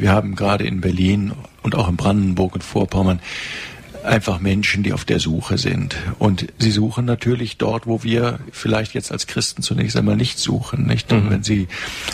Wir 0.02 0.12
haben 0.12 0.36
gerade 0.36 0.66
in 0.66 0.82
Berlin 0.82 1.34
und 1.64 1.76
auch 1.76 1.88
in 1.90 1.98
Brandenburg 1.98 2.56
und 2.56 2.64
Vorpommern 2.64 3.20
einfach 4.04 4.40
Menschen, 4.40 4.84
die 4.84 4.94
auf 4.94 5.06
der 5.06 5.20
Suche 5.20 5.58
sind. 5.58 5.96
Und 6.18 6.48
sie 6.58 6.72
suchen 6.72 7.06
natürlich 7.06 7.58
dort, 7.58 7.86
wo 7.86 8.04
wir 8.04 8.40
vielleicht 8.52 8.94
jetzt 8.94 9.12
als 9.12 9.28
Christen 9.28 9.62
zunächst 9.62 9.98
einmal 9.98 10.16
nicht 10.16 10.40
suchen, 10.40 10.88
nicht? 10.88 11.12
Und 11.12 11.26
mhm. 11.26 11.30
wenn 11.30 11.44
sie 11.44 11.68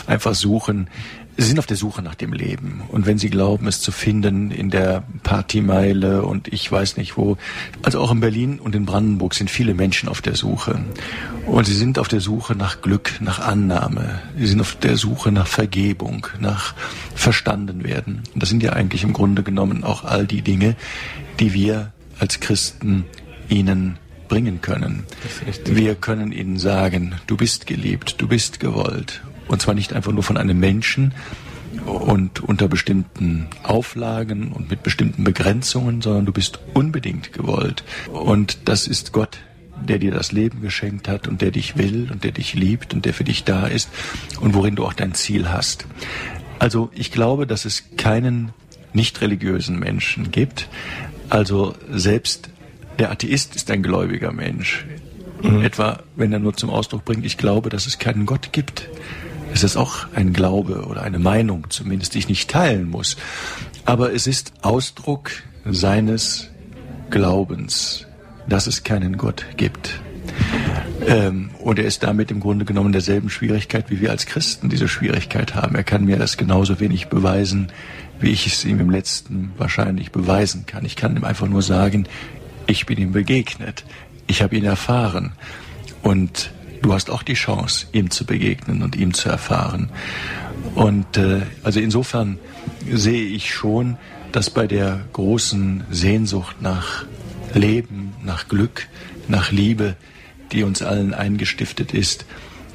einfach 0.06 0.34
suchen, 0.34 0.88
Sie 1.36 1.46
sind 1.46 1.58
auf 1.58 1.66
der 1.66 1.76
Suche 1.76 2.00
nach 2.00 2.14
dem 2.14 2.32
Leben. 2.32 2.82
Und 2.88 3.06
wenn 3.06 3.18
Sie 3.18 3.28
glauben, 3.28 3.66
es 3.66 3.80
zu 3.80 3.90
finden 3.90 4.52
in 4.52 4.70
der 4.70 5.02
Partymeile 5.24 6.22
und 6.22 6.48
ich 6.48 6.70
weiß 6.70 6.96
nicht 6.96 7.16
wo, 7.16 7.36
also 7.82 8.00
auch 8.00 8.12
in 8.12 8.20
Berlin 8.20 8.60
und 8.60 8.74
in 8.74 8.86
Brandenburg 8.86 9.34
sind 9.34 9.50
viele 9.50 9.74
Menschen 9.74 10.08
auf 10.08 10.22
der 10.22 10.36
Suche. 10.36 10.80
Und 11.46 11.66
sie 11.66 11.74
sind 11.74 11.98
auf 11.98 12.08
der 12.08 12.20
Suche 12.20 12.54
nach 12.54 12.82
Glück, 12.82 13.20
nach 13.20 13.40
Annahme. 13.40 14.22
Sie 14.38 14.46
sind 14.46 14.60
auf 14.60 14.76
der 14.76 14.96
Suche 14.96 15.32
nach 15.32 15.46
Vergebung, 15.46 16.26
nach 16.38 16.74
verstanden 17.14 17.84
werden. 17.84 18.22
Und 18.32 18.42
das 18.42 18.48
sind 18.48 18.62
ja 18.62 18.72
eigentlich 18.72 19.02
im 19.02 19.12
Grunde 19.12 19.42
genommen 19.42 19.82
auch 19.82 20.04
all 20.04 20.26
die 20.26 20.42
Dinge, 20.42 20.76
die 21.40 21.52
wir 21.52 21.92
als 22.18 22.38
Christen 22.38 23.04
ihnen 23.48 23.98
bringen 24.28 24.60
können. 24.60 25.04
Wir 25.64 25.96
können 25.96 26.32
ihnen 26.32 26.58
sagen, 26.58 27.16
du 27.26 27.36
bist 27.36 27.66
geliebt, 27.66 28.16
du 28.18 28.28
bist 28.28 28.60
gewollt 28.60 29.20
und 29.48 29.60
zwar 29.62 29.74
nicht 29.74 29.92
einfach 29.92 30.12
nur 30.12 30.22
von 30.22 30.36
einem 30.36 30.58
Menschen 30.58 31.14
und 31.84 32.40
unter 32.40 32.68
bestimmten 32.68 33.48
Auflagen 33.62 34.52
und 34.52 34.70
mit 34.70 34.82
bestimmten 34.82 35.24
Begrenzungen, 35.24 36.00
sondern 36.00 36.26
du 36.26 36.32
bist 36.32 36.60
unbedingt 36.72 37.32
gewollt. 37.32 37.84
Und 38.12 38.68
das 38.68 38.86
ist 38.86 39.12
Gott, 39.12 39.38
der 39.82 39.98
dir 39.98 40.12
das 40.12 40.32
Leben 40.32 40.62
geschenkt 40.62 41.08
hat 41.08 41.28
und 41.28 41.40
der 41.40 41.50
dich 41.50 41.76
will 41.76 42.08
und 42.10 42.24
der 42.24 42.32
dich 42.32 42.54
liebt 42.54 42.94
und 42.94 43.04
der 43.04 43.12
für 43.12 43.24
dich 43.24 43.44
da 43.44 43.66
ist 43.66 43.90
und 44.40 44.54
worin 44.54 44.76
du 44.76 44.84
auch 44.84 44.92
dein 44.92 45.14
Ziel 45.14 45.50
hast. 45.50 45.86
Also 46.58 46.90
ich 46.94 47.10
glaube, 47.10 47.46
dass 47.46 47.64
es 47.64 47.84
keinen 47.96 48.50
nicht 48.92 49.20
religiösen 49.20 49.78
Menschen 49.78 50.30
gibt. 50.30 50.68
Also 51.28 51.74
selbst 51.90 52.48
der 52.98 53.10
Atheist 53.10 53.56
ist 53.56 53.70
ein 53.70 53.82
gläubiger 53.82 54.32
Mensch. 54.32 54.86
Mhm. 55.42 55.62
Etwa, 55.62 56.02
wenn 56.16 56.32
er 56.32 56.38
nur 56.38 56.54
zum 56.54 56.70
Ausdruck 56.70 57.04
bringt, 57.04 57.26
ich 57.26 57.36
glaube, 57.36 57.68
dass 57.68 57.86
es 57.86 57.98
keinen 57.98 58.24
Gott 58.24 58.52
gibt. 58.52 58.88
Es 59.54 59.62
ist 59.62 59.76
auch 59.76 60.08
ein 60.16 60.32
Glaube 60.32 60.84
oder 60.86 61.02
eine 61.02 61.20
Meinung, 61.20 61.70
zumindest 61.70 62.14
die 62.14 62.18
ich 62.18 62.28
nicht 62.28 62.50
teilen 62.50 62.90
muss. 62.90 63.16
Aber 63.84 64.12
es 64.12 64.26
ist 64.26 64.52
Ausdruck 64.62 65.30
seines 65.64 66.50
Glaubens, 67.10 68.04
dass 68.48 68.66
es 68.66 68.82
keinen 68.82 69.16
Gott 69.16 69.46
gibt. 69.56 70.00
Ähm, 71.06 71.50
und 71.60 71.78
er 71.78 71.84
ist 71.84 72.02
damit 72.02 72.32
im 72.32 72.40
Grunde 72.40 72.64
genommen 72.64 72.90
derselben 72.90 73.30
Schwierigkeit, 73.30 73.92
wie 73.92 74.00
wir 74.00 74.10
als 74.10 74.26
Christen 74.26 74.70
diese 74.70 74.88
Schwierigkeit 74.88 75.54
haben. 75.54 75.76
Er 75.76 75.84
kann 75.84 76.04
mir 76.04 76.18
das 76.18 76.36
genauso 76.36 76.80
wenig 76.80 77.06
beweisen, 77.06 77.68
wie 78.18 78.30
ich 78.30 78.48
es 78.48 78.64
ihm 78.64 78.80
im 78.80 78.90
letzten 78.90 79.52
wahrscheinlich 79.56 80.10
beweisen 80.10 80.66
kann. 80.66 80.84
Ich 80.84 80.96
kann 80.96 81.16
ihm 81.16 81.22
einfach 81.22 81.46
nur 81.46 81.62
sagen, 81.62 82.08
ich 82.66 82.86
bin 82.86 82.98
ihm 82.98 83.12
begegnet, 83.12 83.84
ich 84.26 84.42
habe 84.42 84.56
ihn 84.56 84.64
erfahren. 84.64 85.34
Und 86.02 86.50
du 86.84 86.92
hast 86.92 87.08
auch 87.08 87.22
die 87.22 87.34
Chance, 87.34 87.86
ihm 87.92 88.10
zu 88.10 88.26
begegnen 88.26 88.82
und 88.82 88.94
ihm 88.94 89.14
zu 89.14 89.30
erfahren. 89.30 89.88
Und 90.74 91.16
äh, 91.16 91.42
also 91.62 91.80
insofern 91.80 92.38
sehe 92.90 93.24
ich 93.24 93.54
schon, 93.54 93.96
dass 94.32 94.50
bei 94.50 94.66
der 94.66 95.00
großen 95.14 95.84
Sehnsucht 95.90 96.60
nach 96.60 97.06
Leben, 97.54 98.14
nach 98.22 98.48
Glück, 98.48 98.88
nach 99.28 99.50
Liebe, 99.50 99.96
die 100.52 100.62
uns 100.62 100.82
allen 100.82 101.14
eingestiftet 101.14 101.94
ist, 101.94 102.26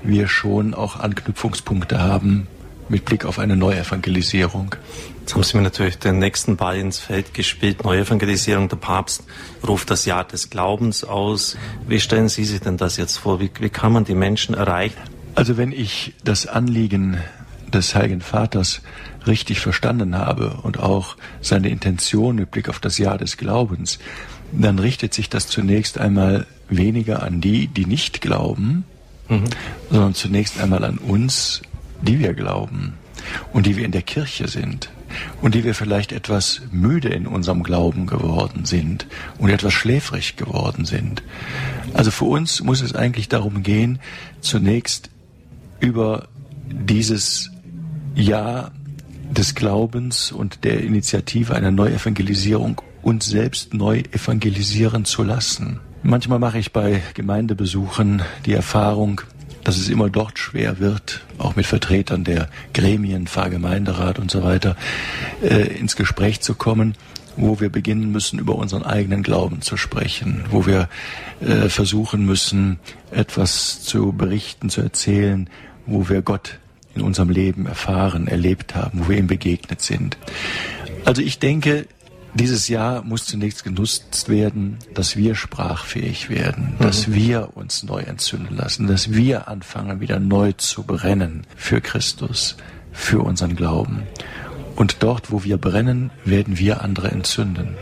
wir 0.02 0.28
schon 0.28 0.74
auch 0.74 1.00
Anknüpfungspunkte 1.00 2.00
haben 2.00 2.48
mit 2.89 3.06
Blick 3.06 3.25
auf 3.25 3.39
eine 3.39 3.56
Neuevangelisierung. 3.56 4.75
Jetzt 5.21 5.36
haben 5.36 5.43
Sie 5.43 5.58
mir 5.58 5.63
natürlich 5.63 5.99
den 5.99 6.19
nächsten 6.19 6.58
Ball 6.58 6.78
ins 6.78 6.99
Feld 6.99 7.34
gespielt. 7.34 7.84
Neuevangelisierung. 7.84 8.67
Der 8.67 8.78
Papst 8.78 9.23
ruft 9.67 9.91
das 9.91 10.06
Jahr 10.06 10.23
des 10.23 10.49
Glaubens 10.49 11.04
aus. 11.04 11.56
Wie 11.88 11.99
stellen 11.99 12.30
Sie 12.30 12.45
sich 12.45 12.60
denn 12.62 12.78
das 12.78 12.97
jetzt 12.97 13.17
vor? 13.17 13.39
Wie, 13.39 13.52
wie 13.60 13.69
kann 13.69 13.93
man 13.93 14.06
die 14.06 14.15
Menschen 14.15 14.56
erreichen? 14.56 14.97
Also 15.36 15.58
wenn 15.58 15.71
ich 15.71 16.13
das 16.23 16.47
Anliegen 16.47 17.17
des 17.71 17.93
Heiligen 17.93 18.21
Vaters 18.21 18.82
richtig 19.28 19.60
verstanden 19.60 20.17
habe 20.17 20.60
und 20.63 20.80
auch 20.80 21.15
seine 21.41 21.69
Intention 21.69 22.36
mit 22.36 22.52
Blick 22.52 22.67
auf 22.67 22.80
das 22.80 22.97
Jahr 22.97 23.17
des 23.17 23.38
Glaubens, 23.38 23.99
dann 24.52 24.80
richtet 24.80 25.13
sich 25.13 25.30
das 25.30 25.47
zunächst 25.47 25.99
einmal 25.99 26.47
weniger 26.69 27.23
an 27.23 27.41
die, 27.41 27.67
die 27.67 27.86
nicht 27.86 28.21
glauben, 28.21 28.86
mhm. 29.28 29.43
sondern 29.91 30.15
zunächst 30.15 30.60
einmal 30.60 30.84
an 30.84 30.97
uns, 30.97 31.62
die 32.02 32.20
wir 32.20 32.34
glauben 32.34 32.94
und 33.54 33.66
die 33.66 33.76
wir 33.76 33.86
in 33.86 33.92
der 33.92 34.02
Kirche 34.02 34.48
sind 34.48 34.90
und 35.42 35.56
die 35.56 35.64
wir 35.64 35.76
vielleicht 35.76 36.12
etwas 36.12 36.62
müde 36.72 37.10
in 37.10 37.28
unserem 37.28 37.64
Glauben 37.64 38.08
geworden 38.08 38.66
sind 38.66 39.08
und 39.38 39.50
etwas 39.50 39.74
schläfrig 39.74 40.36
geworden 40.36 40.86
sind. 40.86 41.24
Also 41.94 42.12
für 42.12 42.26
uns 42.26 42.62
muss 42.64 42.82
es 42.82 42.96
eigentlich 42.96 43.30
darum 43.30 43.64
gehen, 43.64 44.00
zunächst 44.42 45.10
über 45.80 46.28
dieses 46.68 47.52
Jahr 48.16 48.72
des 49.32 49.56
Glaubens 49.56 50.32
und 50.32 50.64
der 50.64 50.82
Initiative 50.82 51.56
einer 51.56 51.72
Neuevangelisierung 51.72 52.82
uns 53.02 53.26
selbst 53.26 53.74
neu 53.74 54.04
evangelisieren 54.12 55.06
zu 55.06 55.24
lassen. 55.24 55.80
Manchmal 56.04 56.40
mache 56.40 56.60
ich 56.60 56.72
bei 56.72 57.02
Gemeindebesuchen 57.14 58.22
die 58.46 58.54
Erfahrung, 58.54 59.22
dass 59.63 59.78
es 59.78 59.89
immer 59.89 60.10
dort 60.10 60.39
schwer 60.39 60.80
wird, 60.80 61.22
auch 61.38 61.56
mit 61.56 61.65
Vertretern 61.65 62.24
der 62.24 62.50
Gremien, 62.74 63.28
Pfarrgemeinderat 63.28 64.19
und 64.19 64.32
so 64.32 64.43
weiter, 64.43 64.76
äh, 65.41 65.78
ins 65.78 65.95
Gespräch 65.95 66.41
zu 66.41 66.56
kommen, 66.56 66.95
wo 67.36 67.60
wir 67.60 67.69
beginnen 67.69 68.12
müssen, 68.12 68.39
über 68.39 68.56
unseren 68.56 68.84
eigenen 68.84 69.24
Glauben 69.24 69.62
zu 69.62 69.78
sprechen, 69.78 70.43
wo 70.50 70.65
wir 70.65 70.89
äh, 71.41 71.69
versuchen 71.69 72.26
müssen, 72.26 72.80
etwas 73.12 73.82
zu 73.82 74.12
berichten, 74.12 74.69
zu 74.69 74.82
erzählen, 74.82 75.50
wo 75.86 76.10
wir 76.10 76.22
Gott 76.22 76.60
in 76.95 77.02
unserem 77.02 77.30
Leben 77.30 77.65
erfahren, 77.65 78.28
erlebt 78.28 78.76
haben, 78.76 79.02
wo 79.02 79.10
wir 79.10 79.17
ihm 79.17 79.28
begegnet 79.28 79.82
sind. 79.82 80.17
Also 81.06 81.22
ich 81.22 81.39
denke, 81.39 81.88
dieses 82.34 82.68
Jahr 82.68 83.04
muss 83.04 83.26
zunächst 83.26 83.63
genutzt 83.63 84.30
werden, 84.30 84.78
dass 84.94 85.15
wir 85.15 85.36
sprachfähig 85.36 86.30
werden, 86.30 86.76
mhm. 86.78 86.84
dass 86.84 87.12
wir 87.12 87.56
uns 87.56 87.84
neu 87.84 88.02
entzünden 88.02 88.56
lassen, 88.56 88.88
dass 88.88 89.13
wir 89.13 89.48
anfangen, 89.48 90.00
wieder 90.00 90.20
neu 90.20 90.54
zu 90.54 90.84
brennen 90.84 91.46
für 91.56 91.82
Christus, 91.82 92.58
für 92.92 93.22
unseren 93.22 93.56
Glauben. 93.56 94.04
Und 94.76 94.98
dort, 95.04 95.32
wo 95.32 95.44
wir 95.44 95.58
brennen, 95.58 96.12
werden 96.24 96.58
wir 96.58 96.82
andere 96.82 97.10
entzünden. 97.12 97.76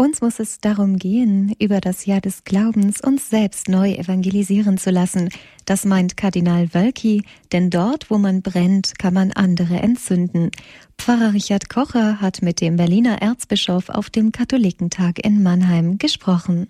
Uns 0.00 0.22
muss 0.22 0.38
es 0.38 0.60
darum 0.60 0.96
gehen, 0.96 1.54
über 1.58 1.78
das 1.78 2.06
Jahr 2.06 2.22
des 2.22 2.44
Glaubens 2.44 3.02
uns 3.02 3.28
selbst 3.28 3.68
neu 3.68 3.92
evangelisieren 3.92 4.78
zu 4.78 4.90
lassen. 4.90 5.28
Das 5.66 5.84
meint 5.84 6.16
Kardinal 6.16 6.72
Wölki, 6.72 7.22
denn 7.52 7.68
dort, 7.68 8.10
wo 8.10 8.16
man 8.16 8.40
brennt, 8.40 8.98
kann 8.98 9.12
man 9.12 9.30
andere 9.30 9.74
entzünden. 9.74 10.52
Pfarrer 10.96 11.34
Richard 11.34 11.68
Kocher 11.68 12.18
hat 12.18 12.40
mit 12.40 12.62
dem 12.62 12.76
Berliner 12.76 13.20
Erzbischof 13.20 13.90
auf 13.90 14.08
dem 14.08 14.32
Katholikentag 14.32 15.22
in 15.22 15.42
Mannheim 15.42 15.98
gesprochen. 15.98 16.68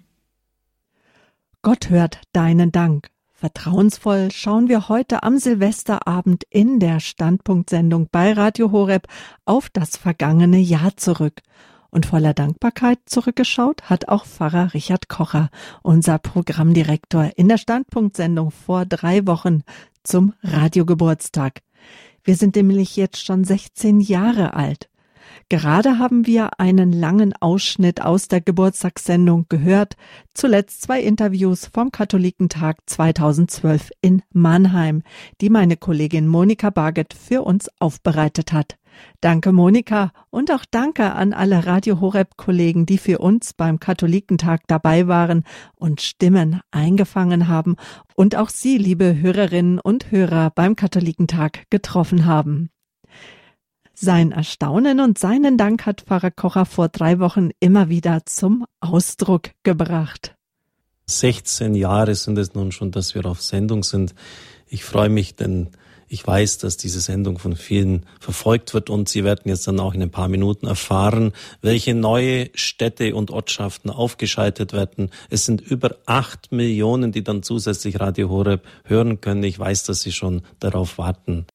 Gott 1.63 1.89
hört 1.89 2.23
deinen 2.33 2.73
Dank. 2.73 3.11
Vertrauensvoll 3.33 4.33
schauen 4.33 4.69
wir 4.69 4.89
heute 4.89 5.23
am 5.23 5.39
Silvesterabend 5.39 6.43
in 6.51 6.81
der 6.81 6.99
Standpunktsendung 6.99 8.09
bei 8.11 8.33
Radio 8.33 8.73
Horeb 8.73 9.07
auf 9.45 9.71
das 9.71 9.97
vergangene 9.97 10.59
Jahr 10.59 10.97
zurück. 10.97 11.43
Und 11.91 12.07
voller 12.07 12.35
Dankbarkeit 12.35 12.99
zurückgeschaut 13.07 13.91
hat 13.91 14.09
auch 14.09 14.25
Pfarrer 14.25 14.75
Richard 14.75 15.09
Kocher, 15.09 15.51
unser 15.83 16.19
Programmdirektor, 16.19 17.31
in 17.37 17.49
der 17.49 17.59
Standpunktsendung 17.59 18.51
vor 18.51 18.87
drei 18.87 19.27
Wochen 19.27 19.63
zum 20.05 20.35
Radiogeburtstag. 20.43 21.63
Wir 22.23 22.37
sind 22.37 22.57
nämlich 22.57 22.97
jetzt 22.97 23.25
schon 23.25 23.45
16 23.45 24.01
Jahre 24.01 24.55
alt. 24.55 24.89
Gerade 25.49 25.99
haben 25.99 26.27
wir 26.27 26.61
einen 26.61 26.93
langen 26.93 27.35
Ausschnitt 27.41 28.03
aus 28.03 28.29
der 28.29 28.41
Geburtstagssendung 28.41 29.47
gehört, 29.49 29.97
zuletzt 30.33 30.83
zwei 30.83 31.03
Interviews 31.03 31.67
vom 31.67 31.91
Katholikentag 31.91 32.79
2012 32.87 33.91
in 34.01 34.23
Mannheim, 34.33 35.03
die 35.41 35.51
meine 35.51 35.77
Kollegin 35.77 36.29
Monika 36.29 36.71
Barget 36.71 37.15
für 37.15 37.43
uns 37.43 37.69
aufbereitet 37.81 38.53
hat. 38.53 38.77
Danke 39.21 39.53
Monika 39.53 40.13
und 40.31 40.51
auch 40.51 40.65
danke 40.71 41.13
an 41.13 41.33
alle 41.33 41.67
Radio 41.67 42.01
Horeb 42.01 42.37
Kollegen, 42.37 42.87
die 42.87 42.99
für 42.99 43.19
uns 43.19 43.53
beim 43.53 43.81
Katholikentag 43.81 44.63
dabei 44.67 45.09
waren 45.09 45.45
und 45.77 46.01
Stimmen 46.01 46.61
eingefangen 46.71 47.49
haben 47.49 47.77
und 48.15 48.37
auch 48.37 48.51
Sie, 48.51 48.79
liebe 48.79 49.21
Hörerinnen 49.21 49.79
und 49.79 50.11
Hörer, 50.11 50.51
beim 50.55 50.77
Katholikentag 50.77 51.65
getroffen 51.71 52.27
haben. 52.27 52.71
Sein 53.95 54.33
Erstaunen 54.33 54.99
und 55.01 55.19
seinen 55.19 55.59
Dank 55.59 55.85
hat 55.85 56.01
Pfarrer 56.01 56.31
Kocher 56.31 56.65
vor 56.65 56.89
drei 56.89 57.19
Wochen 57.19 57.51
immer 57.61 57.91
wieder 57.91 58.25
zum 58.25 58.65
Ausdruck 58.81 59.51
gebracht. 59.63 60.35
16 61.07 61.75
Jahre 61.75 62.15
sind 62.15 62.39
es 62.39 62.55
nun 62.55 62.73
schon, 62.73 62.93
dass 62.93 63.15
wir 63.15 63.27
auf 63.27 63.43
Sendung 63.43 63.83
sind. 63.83 64.15
Ich 64.69 64.85
freue 64.85 65.11
mich, 65.11 65.35
denn 65.35 65.71
ich 66.13 66.27
weiß, 66.27 66.59
dass 66.59 66.77
diese 66.77 67.01
Sendung 67.01 67.39
von 67.39 67.55
vielen 67.55 68.05
verfolgt 68.19 68.75
wird 68.75 68.91
und 68.91 69.09
Sie 69.09 69.23
werden 69.23 69.43
jetzt 69.45 69.69
dann 69.69 69.79
auch 69.79 69.95
in 69.95 70.03
ein 70.03 70.11
paar 70.11 70.27
Minuten 70.27 70.67
erfahren, 70.67 71.33
welche 71.63 71.95
neue 71.95 72.51
Städte 72.55 73.15
und 73.15 73.31
Ortschaften 73.31 73.91
aufgeschaltet 73.91 74.73
werden. 74.73 75.11
Es 75.31 75.47
sind 75.47 75.61
über 75.61 75.97
acht 76.07 76.51
Millionen, 76.51 77.13
die 77.13 77.23
dann 77.23 77.45
zusätzlich 77.45 78.01
Radio 78.01 78.29
Horeb 78.29 78.67
hören 78.85 79.21
können. 79.21 79.45
Ich 79.45 79.57
weiß, 79.57 79.85
dass 79.85 80.03
Sie 80.03 80.11
schon 80.11 80.43
darauf 80.59 80.99
warten. 80.99 81.47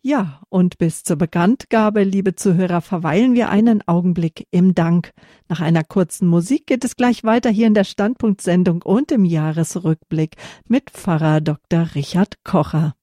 Ja, 0.00 0.40
und 0.48 0.78
bis 0.78 1.04
zur 1.04 1.16
Bekanntgabe, 1.16 2.04
liebe 2.04 2.34
Zuhörer, 2.34 2.80
verweilen 2.80 3.34
wir 3.34 3.50
einen 3.50 3.86
Augenblick 3.86 4.48
im 4.50 4.74
Dank. 4.74 5.12
Nach 5.48 5.60
einer 5.60 5.84
kurzen 5.84 6.26
Musik 6.26 6.66
geht 6.66 6.84
es 6.84 6.96
gleich 6.96 7.22
weiter 7.22 7.50
hier 7.50 7.66
in 7.66 7.74
der 7.74 7.84
Standpunktsendung 7.84 8.80
und 8.80 9.12
im 9.12 9.26
Jahresrückblick 9.26 10.36
mit 10.66 10.90
Pfarrer 10.90 11.42
Dr. 11.42 11.94
Richard 11.94 12.42
Kocher. 12.44 12.94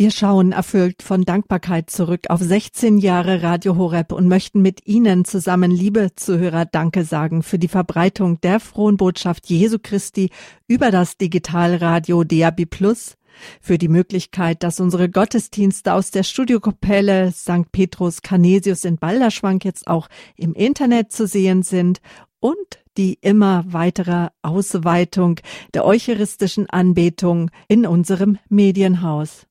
Wir 0.00 0.12
schauen 0.12 0.52
erfüllt 0.52 1.02
von 1.02 1.24
Dankbarkeit 1.24 1.90
zurück 1.90 2.26
auf 2.28 2.40
16 2.40 2.98
Jahre 2.98 3.42
Radio 3.42 3.74
Horeb 3.74 4.12
und 4.12 4.28
möchten 4.28 4.62
mit 4.62 4.86
Ihnen 4.86 5.24
zusammen, 5.24 5.72
liebe 5.72 6.14
Zuhörer, 6.14 6.66
Danke 6.66 7.02
sagen 7.02 7.42
für 7.42 7.58
die 7.58 7.66
Verbreitung 7.66 8.40
der 8.40 8.60
frohen 8.60 8.96
Botschaft 8.96 9.50
Jesu 9.50 9.78
Christi 9.82 10.30
über 10.68 10.92
das 10.92 11.16
Digitalradio 11.16 12.22
DAB 12.22 12.66
Plus, 12.66 13.16
für 13.60 13.76
die 13.76 13.88
Möglichkeit, 13.88 14.62
dass 14.62 14.78
unsere 14.78 15.08
Gottesdienste 15.08 15.92
aus 15.92 16.12
der 16.12 16.22
Studiokapelle 16.22 17.32
St. 17.32 17.72
Petrus 17.72 18.22
Canesius 18.22 18.84
in 18.84 18.98
Balderschwank 18.98 19.64
jetzt 19.64 19.88
auch 19.88 20.06
im 20.36 20.54
Internet 20.54 21.10
zu 21.10 21.26
sehen 21.26 21.64
sind 21.64 22.00
und 22.38 22.56
die 22.96 23.18
immer 23.20 23.64
weitere 23.66 24.28
Ausweitung 24.42 25.40
der 25.74 25.84
eucharistischen 25.84 26.70
Anbetung 26.70 27.50
in 27.66 27.84
unserem 27.84 28.38
Medienhaus. 28.48 29.47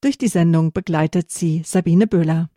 Durch 0.00 0.16
die 0.16 0.28
Sendung 0.28 0.72
begleitet 0.72 1.30
sie 1.32 1.62
Sabine 1.64 2.06
Böhler. 2.06 2.50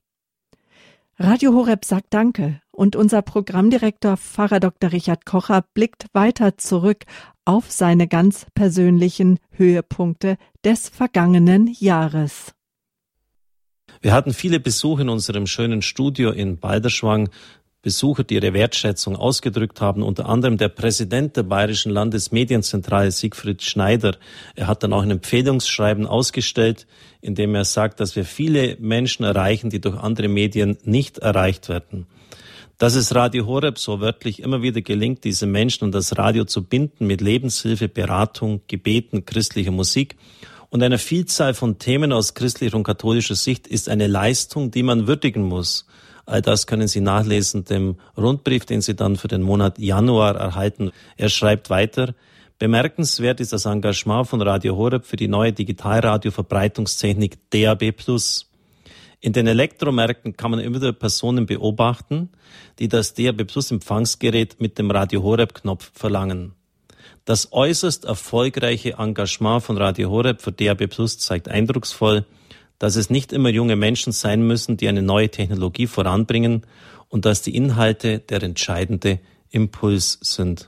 Radio 1.18 1.54
Horeb 1.54 1.86
sagt 1.86 2.14
Danke 2.14 2.62
und 2.72 2.96
unser 2.96 3.22
Programmdirektor 3.22 4.18
Pfarrer 4.18 4.60
Dr. 4.60 4.92
Richard 4.92 5.26
Kocher 5.26 5.64
blickt 5.74 6.06
weiter 6.14 6.58
zurück 6.58 7.06
auf 7.46 7.72
seine 7.72 8.08
ganz 8.08 8.46
persönlichen 8.54 9.40
Höhepunkte 9.52 10.38
des 10.64 10.90
vergangenen 10.90 11.68
Jahres. 11.80 12.54
Wir 14.02 14.14
hatten 14.14 14.34
viele 14.34 14.60
Besuche 14.60 15.02
in 15.02 15.10
unserem 15.10 15.48
schönen 15.48 15.82
Studio 15.82 16.32
in 16.32 16.58
Balderschwang. 16.60 17.30
Besucher, 17.84 18.24
die 18.24 18.36
ihre 18.36 18.54
Wertschätzung 18.54 19.16
ausgedrückt 19.16 19.82
haben, 19.82 20.04
unter 20.04 20.30
anderem 20.30 20.58
der 20.58 20.70
Präsident 20.70 21.36
der 21.36 21.44
Bayerischen 21.44 21.92
Landesmedienzentrale, 21.92 23.10
Siegfried 23.10 23.64
Schneider. 23.64 24.18
Er 24.56 24.68
hat 24.68 24.84
dann 24.84 24.94
auch 24.94 25.02
ein 25.02 25.10
Empfehlungsschreiben 25.10 26.06
ausgestellt, 26.06 26.86
in 27.22 27.34
dem 27.34 27.56
er 27.56 27.66
sagt, 27.66 28.00
dass 28.00 28.16
wir 28.16 28.24
viele 28.24 28.78
Menschen 28.80 29.24
erreichen, 29.24 29.72
die 29.72 29.82
durch 29.82 29.98
andere 29.98 30.28
Medien 30.28 30.78
nicht 30.84 31.18
erreicht 31.18 31.70
werden. 31.70 32.06
Dass 32.78 32.94
es 32.94 33.16
Radio 33.16 33.48
Horeb 33.48 33.80
so 33.80 34.00
wörtlich 34.00 34.44
immer 34.44 34.62
wieder 34.62 34.82
gelingt, 34.82 35.24
diese 35.24 35.48
Menschen 35.48 35.86
und 35.86 35.96
das 35.96 36.18
Radio 36.20 36.46
zu 36.46 36.64
binden 36.64 37.08
mit 37.08 37.20
Lebenshilfe, 37.20 37.90
Beratung, 37.90 38.62
Gebeten, 38.68 39.26
christlicher 39.26 39.72
Musik 39.72 40.18
und 40.70 40.84
einer 40.84 41.00
Vielzahl 41.00 41.56
von 41.56 41.80
Themen 41.80 42.14
aus 42.14 42.36
christlicher 42.36 42.78
und 42.78 42.84
katholischer 42.84 43.36
Sicht, 43.36 43.66
ist 43.66 43.90
eine 43.90 44.06
Leistung, 44.06 44.70
die 44.70 44.84
man 44.84 45.08
würdigen 45.08 45.44
muss. 45.44 45.88
All 46.32 46.42
das 46.42 46.66
können 46.66 46.88
Sie 46.88 47.02
nachlesen, 47.02 47.66
dem 47.66 47.98
Rundbrief, 48.18 48.66
den 48.66 48.80
Sie 48.80 48.96
dann 48.96 49.18
für 49.18 49.28
den 49.28 49.42
Monat 49.42 49.78
Januar 49.78 50.38
erhalten. 50.38 50.92
Er 51.18 51.28
schreibt 51.28 51.70
weiter, 51.70 52.16
Bemerkenswert 52.58 53.42
ist 53.42 53.52
das 53.52 53.66
Engagement 53.66 54.30
von 54.30 54.42
Radio 54.42 54.78
Horeb 54.78 55.06
für 55.06 55.18
die 55.18 55.28
neue 55.28 55.52
Digitalradio-Verbreitungstechnik 55.52 57.38
DAB+. 57.50 57.94
In 59.20 59.34
den 59.34 59.46
Elektromärkten 59.46 60.38
kann 60.38 60.52
man 60.52 60.62
immer 60.62 60.78
wieder 60.78 60.94
Personen 60.94 61.48
beobachten, 61.48 62.30
die 62.80 62.88
das 62.88 63.14
DAB 63.14 63.44
Plus 63.44 63.70
Empfangsgerät 63.70 64.62
mit 64.62 64.78
dem 64.78 64.90
Radio 64.90 65.24
Horeb 65.24 65.54
Knopf 65.54 65.92
verlangen. 65.94 66.54
Das 67.26 67.52
äußerst 67.52 68.06
erfolgreiche 68.06 68.94
Engagement 69.00 69.64
von 69.64 69.76
Radio 69.76 70.10
Horeb 70.10 70.42
für 70.42 70.54
DAB 70.54 70.88
Plus 70.88 71.20
zeigt 71.20 71.50
eindrucksvoll, 71.50 72.26
dass 72.82 72.96
es 72.96 73.12
nicht 73.12 73.32
immer 73.32 73.50
junge 73.50 73.76
Menschen 73.76 74.12
sein 74.12 74.42
müssen, 74.42 74.76
die 74.76 74.88
eine 74.88 75.04
neue 75.04 75.30
Technologie 75.30 75.86
voranbringen 75.86 76.64
und 77.10 77.26
dass 77.26 77.44
die 77.44 77.56
Inhalte 77.56 78.18
der 78.18 78.42
entscheidende 78.42 79.20
Impuls 79.52 80.18
sind. 80.24 80.68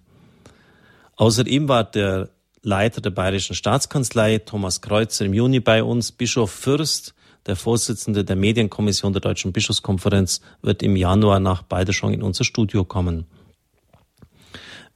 Außer 1.16 1.48
ihm 1.48 1.68
war 1.68 1.84
der 1.86 2.30
Leiter 2.62 3.02
der 3.02 3.10
Bayerischen 3.10 3.56
Staatskanzlei, 3.56 4.38
Thomas 4.38 4.82
Kreuzer, 4.82 5.26
im 5.26 5.34
Juni 5.34 5.60
bei 5.60 5.84
uns. 5.84 6.12
Bischof 6.12 6.52
Fürst, 6.52 7.16
der 7.48 7.56
Vorsitzende 7.56 8.24
der 8.24 8.36
Medienkommission 8.36 9.12
der 9.12 9.22
Deutschen 9.22 9.52
Bischofskonferenz, 9.52 10.42
wird 10.62 10.84
im 10.84 10.96
Januar 10.96 11.40
nach 11.40 11.64
Balderschwang 11.64 12.14
in 12.14 12.22
unser 12.22 12.44
Studio 12.44 12.86
kommen. 12.86 13.26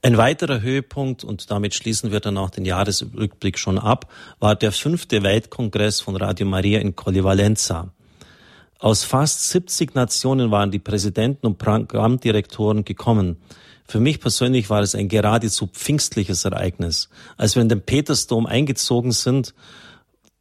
Ein 0.00 0.16
weiterer 0.16 0.60
Höhepunkt, 0.60 1.24
und 1.24 1.50
damit 1.50 1.74
schließen 1.74 2.12
wir 2.12 2.20
dann 2.20 2.38
auch 2.38 2.50
den 2.50 2.64
Jahresrückblick 2.64 3.58
schon 3.58 3.78
ab, 3.78 4.08
war 4.38 4.54
der 4.54 4.70
fünfte 4.70 5.24
Weltkongress 5.24 6.00
von 6.00 6.14
Radio 6.14 6.46
Maria 6.46 6.78
in 6.78 6.94
Colli 6.94 7.24
Valenza. 7.24 7.92
Aus 8.78 9.02
fast 9.02 9.50
70 9.50 9.96
Nationen 9.96 10.52
waren 10.52 10.70
die 10.70 10.78
Präsidenten 10.78 11.48
und 11.48 11.58
Programmdirektoren 11.58 12.84
gekommen. 12.84 13.38
Für 13.88 13.98
mich 13.98 14.20
persönlich 14.20 14.70
war 14.70 14.82
es 14.82 14.94
ein 14.94 15.08
geradezu 15.08 15.66
pfingstliches 15.66 16.44
Ereignis. 16.44 17.08
Als 17.36 17.56
wir 17.56 17.62
in 17.62 17.68
den 17.68 17.82
Petersdom 17.82 18.46
eingezogen 18.46 19.10
sind, 19.10 19.52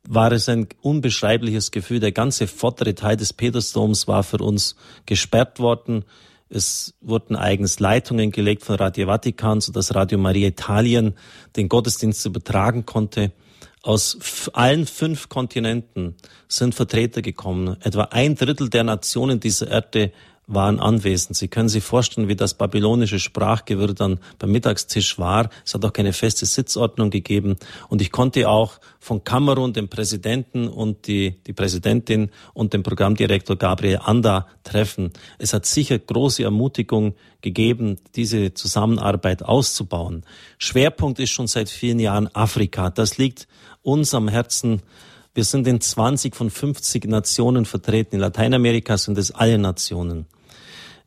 war 0.08 0.32
es 0.34 0.50
ein 0.50 0.68
unbeschreibliches 0.82 1.72
Gefühl. 1.72 2.00
Der 2.00 2.12
ganze 2.12 2.46
vordere 2.46 2.94
Teil 2.94 3.18
des 3.18 3.34
Petersdoms 3.34 4.08
war 4.08 4.22
für 4.22 4.38
uns 4.38 4.76
gesperrt 5.08 5.60
worden. 5.60 6.06
Es 6.50 6.94
wurden 7.02 7.36
eigens 7.36 7.80
Leitungen 7.80 8.32
gelegt 8.32 8.64
von 8.64 8.76
Radio 8.76 9.08
Vatikan, 9.08 9.60
sodass 9.60 9.94
Radio 9.96 10.18
Maria 10.18 10.48
Italien 10.48 11.16
den 11.56 11.68
Gottesdienst 11.68 12.26
übertragen 12.26 12.86
konnte. 12.86 13.34
Aus 13.84 14.50
allen 14.54 14.86
fünf 14.86 15.30
Kontinenten 15.30 16.16
sind 16.48 16.76
Vertreter 16.76 17.22
gekommen. 17.22 17.78
Etwa 17.82 18.04
ein 18.12 18.36
Drittel 18.36 18.70
der 18.70 18.84
Nationen 18.84 19.40
dieser 19.40 19.70
Erde 19.70 20.12
waren 20.48 20.80
anwesend. 20.80 21.36
Sie 21.36 21.50
können 21.50 21.68
sich 21.68 21.84
vorstellen, 21.84 22.30
wie 22.30 22.36
das 22.36 22.54
babylonische 22.54 23.20
Sprachgewirr 23.20 23.94
dann 23.94 24.20
beim 24.40 24.52
Mittagstisch 24.52 25.20
war. 25.20 25.50
Es 25.66 25.74
hat 25.74 25.84
auch 25.84 25.92
keine 25.92 26.14
feste 26.14 26.46
Sitzordnung 26.46 27.10
gegeben. 27.10 27.58
Und 27.90 28.02
ich 28.02 28.12
konnte 28.12 28.50
auch 28.50 28.80
von 29.00 29.26
Kamerun 29.26 29.74
den 29.74 29.90
Präsidenten 29.90 30.70
und 30.70 31.08
die, 31.08 31.36
die 31.46 31.54
Präsidentin 31.54 32.32
und 32.54 32.74
den 32.74 32.82
Programmdirektor 32.82 33.58
Gabriel 33.58 34.00
Anda 34.02 34.48
treffen. 34.64 35.12
Es 35.38 35.54
hat 35.54 35.66
sicher 35.66 36.00
große 36.00 36.44
Ermutigung 36.44 37.16
gegeben, 37.42 37.98
diese 38.16 38.54
Zusammenarbeit 38.54 39.44
auszubauen. 39.44 40.24
Schwerpunkt 40.58 41.20
ist 41.20 41.32
schon 41.32 41.48
seit 41.48 41.70
vielen 41.70 42.00
Jahren 42.00 42.34
Afrika. 42.34 42.90
Das 42.90 43.18
liegt 43.18 43.50
uns 43.82 44.14
am 44.14 44.30
Herzen. 44.30 44.82
Wir 45.34 45.44
sind 45.44 45.68
in 45.68 45.82
20 45.82 46.36
von 46.36 46.50
50 46.50 47.06
Nationen 47.06 47.66
vertreten. 47.66 48.16
In 48.16 48.22
Lateinamerika 48.22 48.98
sind 48.98 49.18
es 49.18 49.32
alle 49.32 49.58
Nationen. 49.58 50.26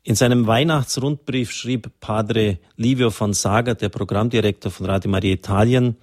In 0.03 0.15
seinem 0.15 0.47
Weihnachtsrundbrief 0.47 1.51
schrieb 1.51 1.91
Padre 1.99 2.57
Livio 2.75 3.11
von 3.11 3.33
Saga, 3.33 3.75
der 3.75 3.89
Programmdirektor 3.89 4.71
von 4.71 4.87
Radio 4.87 5.11
Maria 5.11 5.33
Italien, 5.33 5.95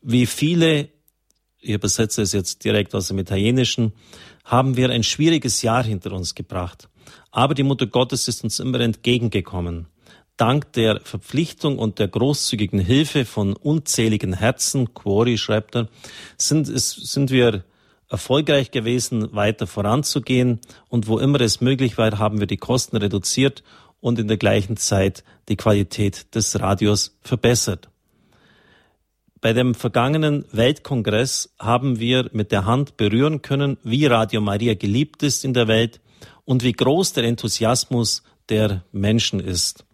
wie 0.00 0.24
viele, 0.24 0.88
ich 1.60 1.74
übersetze 1.74 2.22
es 2.22 2.32
jetzt 2.32 2.64
direkt 2.64 2.94
aus 2.94 3.08
dem 3.08 3.18
Italienischen, 3.18 3.92
haben 4.46 4.78
wir 4.78 4.88
ein 4.88 5.02
schwieriges 5.02 5.60
Jahr 5.60 5.84
hinter 5.84 6.12
uns 6.12 6.34
gebracht. 6.34 6.88
Aber 7.30 7.52
die 7.52 7.64
Mutter 7.64 7.86
Gottes 7.86 8.28
ist 8.28 8.44
uns 8.44 8.60
immer 8.60 8.80
entgegengekommen. 8.80 9.88
Dank 10.38 10.72
der 10.72 11.02
Verpflichtung 11.02 11.78
und 11.78 11.98
der 11.98 12.08
großzügigen 12.08 12.80
Hilfe 12.80 13.26
von 13.26 13.54
unzähligen 13.56 14.32
Herzen, 14.32 14.94
Quori 14.94 15.36
schreibt 15.36 15.76
er, 15.76 15.88
sind, 16.38 16.64
sind 16.64 17.30
wir 17.30 17.64
erfolgreich 18.08 18.70
gewesen, 18.70 19.34
weiter 19.34 19.66
voranzugehen. 19.66 20.60
Und 20.88 21.06
wo 21.06 21.18
immer 21.18 21.40
es 21.40 21.60
möglich 21.60 21.98
war, 21.98 22.18
haben 22.18 22.40
wir 22.40 22.46
die 22.46 22.56
Kosten 22.56 22.96
reduziert 22.96 23.62
und 24.00 24.18
in 24.18 24.28
der 24.28 24.36
gleichen 24.36 24.76
Zeit 24.76 25.24
die 25.48 25.56
Qualität 25.56 26.34
des 26.34 26.58
Radios 26.60 27.18
verbessert. 27.22 27.88
Bei 29.40 29.52
dem 29.52 29.74
vergangenen 29.74 30.44
Weltkongress 30.50 31.54
haben 31.60 32.00
wir 32.00 32.28
mit 32.32 32.50
der 32.50 32.64
Hand 32.64 32.96
berühren 32.96 33.40
können, 33.40 33.78
wie 33.84 34.06
Radio 34.06 34.40
Maria 34.40 34.74
geliebt 34.74 35.22
ist 35.22 35.44
in 35.44 35.54
der 35.54 35.68
Welt 35.68 36.00
und 36.44 36.64
wie 36.64 36.72
groß 36.72 37.12
der 37.12 37.24
Enthusiasmus 37.24 38.24
der 38.48 38.84
Menschen 38.90 39.38
ist. 39.38 39.84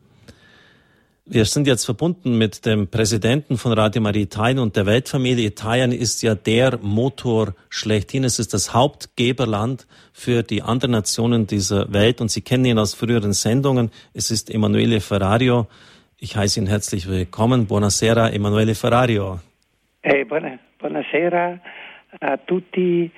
Wir 1.26 1.46
sind 1.46 1.66
jetzt 1.66 1.86
verbunden 1.86 2.36
mit 2.36 2.66
dem 2.66 2.86
Präsidenten 2.86 3.56
von 3.56 3.72
Radio 3.72 4.02
Maria 4.02 4.24
Italien 4.24 4.58
und 4.58 4.76
der 4.76 4.84
Weltfamilie. 4.84 5.46
Italien 5.46 5.90
ist 5.90 6.22
ja 6.22 6.34
der 6.34 6.78
Motor 6.82 7.54
schlechthin. 7.70 8.24
Es 8.24 8.38
ist 8.38 8.52
das 8.52 8.74
Hauptgeberland 8.74 9.86
für 10.12 10.42
die 10.42 10.60
anderen 10.60 10.90
Nationen 10.90 11.46
dieser 11.46 11.90
Welt 11.94 12.20
und 12.20 12.30
Sie 12.30 12.42
kennen 12.42 12.66
ihn 12.66 12.78
aus 12.78 12.92
früheren 12.92 13.32
Sendungen. 13.32 13.90
Es 14.12 14.30
ist 14.30 14.50
Emanuele 14.50 15.00
Ferrario. 15.00 15.66
Ich 16.18 16.36
heiße 16.36 16.60
ihn 16.60 16.66
herzlich 16.66 17.08
willkommen. 17.08 17.68
Buonasera, 17.68 18.28
Emanuele 18.28 18.74
Ferrario. 18.74 19.40
Hey, 20.02 20.26
buona, 20.26 20.58
buonasera 20.78 21.58
a 22.20 22.36
tutti 22.36 23.10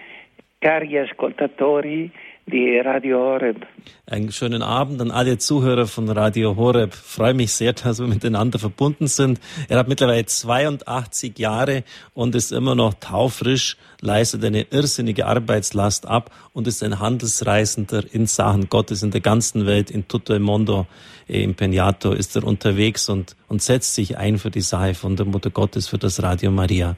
cari 0.60 0.96
ascoltatori 0.96 2.12
di 2.46 2.78
Radio 2.78 3.18
Horeb. 3.18 3.66
Einen 4.06 4.30
schönen 4.30 4.62
Abend 4.62 5.00
an 5.00 5.10
alle 5.10 5.36
Zuhörer 5.36 5.88
von 5.88 6.08
Radio 6.08 6.54
Horeb. 6.54 6.94
Ich 6.94 7.00
freue 7.00 7.34
mich 7.34 7.52
sehr, 7.52 7.72
dass 7.72 7.98
wir 7.98 8.06
miteinander 8.06 8.60
verbunden 8.60 9.08
sind. 9.08 9.40
Er 9.68 9.78
hat 9.78 9.88
mittlerweile 9.88 10.24
82 10.24 11.36
Jahre 11.40 11.82
und 12.14 12.36
ist 12.36 12.52
immer 12.52 12.76
noch 12.76 12.94
taufrisch, 12.94 13.76
leistet 14.00 14.44
eine 14.44 14.62
irrsinnige 14.70 15.26
Arbeitslast 15.26 16.06
ab 16.06 16.30
und 16.52 16.68
ist 16.68 16.84
ein 16.84 17.00
Handelsreisender 17.00 18.04
in 18.12 18.26
Sachen 18.26 18.68
Gottes 18.68 19.02
in 19.02 19.10
der 19.10 19.22
ganzen 19.22 19.66
Welt. 19.66 19.90
In 19.90 20.06
tutto 20.06 20.32
il 20.32 20.40
mondo, 20.40 20.86
im 21.26 21.56
Peñato 21.56 22.12
ist 22.12 22.36
er 22.36 22.44
unterwegs 22.44 23.08
und, 23.08 23.34
und 23.48 23.60
setzt 23.60 23.96
sich 23.96 24.18
ein 24.18 24.38
für 24.38 24.52
die 24.52 24.60
Sache 24.60 24.94
von 24.94 25.16
der 25.16 25.26
Mutter 25.26 25.50
Gottes, 25.50 25.88
für 25.88 25.98
das 25.98 26.22
Radio 26.22 26.52
Maria. 26.52 26.96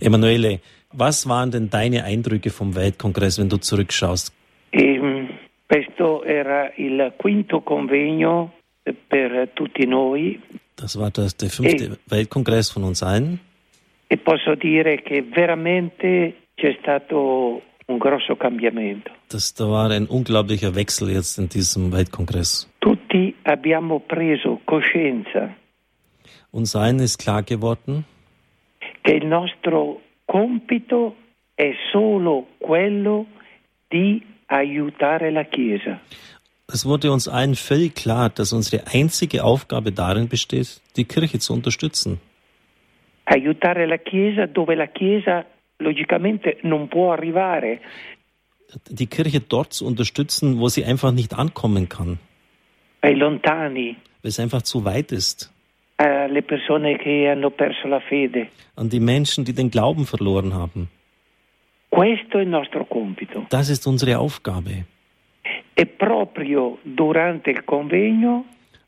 Emanuele, 0.00 0.58
was 0.92 1.28
waren 1.28 1.52
denn 1.52 1.70
deine 1.70 2.02
Eindrücke 2.02 2.50
vom 2.50 2.74
Weltkongress, 2.74 3.38
wenn 3.38 3.48
du 3.48 3.58
zurückschaust? 3.58 4.32
E, 4.74 5.26
questo 5.66 6.24
era 6.24 6.72
il 6.76 7.12
quinto 7.16 7.62
convegno 7.62 8.54
per 9.06 9.50
tutti 9.54 9.86
noi. 9.86 10.40
Das 10.74 10.96
war 10.96 11.10
das, 11.10 11.36
der 11.36 11.48
fünfte 11.48 11.84
e, 11.84 11.98
Weltkongress 12.08 12.72
von 12.72 12.82
uns 12.82 13.02
allen. 13.02 13.38
E 14.08 14.16
posso 14.16 14.54
dire 14.56 15.02
che 15.02 15.22
veramente 15.22 16.48
c'è 16.54 16.76
stato 16.80 17.62
un 17.86 17.98
grosso 17.98 18.36
cambiamento. 18.36 19.12
Das 19.28 19.54
da 19.54 19.66
war 19.66 19.90
ein 19.90 20.06
unglaublicher 20.08 20.74
Wechsel 20.74 21.10
jetzt 21.10 21.38
in 21.38 21.48
diesem 21.48 21.92
Weltkongress. 21.92 22.68
Tutti 22.80 23.34
abbiamo 23.44 24.00
preso 24.00 24.60
coscienza. 24.64 25.54
Uns 26.50 26.74
allen 26.74 26.98
ist 26.98 27.18
klar 27.18 27.42
geworden, 27.42 28.04
che 29.02 29.12
il 29.12 29.26
nostro 29.26 30.00
compito 30.24 31.14
è 31.54 31.72
solo 31.92 32.48
quello 32.58 33.26
di 33.88 34.33
aiutare 34.54 35.30
la 35.30 35.44
Chiesa. 35.44 36.00
Es 36.72 36.86
wurde 36.86 37.12
uns 37.12 37.28
allen 37.28 37.54
völlig 37.54 37.94
klar, 37.94 38.30
dass 38.30 38.52
unsere 38.52 38.86
einzige 38.86 39.44
Aufgabe 39.44 39.92
darin 39.92 40.28
besteht, 40.28 40.80
die 40.96 41.04
Kirche 41.04 41.38
zu 41.38 41.52
unterstützen. 41.52 42.20
Aiutare 43.26 43.86
la 43.86 43.98
Chiesa 43.98 44.46
dove 44.46 44.74
la 44.74 44.86
Chiesa 44.86 45.44
logicamente 45.78 46.58
non 46.62 46.88
può 46.88 47.12
arrivare. 47.12 47.80
Die 48.88 49.06
Kirche 49.06 49.40
dort 49.40 49.72
zu 49.72 49.86
unterstützen, 49.86 50.58
wo 50.58 50.68
sie 50.68 50.84
einfach 50.84 51.12
nicht 51.12 51.34
ankommen 51.34 51.88
kann. 51.88 52.18
Ai 53.02 53.12
lontani. 53.12 53.96
Weil 54.22 54.30
es 54.30 54.40
einfach 54.40 54.62
zu 54.62 54.84
weit 54.84 55.12
ist. 55.12 55.50
Alle 55.96 56.42
persone 56.42 56.98
che 56.98 57.30
hanno 57.30 57.50
perso 57.50 57.86
la 57.88 58.00
fede. 58.00 58.48
An 58.74 58.88
die 58.88 59.00
Menschen, 59.00 59.44
die 59.44 59.52
den 59.52 59.70
Glauben 59.70 60.06
verloren 60.06 60.54
haben. 60.54 60.88
Questo 61.94 62.38
è 62.38 62.42
il 62.42 62.48
nostro 62.48 62.86
compito. 62.86 63.46
Das 63.50 63.68
ist 63.68 63.86
unsere 63.86 64.14
Aufgabe. 64.14 64.84
E 65.74 65.86
proprio 65.86 66.78
durante 66.82 67.50
il 67.50 67.62
convegno 67.64 68.46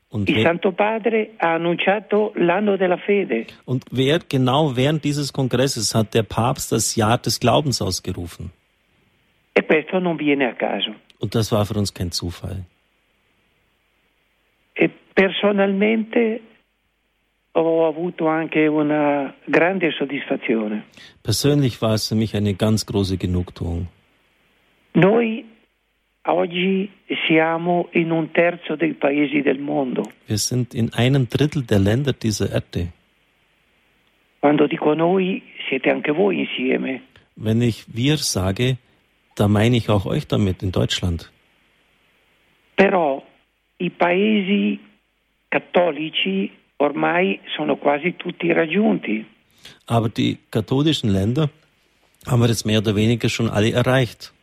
Und 0.09 0.27
il 0.29 0.41
Santo 0.41 0.71
Padre 0.71 1.31
ha 1.37 1.53
annunciato 1.53 2.31
l'anno 2.35 2.75
della 2.77 2.97
fede. 2.97 3.45
und 3.65 3.83
wer 3.91 4.19
genau 4.27 4.75
während 4.75 5.03
dieses 5.03 5.31
Kongresses 5.31 5.93
hat 5.95 6.13
der 6.13 6.23
Papst 6.23 6.71
das 6.71 6.95
Jahr 6.95 7.17
des 7.17 7.39
Glaubens 7.39 7.81
ausgerufen. 7.81 8.51
E 9.53 9.61
questo 9.63 9.99
non 9.99 10.17
viene 10.17 10.45
a 10.49 10.53
caso. 10.53 10.93
Und 11.19 11.33
das 11.33 11.51
war 11.51 11.65
für 11.65 11.77
uns 11.77 11.93
kein 11.93 12.11
Zufall. 12.11 12.65
E 14.75 14.89
personalmente 15.13 16.41
ho 17.65 17.87
avuto 17.87 18.27
anche 18.27 18.67
una 18.67 19.33
grande 19.45 19.91
soddisfazione. 19.91 20.83
Persönlich 21.23 21.81
war 21.81 21.93
es 21.93 22.07
für 22.07 22.15
mich 22.15 22.35
eine 22.35 22.53
ganz 22.53 22.85
große 22.85 23.17
Genugtuung. 23.17 23.87
Noi 24.93 25.45
oggi 26.23 26.89
siamo 27.27 27.87
in 27.91 28.11
un 28.11 28.31
terzo 28.31 28.75
dei 28.75 28.93
paesi 28.93 29.41
del 29.41 29.59
mondo. 29.59 30.03
Wir 30.27 30.37
sind 30.37 30.73
in 30.73 30.93
einem 30.93 31.27
Drittel 31.29 31.63
der 31.63 31.79
Länder 31.79 32.13
dieser 32.13 32.51
Erde. 32.51 32.93
Quando 34.39 34.67
dico 34.67 34.93
noi, 34.93 35.41
siete 35.67 35.91
anche 35.91 36.15
voi 36.15 36.41
insieme. 36.41 37.01
Wenn 37.35 37.61
ich 37.61 37.85
wir 37.93 38.17
sage, 38.17 38.77
da 39.35 39.47
meine 39.47 39.77
ich 39.77 39.89
auch 39.89 40.05
euch 40.05 40.27
damit 40.27 40.63
in 40.63 40.71
Deutschland. 40.71 41.31
Però 42.75 43.23
i 43.77 43.89
paesi 43.89 44.79
cattolici 45.49 46.51
ormai 46.77 47.39
sono 47.55 47.77
quasi 47.77 48.15
tutti 48.15 48.51
raggiunti. 48.51 49.25
Aber 49.85 50.09
die 50.09 50.37
katholischen 50.49 51.09
Länder 51.09 51.49
haben 52.25 52.41
wir 52.41 52.47
jetzt 52.47 52.65
mehr 52.65 52.79
oder 52.79 52.95
weniger 52.95 53.29
schon 53.29 53.49
alle 53.49 53.71
erreicht. 53.71 54.33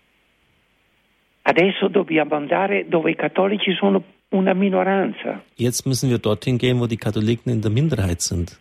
Adesso 1.42 1.88
dobbiamo 1.88 2.34
andare 2.36 2.86
dove 2.88 3.10
i 3.10 3.14
cattolici 3.14 3.72
sono 3.74 4.02
una 4.30 4.54
minoranza. 4.54 5.42
Jetzt 5.56 5.86
müssen 5.86 6.08
wir 6.08 6.18
dorthin 6.18 6.58
gehen, 6.58 6.80
wo 6.80 6.86
die 6.86 6.96
Katholiken 6.96 7.52
in 7.52 7.60
der 7.60 7.70
Minderheit 7.70 8.20
sind. 8.20 8.58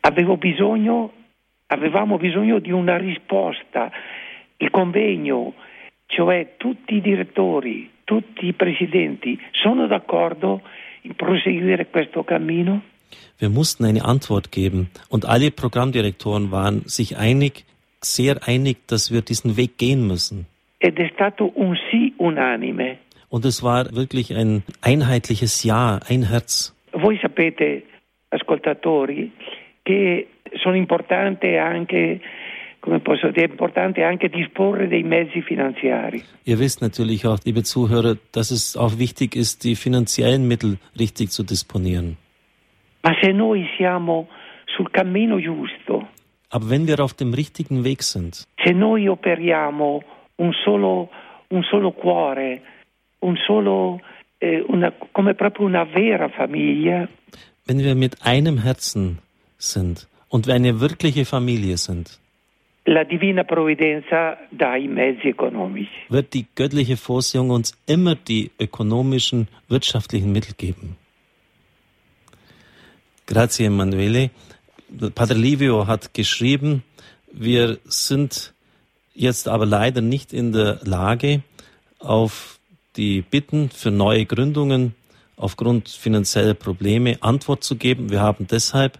Avevo 0.00 0.36
bisogno, 0.36 1.12
avevamo 1.68 2.18
bisogno 2.18 2.58
di 2.58 2.72
una 2.72 2.96
risposta. 2.96 3.90
Il 4.56 4.70
convegno, 4.70 5.54
cioè 6.06 6.54
tutti 6.56 6.96
i 6.96 7.00
direttori, 7.00 7.90
tutti 8.04 8.46
i 8.46 8.52
presidenti, 8.54 9.38
sono 9.52 9.86
d'accordo 9.86 10.62
proseguire 11.16 11.86
questo 11.86 12.22
cammino? 12.22 12.82
Wir 13.38 13.48
mussten 13.48 13.84
eine 13.84 14.04
Antwort 14.04 14.50
geben 14.50 14.90
und 15.08 15.24
alle 15.24 15.50
Programmdirektoren 15.50 16.50
waren 16.50 16.82
sich 16.86 17.16
einig, 17.16 17.64
sehr 18.00 18.46
einig, 18.46 18.86
dass 18.88 19.12
wir 19.12 19.22
diesen 19.22 19.56
Weg 19.56 19.78
gehen 19.78 20.06
müssen. 20.06 20.46
Ed 20.80 20.98
è 20.98 21.08
stato 21.12 21.52
un 21.54 21.76
sì 21.90 22.12
unanime. 22.18 22.98
Und 23.28 23.44
es 23.44 23.62
war 23.62 23.94
wirklich 23.94 24.34
ein 24.34 24.62
einheitliches 24.80 25.62
Ja, 25.64 26.00
ein 26.08 26.28
Herz. 26.28 26.74
Voi 26.92 27.18
sapete, 27.20 27.82
ascoltatori, 28.30 29.30
che 29.82 30.28
sono 30.62 30.76
importante 30.76 31.58
anche, 31.58 32.20
come 32.88 33.00
posso 33.00 33.30
dire, 33.30 33.46
è 33.46 33.50
importante 33.50 34.02
anche 34.02 34.28
disporre 34.28 34.88
dei 34.88 35.02
mezzi 35.02 35.42
finanziari. 35.42 36.22
Ihr 36.44 36.58
wisst 36.58 36.80
natürlich 36.80 37.26
auch, 37.26 37.38
liebe 37.44 37.62
Zuhörer, 37.62 38.16
dass 38.32 38.50
es 38.50 38.76
auch 38.76 38.98
wichtig 38.98 39.36
ist, 39.36 39.64
die 39.64 39.76
finanziellen 39.76 40.48
Mittel 40.48 40.78
richtig 40.98 41.30
zu 41.30 41.42
disponieren. 41.42 42.16
Ma 43.02 43.14
se 43.20 43.32
noi 43.32 43.68
siamo 43.76 44.28
sul 44.64 44.90
cammino 44.90 45.38
giusto, 45.38 46.08
Aber 46.50 46.70
wenn 46.70 46.86
wir 46.86 47.00
auf 47.00 47.12
dem 47.12 47.34
richtigen 47.34 47.84
Weg 47.84 48.02
sind, 48.02 48.46
se 48.64 48.72
noi 48.72 49.06
operiamo 49.06 50.02
un 50.36 50.54
solo, 50.64 51.10
un 51.50 51.62
solo 51.70 51.92
cuore, 51.92 52.62
un 53.20 53.36
solo, 53.46 54.00
eh, 54.38 54.64
una, 54.66 54.92
come 55.12 55.34
proprio 55.34 55.66
una 55.66 55.84
vera 55.84 56.28
famiglia, 56.30 57.06
wenn 57.66 57.80
wir 57.80 57.94
mit 57.94 58.24
einem 58.24 58.62
Herzen 58.62 59.18
sind 59.58 60.08
und 60.30 60.46
wir 60.46 60.54
eine 60.54 60.80
wirkliche 60.80 61.26
Familie 61.26 61.76
sind, 61.76 62.18
la 62.88 63.04
divina 63.04 63.44
provvidenza 63.44 64.38
dà 64.50 64.76
i 64.76 64.88
mezzi 64.88 65.28
economici. 65.28 66.06
wird 66.08 66.32
die 66.32 66.46
göttliche 66.54 66.96
Vorsehung 66.96 67.50
uns 67.50 67.72
immer 67.86 68.14
die 68.14 68.50
ökonomischen, 68.58 69.48
wirtschaftlichen 69.68 70.32
Mittel 70.32 70.54
geben. 70.56 70.96
Grazie, 73.26 73.66
Emanuele. 73.66 74.30
Padre 75.14 75.36
Livio 75.36 75.86
hat 75.86 76.14
geschrieben, 76.14 76.82
wir 77.30 77.78
sind 77.84 78.54
jetzt 79.14 79.48
aber 79.48 79.66
leider 79.66 80.00
nicht 80.00 80.32
in 80.32 80.52
der 80.52 80.80
Lage, 80.82 81.42
auf 81.98 82.58
die 82.96 83.20
Bitten 83.20 83.68
für 83.68 83.90
neue 83.90 84.24
Gründungen 84.24 84.94
aufgrund 85.36 85.88
finanzieller 85.90 86.54
Probleme 86.54 87.18
Antwort 87.20 87.64
zu 87.64 87.76
geben. 87.76 88.08
Wir 88.10 88.20
haben 88.20 88.46
deshalb 88.46 88.98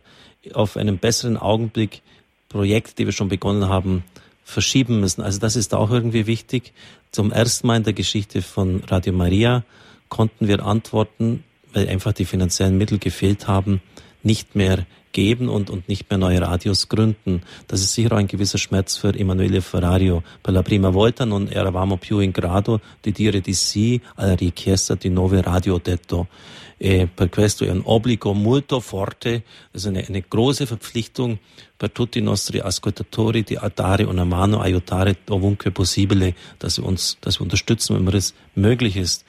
auf 0.53 0.77
einen 0.77 0.99
besseren 0.99 1.39
Augenblick 1.39 2.03
Projekte, 2.49 2.95
die 2.97 3.07
wir 3.07 3.13
schon 3.13 3.29
begonnen 3.29 3.69
haben, 3.69 4.05
verschieben 4.45 5.01
müssen. 5.01 5.23
Also 5.23 5.39
das 5.39 5.57
ist 5.57 5.75
auch 5.75 5.91
irgendwie 5.91 6.27
wichtig. 6.27 6.73
Zum 7.13 7.33
ersten 7.33 7.67
Mal 7.67 7.77
in 7.77 7.83
der 7.83 7.93
Geschichte 7.93 8.43
von 8.43 8.83
Radio 8.87 9.13
Maria 9.13 9.65
konnten 10.09 10.49
wir 10.49 10.65
Antworten, 10.65 11.45
weil 11.73 11.89
einfach 11.89 12.13
die 12.13 12.25
finanziellen 12.25 12.79
Mittel 12.79 12.99
gefehlt 12.99 13.47
haben, 13.47 13.83
nicht 14.23 14.55
mehr 14.57 14.87
geben 15.13 15.49
und, 15.49 15.71
und 15.71 15.89
nicht 15.89 16.11
mehr 16.11 16.19
neue 16.19 16.41
Radios 16.41 16.89
gründen. 16.89 17.43
Das 17.67 17.81
ist 17.81 17.95
sicher 17.95 18.13
auch 18.13 18.19
ein 18.19 18.27
gewisser 18.27 18.59
Schmerz 18.59 18.97
für 18.97 19.15
Emanuele 19.15 19.61
Ferrario. 19.63 20.23
Per 20.43 20.53
la 20.53 20.63
prima 20.63 20.91
volta 20.91 21.25
non 21.25 21.49
eravamo 21.49 21.97
più 21.97 22.21
in 22.21 22.31
grado 22.31 22.81
di 23.03 23.13
dire 23.13 23.41
di 23.41 23.55
sì 23.55 24.01
alla 24.17 24.35
richiesta 24.35 24.95
di 24.95 25.09
nuove 25.09 25.43
radio 25.43 25.79
detto. 25.79 26.29
E 26.77 27.09
per 27.13 27.29
questo 27.29 27.65
è 27.65 27.71
un 27.71 27.83
obbligo 27.85 28.33
molto 28.33 28.79
forte, 28.81 29.43
also 29.73 29.89
eine, 29.89 30.05
eine 30.07 30.25
große 30.29 30.65
Verpflichtung 30.65 31.37
per 31.79 31.93
tutti 31.93 32.19
i 32.19 32.23
nostri 32.23 32.59
ascoltatori 32.59 33.43
di 33.43 33.57
dare 33.73 34.03
una 34.03 34.25
mano, 34.25 34.61
aiutare 34.61 35.15
ovunque 35.29 35.71
possibile, 35.71 36.35
dass 36.59 36.79
wir 36.79 36.87
uns, 36.87 37.17
dass 37.21 37.39
wir 37.39 37.45
unterstützen, 37.45 38.05
wenn 38.05 38.15
es 38.15 38.35
möglich 38.55 38.97
ist. 38.97 39.25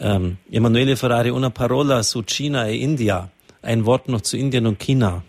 Ähm, 0.00 0.38
Emanuele 0.50 0.96
Ferrari, 0.96 1.30
una 1.30 1.50
parola 1.50 2.02
su 2.02 2.24
China 2.24 2.66
e 2.66 2.74
India. 2.74 3.30
Ein 3.62 3.86
Wort 3.86 4.08
noch 4.08 4.22
zu 4.22 4.36
Indien 4.36 4.66
und 4.66 4.80
China. 4.80 5.22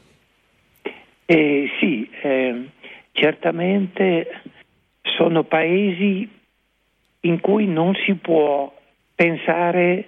Eh, 1.28 1.70
sì, 1.80 2.10
eh, 2.24 2.70
certamente 3.14 4.42
sono 5.04 5.44
paesi 5.44 6.28
in 7.22 7.40
cui 7.42 7.68
non 7.68 7.94
si 8.06 8.16
può 8.16 8.74
pensare 9.14 10.08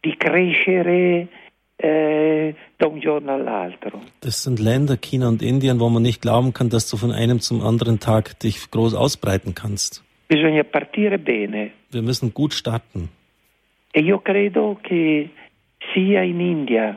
di 0.00 0.16
crescere 0.16 1.28
äh, 1.82 2.54
da 2.78 2.86
un 2.86 3.00
giorno 3.00 3.32
all'altro. 3.32 4.00
Das 4.20 4.42
sind 4.42 4.60
Länder, 4.60 4.96
China 4.96 5.28
und 5.28 5.42
Indien, 5.42 5.80
wo 5.80 5.88
man 5.88 6.02
nicht 6.02 6.22
glauben 6.22 6.52
kann, 6.52 6.70
dass 6.70 6.88
du 6.88 6.96
von 6.96 7.10
einem 7.12 7.40
zum 7.40 7.60
anderen 7.60 7.98
Tag 7.98 8.38
dich 8.40 8.70
groß 8.70 8.94
ausbreiten 8.94 9.54
kannst. 9.54 10.04
Bisogna 10.28 10.62
partire 10.62 11.18
bene. 11.18 11.72
Wir 11.90 12.02
müssen 12.02 12.32
gut 12.32 12.54
starten. 12.54 13.10
E 13.92 14.00
io 14.00 14.20
credo 14.20 14.78
che 14.82 15.28
sia 15.92 16.22
in 16.22 16.40
India. 16.40 16.96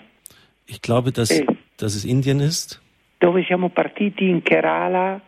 Ich 0.68 0.82
glaube, 0.82 1.12
dass, 1.12 1.32
eh, 1.32 1.46
dass 1.78 1.96
es 1.96 2.06
Indien 2.06 2.40
ist. 2.40 2.82
Dove 3.20 3.44
siamo 3.44 3.70
partiti 3.70 4.30
in 4.30 4.44
Kerala, 4.44 5.22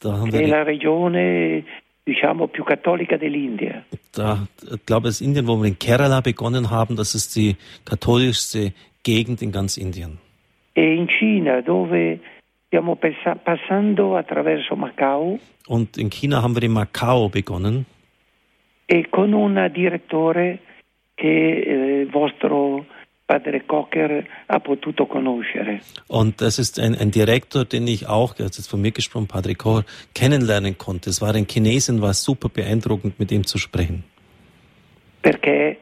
da 0.00 0.12
haben 0.18 0.32
wir 0.32 0.66
regione 0.66 1.64
diciamo 2.04 2.48
più 2.48 2.64
cattolica 2.64 3.16
dell'India. 3.16 3.84
Da 4.12 4.46
ich 4.70 4.84
glaube 4.84 5.08
es 5.08 5.20
ist 5.20 5.26
Indien, 5.26 5.46
wo 5.46 5.56
wir 5.56 5.68
in 5.68 5.78
Kerala 5.78 6.20
begonnen 6.20 6.70
haben. 6.70 6.96
Das 6.96 7.14
ist 7.14 7.34
die 7.36 7.56
katholischste 7.84 8.72
Gegend 9.02 9.42
in 9.42 9.52
ganz 9.52 9.76
Indien. 9.76 10.18
E 10.74 10.94
in 10.94 11.08
Cina, 11.08 11.60
dove 11.60 12.18
stiamo 12.66 12.96
passando 12.96 14.16
attraverso 14.16 14.76
Macau. 14.76 15.38
Und 15.66 15.96
in 15.96 16.10
China 16.10 16.42
haben 16.42 16.54
wir 16.54 16.62
in 16.62 16.72
Macau 16.72 17.28
begonnen. 17.28 17.86
E 18.86 19.08
con 19.08 19.32
un 19.32 19.70
direttore 19.72 20.58
che 21.14 22.00
eh, 22.00 22.06
vostro 22.06 22.84
Padre 23.32 23.60
Cocker 23.60 24.24
ha 24.46 24.58
potuto 24.58 25.06
conoscere. 25.06 25.80
Und 26.06 26.42
das 26.42 26.58
ist 26.58 26.78
ein, 26.78 26.94
ein 26.94 27.10
Direktor, 27.10 27.64
den 27.64 27.86
ich 27.86 28.06
auch, 28.06 28.34
er 28.38 28.44
hat 28.44 28.56
jetzt 28.58 28.68
von 28.68 28.82
mir 28.82 28.90
gesprochen, 28.90 29.26
Padre 29.26 29.54
Cocker, 29.54 29.86
kennenlernen 30.14 30.76
konnte. 30.76 31.08
Es 31.08 31.22
war 31.22 31.34
ein 31.34 31.46
Chinesin, 31.46 32.02
war 32.02 32.12
super 32.12 32.50
beeindruckend, 32.50 33.18
mit 33.18 33.32
ihm 33.32 33.46
zu 33.46 33.56
sprechen. 33.56 34.04
Perché 35.22 35.78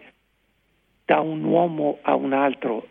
da 1.08 1.18
un 1.20 1.44
uomo 1.44 1.98
a 2.04 2.14
un 2.14 2.32
altro 2.32 2.86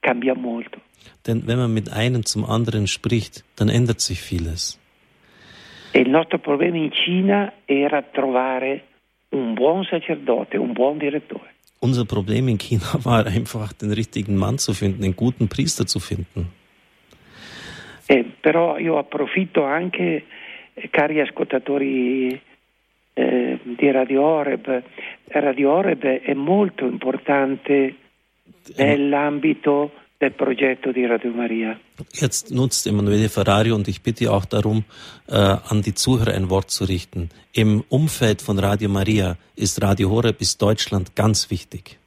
cambia 0.00 0.34
molto. 0.34 0.80
Denn 1.24 1.46
wenn 1.46 1.58
man 1.58 1.72
mit 1.72 1.92
einem 1.92 2.24
zum 2.24 2.44
anderen 2.44 2.88
spricht, 2.88 3.44
dann 3.54 3.68
ändert 3.68 4.00
sich 4.00 4.20
vieles. 4.20 4.80
E 5.92 6.00
il 6.00 6.10
nostro 6.10 6.38
problema 6.38 6.76
in 6.76 6.90
Cina 6.90 7.52
era 7.66 8.02
trovare 8.02 8.82
un 9.28 9.54
buon 9.54 9.84
sacerdote, 9.84 10.58
un 10.58 10.72
buon 10.72 10.98
direttore. 10.98 11.51
Unser 11.82 12.04
Problem 12.04 12.46
in 12.46 12.58
China 12.58 12.86
war 13.02 13.26
einfach, 13.26 13.72
den 13.72 13.92
richtigen 13.92 14.36
Mann 14.36 14.58
zu 14.58 14.72
finden, 14.72 15.02
den 15.02 15.16
guten 15.16 15.48
Priester 15.48 15.84
zu 15.84 15.98
finden. 15.98 16.52
Eh, 18.06 18.24
però 18.40 18.78
io 18.78 18.98
approfitto 18.98 19.64
anche, 19.64 20.24
eh, 20.74 20.90
cari 20.90 21.20
ascoltatori 21.20 22.40
eh, 23.14 23.58
di 23.62 23.90
Radio 23.90 24.22
Oreb, 24.22 24.82
Radio 25.26 25.72
Oreb 25.72 26.04
è 26.04 26.34
molto 26.34 26.86
importante 26.86 27.96
nell'ambito 28.76 29.90
del 30.22 30.32
progetto 30.32 30.92
di 30.92 31.04
Radio 31.04 31.32
Maria. 31.32 31.76
Jetzt 32.12 32.52
nutzt 32.52 32.86
Emanuele 32.86 33.28
Ferrari 33.28 33.72
und 33.72 33.88
ich 33.88 34.02
bitte 34.02 34.30
auch 34.30 34.44
darum, 34.44 34.84
äh, 35.26 35.34
an 35.34 35.82
die 35.82 35.94
Zuhörer 35.94 36.34
ein 36.34 36.48
Wort 36.48 36.70
zu 36.70 36.84
richten. 36.84 37.30
Im 37.52 37.82
Umfeld 37.88 38.40
von 38.40 38.60
Radio 38.60 38.88
Maria 38.88 39.36
ist 39.56 39.82
Radio 39.82 40.10
Horeb 40.10 40.40
ist 40.40 40.62
Deutschland 40.62 41.16
ganz 41.16 41.50
wichtig. 41.50 41.98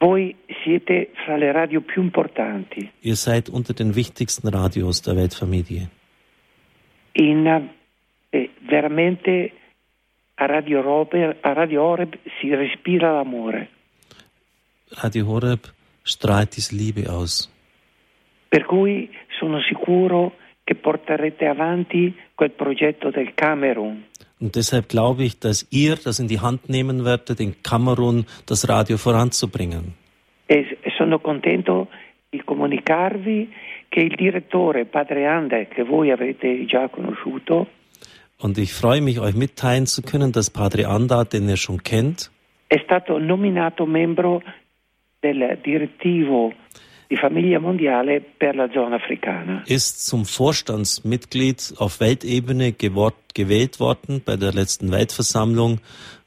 Voi 0.00 0.34
siete 0.64 1.08
fra 1.24 1.36
le 1.36 1.52
radio 1.52 1.80
più 1.82 2.02
importanti. 2.02 2.90
Ihr 3.02 3.16
seid 3.16 3.50
unter 3.50 3.74
den 3.74 3.94
wichtigsten 3.94 4.48
Radios 4.48 5.02
der 5.02 5.16
Weltfamilie. 5.16 5.90
In, 7.12 7.46
eh, 8.30 8.50
veramente 8.66 9.52
a 10.36 10.46
Radio, 10.46 10.80
Robert, 10.80 11.44
a 11.44 11.52
Radio 11.52 11.82
Horeb 11.82 12.18
si 12.40 12.54
respira 12.54 13.12
l'amore. 13.12 13.68
Radio 15.02 15.26
Horeb 15.26 15.73
strahlt 16.04 16.56
diese 16.56 16.74
Liebe 16.74 17.10
aus. 17.10 17.50
Per 18.48 18.64
cui 18.66 19.10
sono 19.38 19.60
sicuro 19.60 20.36
che 20.62 20.74
porterete 20.74 21.46
avanti 21.46 22.14
quel 22.34 22.50
progetto 22.50 23.10
del 23.10 23.34
Camerun. 23.34 24.04
Und 24.40 24.54
deshalb 24.54 24.88
glaube 24.88 25.24
ich, 25.24 25.38
dass 25.38 25.66
ihr 25.70 25.96
das 25.96 26.18
in 26.18 26.28
die 26.28 26.40
Hand 26.40 26.68
nehmen 26.68 27.04
werdet, 27.04 27.40
in 27.40 27.54
Kamerun 27.62 28.26
das 28.46 28.68
Radio 28.68 28.96
voranzubringen. 28.96 29.94
E 30.46 30.78
sono 30.96 31.18
contento 31.20 31.88
di 32.30 32.42
comunicarvi 32.44 33.52
che 33.88 34.00
il 34.00 34.14
direttore 34.16 34.84
Padre 34.84 35.26
Ande, 35.26 35.68
che 35.68 35.82
voi 35.82 36.10
avete 36.10 36.66
già 36.66 36.88
conosciuto, 36.88 37.66
und 38.38 38.58
ich 38.58 38.74
freue 38.74 39.00
mich, 39.00 39.20
euch 39.20 39.34
mitteilen 39.34 39.86
zu 39.86 40.02
können, 40.02 40.32
dass 40.32 40.50
Padre 40.50 40.88
Anda, 40.88 41.24
den 41.24 41.48
ihr 41.48 41.56
schon 41.56 41.82
kennt, 41.82 42.30
è 42.66 42.78
stato 42.82 43.18
nominato 43.18 43.86
membro 43.86 44.42
del 45.24 45.58
direttivo 45.64 46.52
di 47.08 47.16
Famiglia 47.16 47.58
Mondiale 47.58 48.20
per 48.20 48.54
la 48.54 48.68
zona 48.70 48.96
africana. 48.96 49.62
Ist 49.66 50.06
zum 50.06 50.24
Vorstandsmitglied 50.24 51.74
auf 51.78 52.00
Weltebene 52.00 52.72
gewählt 52.72 53.80
worden 53.80 54.20
bei 54.24 54.36
der 54.36 54.52
letzten 54.52 54.90
Weltversammlung 54.90 55.80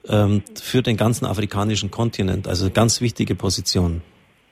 ähm, 0.10 0.42
für 0.62 0.82
den 0.82 0.98
ganzen 0.98 1.26
afrikanischen 1.26 1.92
Kontinent. 1.92 2.48
Also 2.48 2.70
ganz 2.72 3.02
wichtige 3.02 3.36
Position. 3.36 4.02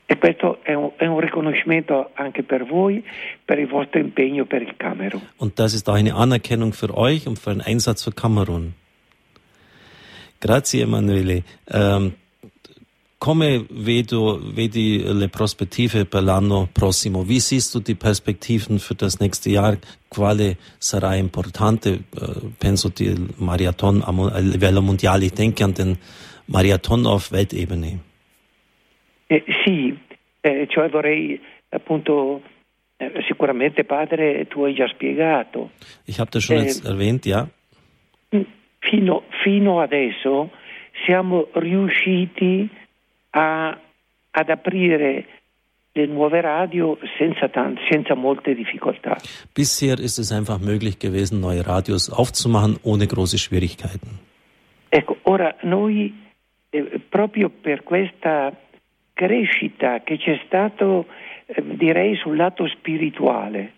E 0.07 0.15
questo 0.17 0.59
è 0.63 0.75
un, 0.75 0.91
è 0.97 1.07
un, 1.07 1.19
riconoscimento 1.19 2.11
anche 2.13 2.43
per 2.43 2.63
voi 2.67 3.03
per 3.43 3.57
il 3.57 3.67
vostro 3.67 3.99
impegno 3.99 4.45
per 4.45 4.61
il 4.61 4.75
Camerun. 4.77 5.21
Und 5.37 5.57
das 5.57 5.73
ist 5.73 5.89
auch 5.89 5.95
eine 5.95 6.13
Anerkennung 6.13 6.73
für 6.73 6.95
euch 6.95 7.27
und 7.27 7.39
für 7.39 7.49
den 7.49 7.61
Einsatz 7.61 8.03
für 8.03 8.11
Kamerun. 8.11 8.75
Grazie 10.41 10.81
Emanuele. 10.81 11.43
Ähm, 11.67 12.13
come 13.25 13.65
vedo, 13.71 14.39
vedi 14.53 15.01
le 15.03 15.29
prospettive 15.29 16.05
per 16.05 16.21
l'anno 16.21 16.67
prossimo? 16.71 17.27
Wie 17.27 17.39
siehst 17.39 17.73
du 17.73 17.79
die 17.79 17.95
Perspektiven 17.95 18.77
für 18.77 18.93
das 18.93 19.19
nächste 19.19 19.49
Jahr? 19.49 19.77
Quale 20.09 20.57
sarà 20.77 21.15
importante? 21.15 22.03
Penso 22.59 22.91
il 22.99 23.33
Marathon 23.37 24.03
a 24.03 24.39
livello 24.39 24.83
mondiale. 24.83 25.25
Ich 25.25 25.33
denke 25.33 25.63
an 25.63 25.73
den 25.73 25.97
Marathon 26.45 27.07
auf 27.07 27.31
Weltebene. 27.31 27.99
Eh, 29.27 29.43
sì, 29.63 29.97
eh, 30.41 30.67
cioè 30.69 30.87
vorrei 30.89 31.41
appunto 31.69 32.43
eh, 32.97 33.23
sicuramente 33.27 33.85
padre 33.85 34.45
tu 34.47 34.65
hai 34.65 34.75
già 34.75 34.87
spiegato. 34.87 35.71
Ich 36.05 36.19
habe 36.19 36.29
das 36.29 36.43
schon 36.43 36.57
jetzt 36.57 36.85
erwähnt, 36.85 37.25
ja. 37.25 37.49
Fino, 38.81 39.23
fino 39.43 39.79
adesso 39.79 40.51
siamo 41.07 41.47
riusciti 41.53 42.69
a, 43.35 43.77
ad 44.31 44.49
aprire 44.49 45.25
le 45.91 46.05
nuove 46.07 46.41
radio 46.41 46.97
senza, 47.17 47.49
senza 47.89 48.15
molte 48.15 48.53
difficoltà. 48.53 49.17
Bisher 49.53 49.99
ist 49.99 50.17
es 50.17 50.31
einfach 50.31 50.59
möglich 50.59 50.99
gewesen, 50.99 51.39
neue 51.39 51.65
Radios 51.65 52.09
aufzumachen, 52.09 52.77
ohne 52.83 53.07
große 53.07 53.37
Schwierigkeiten. 53.37 54.19
Ecco, 54.89 55.17
ora 55.23 55.55
noi 55.63 56.13
eh, 56.71 56.99
proprio 57.09 57.49
per 57.49 57.83
questa 57.83 58.51
crescita 59.13 60.01
che 60.03 60.17
c'è 60.17 60.39
stato, 60.45 61.05
eh, 61.45 61.63
direi, 61.77 62.15
sul 62.17 62.35
lato 62.35 62.67
spirituale. 62.67 63.71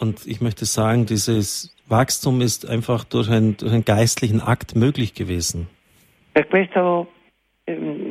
Und 0.00 0.26
ich 0.26 0.40
möchte 0.40 0.64
sagen, 0.64 1.04
dieses 1.04 1.74
Wachstum 1.86 2.40
ist 2.40 2.66
einfach 2.66 3.04
durch, 3.04 3.28
ein, 3.30 3.56
durch 3.58 3.72
einen 3.72 3.84
geistlichen 3.84 4.40
Akt 4.40 4.74
möglich 4.74 5.12
gewesen. 5.12 5.68
Per 6.32 6.44
questo 6.44 7.06
ehm, 7.66 8.01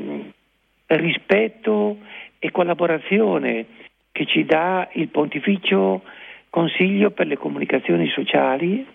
rispetto 0.97 1.97
e 2.39 2.51
collaborazione 2.51 3.65
che 4.11 4.25
ci 4.25 4.45
dà 4.45 4.89
il 4.93 5.07
Pontificio 5.07 6.01
Consiglio 6.49 7.11
per 7.11 7.27
le 7.27 7.37
Comunicazioni 7.37 8.09
Sociali. 8.09 8.85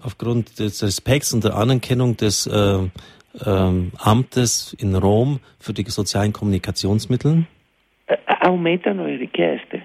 Aufgrund 0.00 0.58
des 0.58 0.82
Respekts 0.82 1.32
und 1.32 1.44
der 1.44 1.54
Anerkennung 1.54 2.16
des 2.16 2.46
äh, 2.46 2.78
ähm, 3.46 3.92
Amtes 3.98 4.74
in 4.80 4.94
Rom 4.96 5.38
für 5.58 5.72
die 5.72 5.84
sozialen 5.84 6.32
Kommunikationsmittel. 6.32 7.46
Äh, 8.06 8.16
aumentano 8.40 9.06
le 9.06 9.18
richieste. 9.20 9.82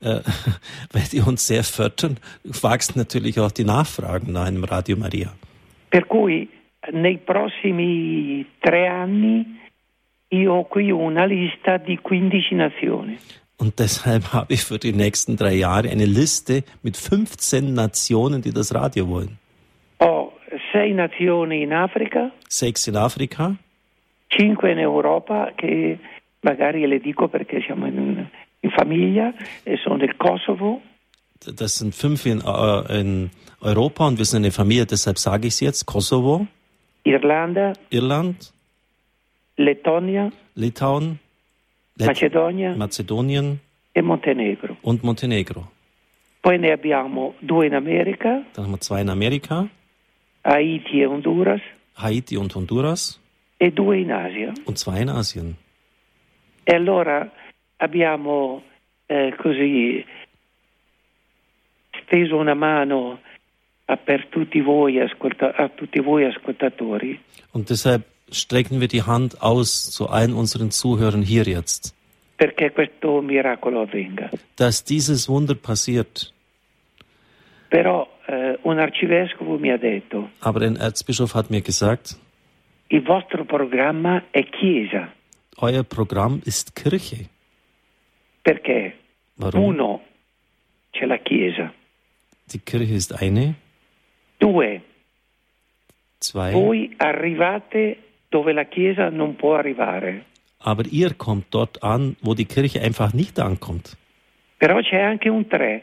Äh, 0.00 0.20
weil 0.92 1.02
die 1.12 1.20
uns 1.20 1.46
sehr 1.46 1.62
fördern, 1.62 2.16
wachsen 2.44 2.98
natürlich 2.98 3.38
auch 3.38 3.50
die 3.50 3.64
Nachfragen 3.64 4.32
nach 4.32 4.46
einem 4.46 4.64
Radio 4.64 4.96
Maria. 4.96 5.32
Per 5.90 6.06
cui 6.06 6.48
nei 6.92 7.18
prossimi 7.18 8.46
tre 8.60 8.88
anni 8.88 9.44
io 10.30 10.52
ho 10.52 10.64
qui 10.64 10.90
una 10.90 11.24
lista 11.24 11.76
di 11.78 11.98
15 12.00 12.54
nazioni. 12.54 13.18
Und 13.56 13.78
deshalb 13.78 14.24
habe 14.32 14.54
ich 14.54 14.64
für 14.64 14.78
die 14.78 14.92
nächsten 14.92 15.36
drei 15.36 15.54
Jahre 15.54 15.90
eine 15.90 16.06
Liste 16.06 16.64
mit 16.82 16.96
15 16.96 17.74
Nationen, 17.74 18.42
die 18.42 18.52
das 18.52 18.74
Radio 18.74 19.08
wollen. 19.08 19.38
Ho 20.00 20.32
sei 20.72 20.92
nazioni 20.92 21.62
in 21.62 21.72
Africa. 21.72 22.30
Sechs 22.48 22.86
in 22.86 22.96
Afrika. 22.96 23.56
Cinque 24.28 24.70
in 24.70 24.78
Europa, 24.78 25.52
che 25.56 25.98
magari 26.40 26.86
le 26.86 27.00
dico 27.00 27.28
perché 27.28 27.60
siamo 27.60 27.86
in, 27.86 28.26
in 28.60 28.70
famiglia, 28.70 29.34
e 29.64 29.76
sono 29.76 29.96
del 29.96 30.16
Kosovo. 30.16 30.80
Das 31.56 31.78
sind 31.78 31.94
fünf 31.94 32.26
in, 32.26 32.40
äh, 32.40 33.00
in 33.00 33.30
Europa 33.60 34.06
und 34.06 34.18
wir 34.18 34.24
sind 34.26 34.44
eine 34.44 34.52
Familie, 34.52 34.86
deshalb 34.86 35.18
sage 35.18 35.48
ich 35.48 35.54
es 35.54 35.60
jetzt. 35.60 35.86
Kosovo. 35.86 36.46
Irlanda. 37.02 37.72
Irland. 37.90 38.52
Lettonia. 39.60 40.30
Litauen. 40.54 41.18
Macedonia. 41.98 42.74
Mazedonien. 42.76 43.60
E 43.94 44.02
Montenegro. 44.02 44.76
Und 44.82 45.02
Montenegro. 45.02 45.70
Poi 46.40 46.58
ne 46.58 46.72
abbiamo 46.72 47.34
due 47.40 47.66
in 47.66 47.74
America. 47.74 48.42
Dann 48.54 48.64
haben 48.64 48.72
wir 48.72 48.80
zwei 48.80 49.02
in 49.02 49.10
Amerika. 49.10 49.68
Haiti 50.44 51.02
e 51.02 51.06
Honduras. 51.06 51.60
Haiti 51.94 52.38
und 52.38 52.54
Honduras. 52.54 53.20
E 53.58 53.70
due 53.70 54.00
in 54.00 54.10
Asia. 54.10 54.54
Und 54.64 54.78
zwei 54.78 55.02
in 55.02 55.10
Asien. 55.10 55.56
E 56.64 56.74
allora 56.74 57.30
abbiamo 57.76 58.62
eh, 59.08 59.34
così 59.36 60.02
steso 62.02 62.36
una 62.36 62.54
mano 62.54 63.20
per 64.04 64.26
tutti 64.28 64.60
voi, 64.60 65.00
ascolta, 65.00 65.54
a 65.54 65.68
tutti 65.68 66.00
voi 66.00 66.24
ascoltatori. 66.24 67.20
Und 67.52 67.68
deshalb 67.68 68.04
strecken 68.32 68.80
wir 68.80 68.88
die 68.88 69.02
Hand 69.02 69.42
aus 69.42 69.90
zu 69.90 70.08
allen 70.08 70.34
unseren 70.34 70.70
Zuhörern 70.70 71.22
hier 71.22 71.44
jetzt. 71.44 71.94
Dass 74.56 74.84
dieses 74.84 75.28
Wunder 75.28 75.54
passiert. 75.54 76.32
Eh. 77.70 77.76
Aber 80.40 80.60
ein 80.62 80.76
Erzbischof 80.76 81.34
hat 81.34 81.50
mir 81.50 81.60
gesagt. 81.60 82.16
Euer 85.58 85.82
Programm 85.82 86.40
ist 86.44 86.74
Kirche. 86.74 87.28
Perché? 88.42 88.92
Warum? 89.36 89.64
Uno, 89.64 90.00
c'è 90.92 91.06
la 91.06 91.18
Chiesa. 91.18 91.72
Die 92.52 92.58
Kirche 92.58 92.94
ist 92.94 93.12
eine. 93.12 93.54
Due, 94.38 94.82
Zwei. 96.18 96.52
voi 96.52 96.90
arrivate 96.96 97.96
dove 98.30 98.52
la 98.52 98.64
Chiesa 98.64 99.10
non 99.10 99.36
può 99.36 99.56
arrivare. 99.56 100.24
Aber 100.62 100.86
ihr 100.90 101.14
kommt 101.16 101.46
dort 101.50 101.82
an, 101.82 102.16
wo 102.20 102.34
die 102.34 102.44
Kirche 102.46 102.80
einfach 102.80 103.12
nicht 103.12 103.38
ankommt. 103.38 103.96
Però 104.58 104.78
c'è 104.80 105.00
anche 105.00 105.28
un 105.30 105.46
tre, 105.48 105.82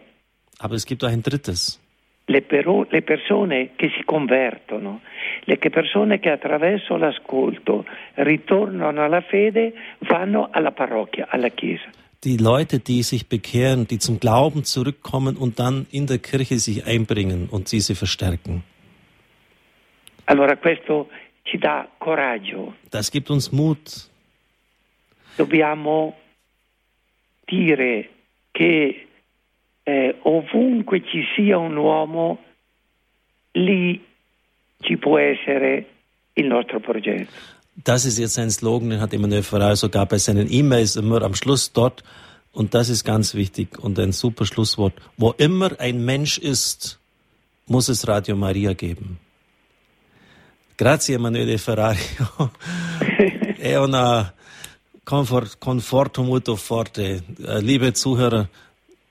Aber 0.60 0.76
es 0.76 0.86
gibt 0.86 1.04
auch 1.04 1.10
ein 1.10 1.22
drittes. 1.22 1.80
le, 2.28 2.42
pero- 2.42 2.86
le 2.90 3.02
persone 3.02 3.72
che 3.76 3.90
si 3.96 4.04
convertono, 4.04 5.02
le 5.46 5.58
persone 5.58 6.20
che 6.20 6.30
attraverso 6.30 6.96
l'ascolto 6.98 7.86
ritornano 8.16 9.02
alla 9.04 9.22
fede, 9.22 9.74
vanno 10.00 10.50
alla 10.52 10.72
parrocchia, 10.72 11.28
alla 11.30 11.50
Chiesa. 11.50 11.90
Die 12.24 12.38
Leute, 12.38 12.80
die 12.80 13.04
sich 13.04 13.28
bekehren, 13.30 13.88
die 13.88 14.00
zum 14.00 14.20
Glauben 14.20 14.64
zurückkommen 14.64 15.38
und 15.38 15.60
dann 15.60 15.86
in 15.92 16.06
der 16.08 16.18
Kirche 16.18 16.58
sich 16.60 16.86
einbringen 16.86 17.48
und 17.50 17.72
diese 17.72 17.96
verstärken. 17.96 18.64
Allora 20.26 20.56
questo 20.58 21.08
ci 21.48 21.58
dà 21.58 21.88
coraggio. 21.98 22.76
Das 22.90 23.10
gibt 23.10 23.30
uns 23.30 23.50
Mut. 23.52 24.10
Dobbiamo 25.36 26.16
dire 27.46 28.10
che 28.52 29.08
eh, 29.84 30.16
ovunque 30.24 31.02
ci 31.04 31.24
sia 31.36 31.58
un 31.58 31.78
uomo, 31.78 32.40
lì 33.54 34.04
ci 34.82 34.98
può 34.98 35.18
essere 35.18 35.86
il 36.34 36.48
nostro 36.48 36.80
progetto. 36.80 37.32
Das 37.84 38.06
ist 38.06 38.18
jetzt 38.18 38.40
ein 38.40 38.50
Slogan, 38.50 38.90
den 38.90 39.00
hat 39.00 39.14
Emmanuel 39.14 39.44
Ferrari 39.44 39.76
sogar 39.76 40.08
bei 40.08 40.18
seinen 40.18 40.52
E-Mails 40.52 40.96
immer 40.96 41.22
am 41.22 41.36
Schluss 41.36 41.72
dort. 41.72 42.04
Und 42.52 42.74
das 42.74 42.90
ist 42.90 43.04
ganz 43.04 43.36
wichtig 43.36 43.78
und 43.78 44.00
ein 44.00 44.12
super 44.12 44.46
Schlusswort. 44.46 44.94
Wo 45.16 45.32
immer 45.38 45.80
ein 45.80 46.04
Mensch 46.04 46.40
ist, 46.40 47.00
muss 47.68 47.88
es 47.88 48.08
Radio 48.08 48.36
Maria 48.36 48.74
geben. 48.74 49.20
Grazie 50.80 51.16
Emanuele 51.16 51.58
Ferrari. 51.58 51.98
È 53.58 53.76
una 53.78 54.32
Comfort, 55.04 55.58
conforto 55.58 56.22
molto 56.22 56.56
forte. 56.56 57.24
Äh, 57.44 57.62
Liebe 57.62 57.94
Zuhörer, 57.94 58.48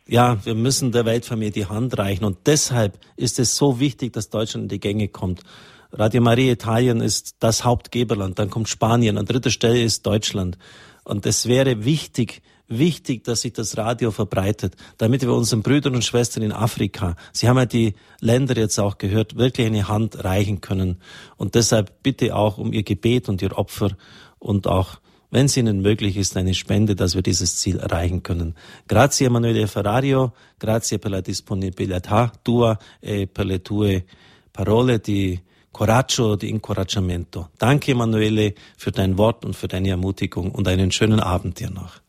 ja, 0.07 0.39
wir 0.45 0.55
müssen 0.55 0.93
der 0.93 1.05
Weltfamilie 1.05 1.51
die 1.51 1.67
Hand 1.67 1.99
reichen 1.99 2.25
und 2.25 2.39
deshalb 2.47 2.97
ist 3.17 3.41
es 3.41 3.57
so 3.57 3.81
wichtig, 3.81 4.13
dass 4.13 4.31
Deutschland 4.31 4.67
in 4.67 4.69
die 4.69 4.79
Gänge 4.79 5.09
kommt. 5.09 5.43
Radio 5.91 6.21
Maria 6.21 6.53
Italien 6.53 7.01
ist 7.01 7.35
das 7.41 7.65
Hauptgeberland, 7.65 8.39
dann 8.39 8.49
kommt 8.49 8.69
Spanien, 8.69 9.19
an 9.19 9.27
dritter 9.27 9.51
Stelle 9.51 9.83
ist 9.83 10.07
Deutschland. 10.07 10.59
Und 11.03 11.27
es 11.27 11.49
wäre 11.49 11.85
wichtig, 11.85 12.43
wichtig, 12.69 13.25
dass 13.25 13.43
sich 13.43 13.53
das 13.53 13.77
Radio 13.77 14.11
verbreitet, 14.11 14.77
damit 14.99 15.23
wir 15.23 15.33
unseren 15.33 15.63
Brüdern 15.63 15.95
und 15.95 16.05
Schwestern 16.05 16.43
in 16.43 16.53
Afrika, 16.53 17.17
Sie 17.33 17.49
haben 17.49 17.59
ja 17.59 17.67
die 17.67 17.95
Länder 18.21 18.57
jetzt 18.57 18.79
auch 18.79 18.99
gehört, 18.99 19.37
wirklich 19.37 19.67
eine 19.67 19.89
Hand 19.89 20.25
reichen 20.25 20.61
können. 20.61 21.01
Und 21.37 21.55
deshalb 21.55 22.03
bitte 22.03 22.35
auch 22.35 22.59
um 22.59 22.73
Ihr 22.73 22.83
Gebet 22.83 23.29
und 23.29 23.43
Ihr 23.43 23.57
Opfer 23.57 23.97
und 24.39 24.67
auch 24.67 25.01
wenn 25.31 25.47
es 25.47 25.57
Ihnen 25.57 25.83
möglich 25.83 26.17
ist, 26.17 26.37
eine 26.37 26.55
Spende, 26.55 26.95
dass 26.95 27.15
wir 27.15 27.23
dieses 27.23 27.57
Ziel 27.57 27.79
erreichen 27.79 28.23
können. 28.23 28.55
Grazie 28.89 29.27
Emanuele 29.27 29.67
Ferrario, 29.67 30.33
grazie 30.59 30.99
per 30.99 31.11
la 31.11 31.21
disponibilità 31.21 32.33
tua 32.45 32.79
e 33.01 33.27
per 33.27 33.45
le 33.45 33.61
tue 33.61 34.05
parole 34.53 34.99
di 35.01 35.39
coraggio, 35.71 36.37
di 36.37 36.49
incoraggiamento. 36.49 37.51
Danke 37.59 37.93
Emanuele 37.93 38.55
für 38.79 38.93
dein 38.93 39.19
Wort 39.19 39.45
und 39.45 39.55
für 39.55 39.69
deine 39.69 39.91
Ermutigung 39.91 40.53
und 40.53 40.69
einen 40.69 40.91
schönen 40.91 41.21
Abend 41.21 41.61
dir 41.61 41.71
noch. 41.71 42.06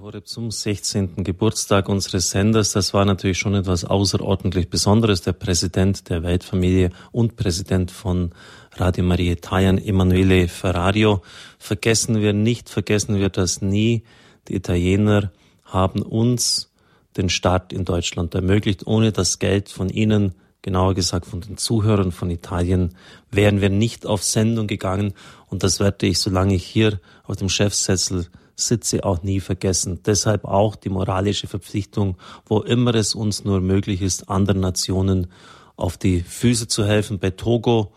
Horeb 0.00 0.26
zum 0.26 0.50
16. 0.50 1.22
Geburtstag 1.24 1.88
unseres 1.88 2.30
Senders, 2.30 2.72
das 2.72 2.94
war 2.94 3.04
natürlich 3.04 3.38
schon 3.38 3.54
etwas 3.54 3.84
außerordentlich 3.84 4.68
Besonderes. 4.68 5.22
Der 5.22 5.32
Präsident 5.32 6.08
der 6.08 6.22
Weltfamilie 6.22 6.90
und 7.12 7.36
Präsident 7.36 7.90
von 7.90 8.32
Radio 8.72 9.04
Maria 9.04 9.32
Italien, 9.32 9.78
Emanuele 9.78 10.48
Ferrario. 10.48 11.22
Vergessen 11.58 12.20
wir 12.20 12.32
nicht, 12.32 12.68
vergessen 12.68 13.16
wir 13.16 13.28
das 13.28 13.62
nie. 13.62 14.02
Die 14.48 14.56
Italiener 14.56 15.30
haben 15.64 16.02
uns 16.02 16.72
den 17.16 17.28
Start 17.28 17.72
in 17.72 17.84
Deutschland 17.84 18.34
ermöglicht. 18.34 18.86
Ohne 18.86 19.12
das 19.12 19.38
Geld 19.38 19.68
von 19.68 19.90
Ihnen, 19.90 20.34
genauer 20.62 20.94
gesagt 20.94 21.26
von 21.26 21.40
den 21.40 21.56
Zuhörern 21.56 22.10
von 22.10 22.30
Italien, 22.30 22.96
wären 23.30 23.60
wir 23.60 23.70
nicht 23.70 24.06
auf 24.06 24.24
Sendung 24.24 24.66
gegangen. 24.66 25.14
Und 25.46 25.62
das 25.62 25.78
werde 25.78 26.06
ich, 26.06 26.18
solange 26.18 26.54
ich 26.54 26.64
hier 26.64 27.00
auf 27.24 27.36
dem 27.36 27.48
Chefsessel 27.48 28.26
sitze, 28.56 29.04
auch 29.04 29.22
nie 29.22 29.40
vergessen. 29.40 30.00
Deshalb 30.04 30.44
auch 30.44 30.76
die 30.76 30.88
moralische 30.88 31.46
Verpflichtung, 31.46 32.16
wo 32.46 32.60
immer 32.60 32.94
es 32.94 33.14
uns 33.14 33.44
nur 33.44 33.60
möglich 33.60 34.02
ist, 34.02 34.28
anderen 34.28 34.60
Nationen 34.60 35.28
auf 35.76 35.96
die 35.96 36.20
Füße 36.20 36.68
zu 36.68 36.84
helfen. 36.84 37.18
Bei 37.18 37.30
Togo, 37.30 37.92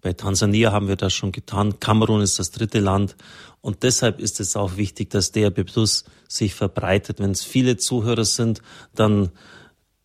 bei 0.00 0.12
Tansania 0.12 0.72
haben 0.72 0.88
wir 0.88 0.96
das 0.96 1.14
schon 1.14 1.32
getan. 1.32 1.80
Kamerun 1.80 2.20
ist 2.20 2.38
das 2.38 2.50
dritte 2.50 2.80
Land. 2.80 3.16
Und 3.62 3.82
deshalb 3.82 4.20
ist 4.20 4.40
es 4.40 4.56
auch 4.56 4.76
wichtig, 4.76 5.08
dass 5.08 5.32
DRB 5.32 5.64
Plus 5.64 6.04
sich 6.28 6.54
verbreitet. 6.54 7.20
Wenn 7.20 7.30
es 7.30 7.42
viele 7.42 7.78
Zuhörer 7.78 8.26
sind, 8.26 8.60
dann 8.94 9.30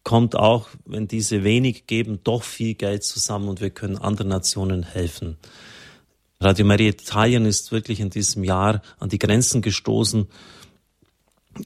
kommt 0.03 0.35
auch, 0.35 0.69
wenn 0.85 1.07
diese 1.07 1.43
wenig 1.43 1.85
geben, 1.85 2.19
doch 2.23 2.43
viel 2.43 2.75
Geld 2.75 3.03
zusammen 3.03 3.49
und 3.49 3.59
wir 3.59 3.69
können 3.69 3.97
anderen 3.97 4.29
Nationen 4.29 4.83
helfen. 4.83 5.37
Radio 6.41 6.65
Maria 6.65 6.87
Italien 6.87 7.45
ist 7.45 7.73
wirklich 7.73 7.99
in 7.99 8.09
diesem 8.09 8.45
Jahr 8.45 8.81
an 8.97 9.09
die 9.09 9.19
Grenzen 9.19 9.61
gestoßen. 9.61 10.25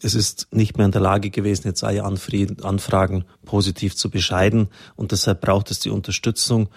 Es 0.02 0.16
ist 0.16 0.48
nicht 0.50 0.78
mehr 0.78 0.88
in 0.88 0.92
der 0.92 1.02
Lage 1.02 1.30
gewesen, 1.30 1.68
jetzt 1.68 1.84
alle 1.84 2.04
Anfragen 2.04 3.26
positiv 3.46 3.96
zu 3.96 4.10
bescheiden 4.10 4.70
und 4.96 5.12
deshalb 5.12 5.42
braucht 5.42 5.70
es 5.70 5.80
die 5.80 5.92
Unterstützung 5.92 6.70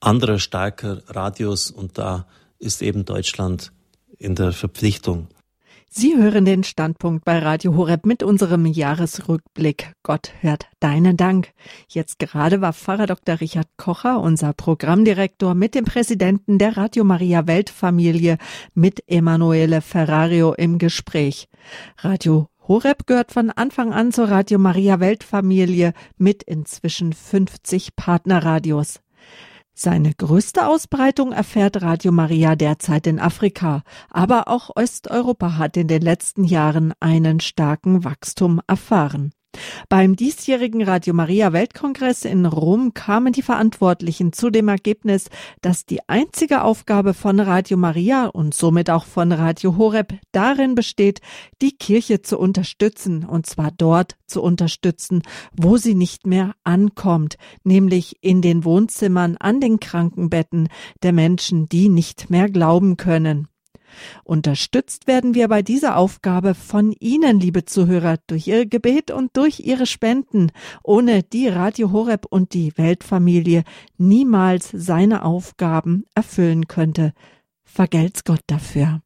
anderer 0.00 0.40
starker 0.40 1.02
Radios 1.06 1.70
und 1.70 1.98
da 1.98 2.26
ist 2.58 2.82
eben 2.82 3.04
Deutschland 3.04 3.70
in 4.18 4.34
der 4.34 4.50
Verpflichtung. 4.50 5.28
Sie 5.92 6.16
hören 6.16 6.44
den 6.44 6.62
Standpunkt 6.62 7.24
bei 7.24 7.40
Radio 7.40 7.74
Horeb 7.74 8.06
mit 8.06 8.22
unserem 8.22 8.64
Jahresrückblick. 8.64 9.92
Gott 10.04 10.32
hört 10.38 10.68
deinen 10.78 11.16
Dank. 11.16 11.52
Jetzt 11.88 12.20
gerade 12.20 12.60
war 12.60 12.72
Pfarrer 12.72 13.06
Dr. 13.06 13.40
Richard 13.40 13.66
Kocher, 13.76 14.20
unser 14.20 14.52
Programmdirektor, 14.52 15.56
mit 15.56 15.74
dem 15.74 15.84
Präsidenten 15.84 16.58
der 16.58 16.76
Radio 16.76 17.02
Maria 17.02 17.48
Weltfamilie, 17.48 18.38
mit 18.72 19.02
Emanuele 19.08 19.80
Ferrario 19.80 20.54
im 20.54 20.78
Gespräch. 20.78 21.48
Radio 21.98 22.46
Horeb 22.68 23.08
gehört 23.08 23.32
von 23.32 23.50
Anfang 23.50 23.92
an 23.92 24.12
zur 24.12 24.30
Radio 24.30 24.60
Maria 24.60 25.00
Weltfamilie 25.00 25.92
mit 26.16 26.44
inzwischen 26.44 27.12
50 27.12 27.96
Partnerradios. 27.96 29.00
Seine 29.82 30.12
größte 30.12 30.66
Ausbreitung 30.66 31.32
erfährt 31.32 31.80
Radio 31.80 32.12
Maria 32.12 32.54
derzeit 32.54 33.06
in 33.06 33.18
Afrika, 33.18 33.82
aber 34.10 34.46
auch 34.48 34.68
Osteuropa 34.76 35.56
hat 35.56 35.78
in 35.78 35.88
den 35.88 36.02
letzten 36.02 36.44
Jahren 36.44 36.92
einen 37.00 37.40
starken 37.40 38.04
Wachstum 38.04 38.60
erfahren. 38.66 39.32
Beim 39.88 40.14
diesjährigen 40.14 40.82
Radio 40.82 41.12
Maria 41.14 41.52
Weltkongress 41.52 42.24
in 42.24 42.46
Rom 42.46 42.94
kamen 42.94 43.32
die 43.32 43.42
Verantwortlichen 43.42 44.32
zu 44.32 44.50
dem 44.50 44.68
Ergebnis, 44.68 45.28
dass 45.60 45.84
die 45.84 46.08
einzige 46.08 46.62
Aufgabe 46.62 47.12
von 47.12 47.40
Radio 47.40 47.76
Maria 47.76 48.26
und 48.26 48.54
somit 48.54 48.88
auch 48.88 49.04
von 49.04 49.32
Radio 49.32 49.76
Horeb 49.76 50.14
darin 50.32 50.74
besteht, 50.74 51.20
die 51.60 51.72
Kirche 51.72 52.22
zu 52.22 52.38
unterstützen, 52.38 53.24
und 53.24 53.46
zwar 53.46 53.70
dort 53.76 54.16
zu 54.26 54.42
unterstützen, 54.42 55.22
wo 55.52 55.76
sie 55.76 55.94
nicht 55.94 56.26
mehr 56.26 56.54
ankommt, 56.62 57.36
nämlich 57.64 58.16
in 58.20 58.42
den 58.42 58.64
Wohnzimmern, 58.64 59.36
an 59.38 59.60
den 59.60 59.80
Krankenbetten 59.80 60.68
der 61.02 61.12
Menschen, 61.12 61.68
die 61.68 61.88
nicht 61.88 62.30
mehr 62.30 62.48
glauben 62.48 62.96
können. 62.96 63.49
Unterstützt 64.24 65.06
werden 65.06 65.34
wir 65.34 65.48
bei 65.48 65.62
dieser 65.62 65.96
Aufgabe 65.96 66.54
von 66.54 66.92
Ihnen, 66.92 67.40
liebe 67.40 67.64
Zuhörer, 67.64 68.16
durch 68.26 68.46
Ihr 68.46 68.66
Gebet 68.66 69.10
und 69.10 69.36
durch 69.36 69.60
Ihre 69.60 69.86
Spenden, 69.86 70.52
ohne 70.82 71.22
die 71.22 71.48
Radio 71.48 71.92
Horeb 71.92 72.26
und 72.28 72.54
die 72.54 72.76
Weltfamilie 72.76 73.64
niemals 73.98 74.70
seine 74.72 75.24
Aufgaben 75.24 76.04
erfüllen 76.14 76.68
könnte. 76.68 77.12
Vergelt's 77.64 78.24
Gott 78.24 78.42
dafür. 78.46 79.02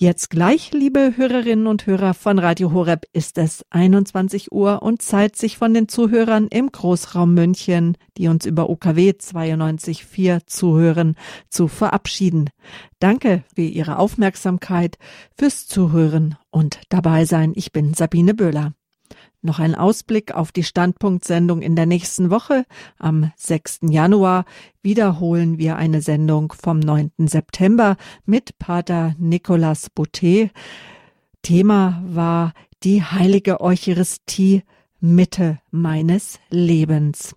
Jetzt 0.00 0.30
gleich, 0.30 0.70
liebe 0.70 1.14
Hörerinnen 1.16 1.66
und 1.66 1.84
Hörer 1.84 2.14
von 2.14 2.38
Radio 2.38 2.70
Horeb, 2.70 3.06
ist 3.12 3.36
es 3.36 3.64
21 3.70 4.52
Uhr 4.52 4.80
und 4.80 5.02
Zeit, 5.02 5.34
sich 5.34 5.58
von 5.58 5.74
den 5.74 5.88
Zuhörern 5.88 6.46
im 6.46 6.70
Großraum 6.70 7.34
München, 7.34 7.96
die 8.16 8.28
uns 8.28 8.46
über 8.46 8.70
OKW 8.70 9.10
92.4 9.10 10.46
zuhören, 10.46 11.16
zu 11.48 11.66
verabschieden. 11.66 12.50
Danke 13.00 13.42
für 13.56 13.62
Ihre 13.62 13.98
Aufmerksamkeit, 13.98 14.98
fürs 15.36 15.66
Zuhören 15.66 16.36
und 16.52 16.78
dabei 16.90 17.24
sein. 17.24 17.52
Ich 17.56 17.72
bin 17.72 17.92
Sabine 17.92 18.34
Böhler. 18.34 18.74
Noch 19.40 19.60
ein 19.60 19.76
Ausblick 19.76 20.34
auf 20.34 20.50
die 20.50 20.64
Standpunktsendung 20.64 21.62
in 21.62 21.76
der 21.76 21.86
nächsten 21.86 22.30
Woche. 22.30 22.64
Am 22.98 23.32
6. 23.36 23.80
Januar 23.82 24.44
wiederholen 24.82 25.58
wir 25.58 25.76
eine 25.76 26.02
Sendung 26.02 26.52
vom 26.52 26.80
9. 26.80 27.12
September 27.18 27.96
mit 28.26 28.58
Pater 28.58 29.14
Nicolas 29.16 29.90
Boutet. 29.90 30.50
Thema 31.42 32.02
war 32.04 32.52
die 32.82 33.04
heilige 33.04 33.60
Eucharistie 33.60 34.64
Mitte 34.98 35.60
meines 35.70 36.40
Lebens. 36.50 37.36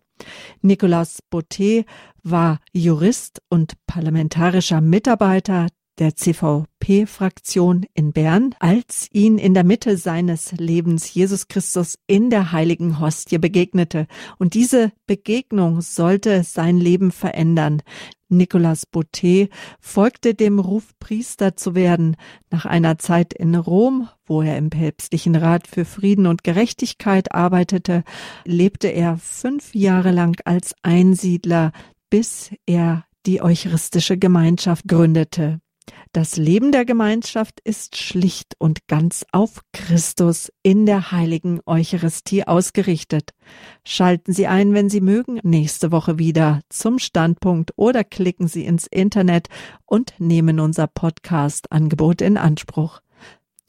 Nicolas 0.62 1.22
Boutet 1.30 1.86
war 2.24 2.60
Jurist 2.74 3.43
und 3.49 3.74
parlamentarischer 3.86 4.82
Mitarbeiter 4.82 5.68
der 6.02 6.16
CVP-Fraktion 6.16 7.86
in 7.93 8.12
Bern, 8.12 8.56
als 8.60 9.08
ihn 9.14 9.38
in 9.38 9.54
der 9.54 9.64
Mitte 9.64 9.97
seines 9.97 10.52
Lebens 10.54 11.14
Jesus 11.14 11.47
Christus 11.47 11.99
in 12.08 12.32
der 12.32 12.52
heiligen 12.52 12.99
Hostie 12.99 13.38
begegnete. 13.38 14.08
Und 14.39 14.56
diese 14.56 14.91
Begegnung 15.06 15.82
sollte 15.82 16.43
sein 16.43 16.78
Leben 16.78 17.12
verändern. 17.12 17.84
Nicolas 18.30 18.88
Boutet 18.88 19.52
folgte 19.80 20.34
dem 20.34 20.58
Ruf, 20.58 20.97
Priester 20.99 21.56
zu 21.56 21.76
werden. 21.76 22.18
Nach 22.49 22.66
einer 22.66 22.97
Zeit 22.97 23.34
in 23.34 23.54
Rom, 23.54 24.10
wo 24.26 24.41
er 24.41 24.58
im 24.58 24.72
päpstlichen 24.72 25.36
Rat 25.36 25.68
für 25.68 25.86
Frieden 25.86 26.26
und 26.26 26.43
Gerechtigkeit 26.43 27.32
arbeitete, 27.32 28.04
lebte 28.43 28.88
er 28.88 29.18
fünf 29.18 29.76
Jahre 29.76 30.10
lang 30.10 30.41
als 30.45 30.74
Einsiedler, 30.82 31.74
bis 32.10 32.49
er 32.66 33.06
die 33.28 33.43
Eucharistische 33.43 34.18
Gemeinschaft 34.18 34.88
gründete. 34.88 35.60
Das 36.14 36.36
Leben 36.36 36.74
der 36.74 36.84
Gemeinschaft 36.84 37.62
ist 37.64 37.96
schlicht 37.96 38.56
und 38.58 38.88
ganz 38.88 39.26
auf 39.32 39.62
Christus 39.72 40.52
in 40.62 40.86
der 40.86 41.12
heiligen 41.12 41.62
Eucharistie 41.66 42.46
ausgerichtet. 42.46 43.32
Schalten 43.86 44.34
Sie 44.34 44.48
ein, 44.48 44.74
wenn 44.74 44.89
Sie 44.89 45.00
mögen, 45.00 45.39
nächste 45.44 45.92
Woche 45.92 46.20
wieder 46.20 46.62
zum 46.68 47.00
Standpunkt 47.00 47.72
oder 47.78 48.04
klicken 48.04 48.48
Sie 48.48 48.66
ins 48.66 48.88
Internet 48.88 49.48
und 49.86 50.14
nehmen 50.20 50.60
unser 50.60 50.88
Podcast-Angebot 50.88 52.22
in 52.22 52.38
Anspruch. 52.38 53.00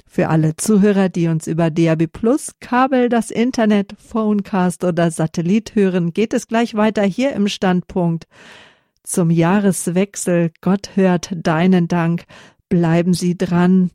Für 0.04 0.28
alle 0.28 0.56
Zuhörer, 0.56 1.08
die 1.08 1.28
uns 1.28 1.46
über 1.46 1.70
DAB 1.70 2.06
Plus, 2.06 2.52
Kabel, 2.60 3.08
das 3.08 3.30
Internet, 3.30 3.94
Phonecast 3.98 4.84
oder 4.84 5.10
Satellit 5.10 5.74
hören, 5.74 6.12
geht 6.12 6.34
es 6.34 6.48
gleich 6.48 6.74
weiter 6.74 7.02
hier 7.02 7.32
im 7.32 7.48
Standpunkt 7.48 8.26
zum 9.02 9.30
Jahreswechsel. 9.30 10.52
Gott 10.60 10.96
hört 10.96 11.32
deinen 11.34 11.88
Dank. 11.88 12.24
Bleiben 12.68 13.14
Sie 13.14 13.36
dran. 13.36 13.90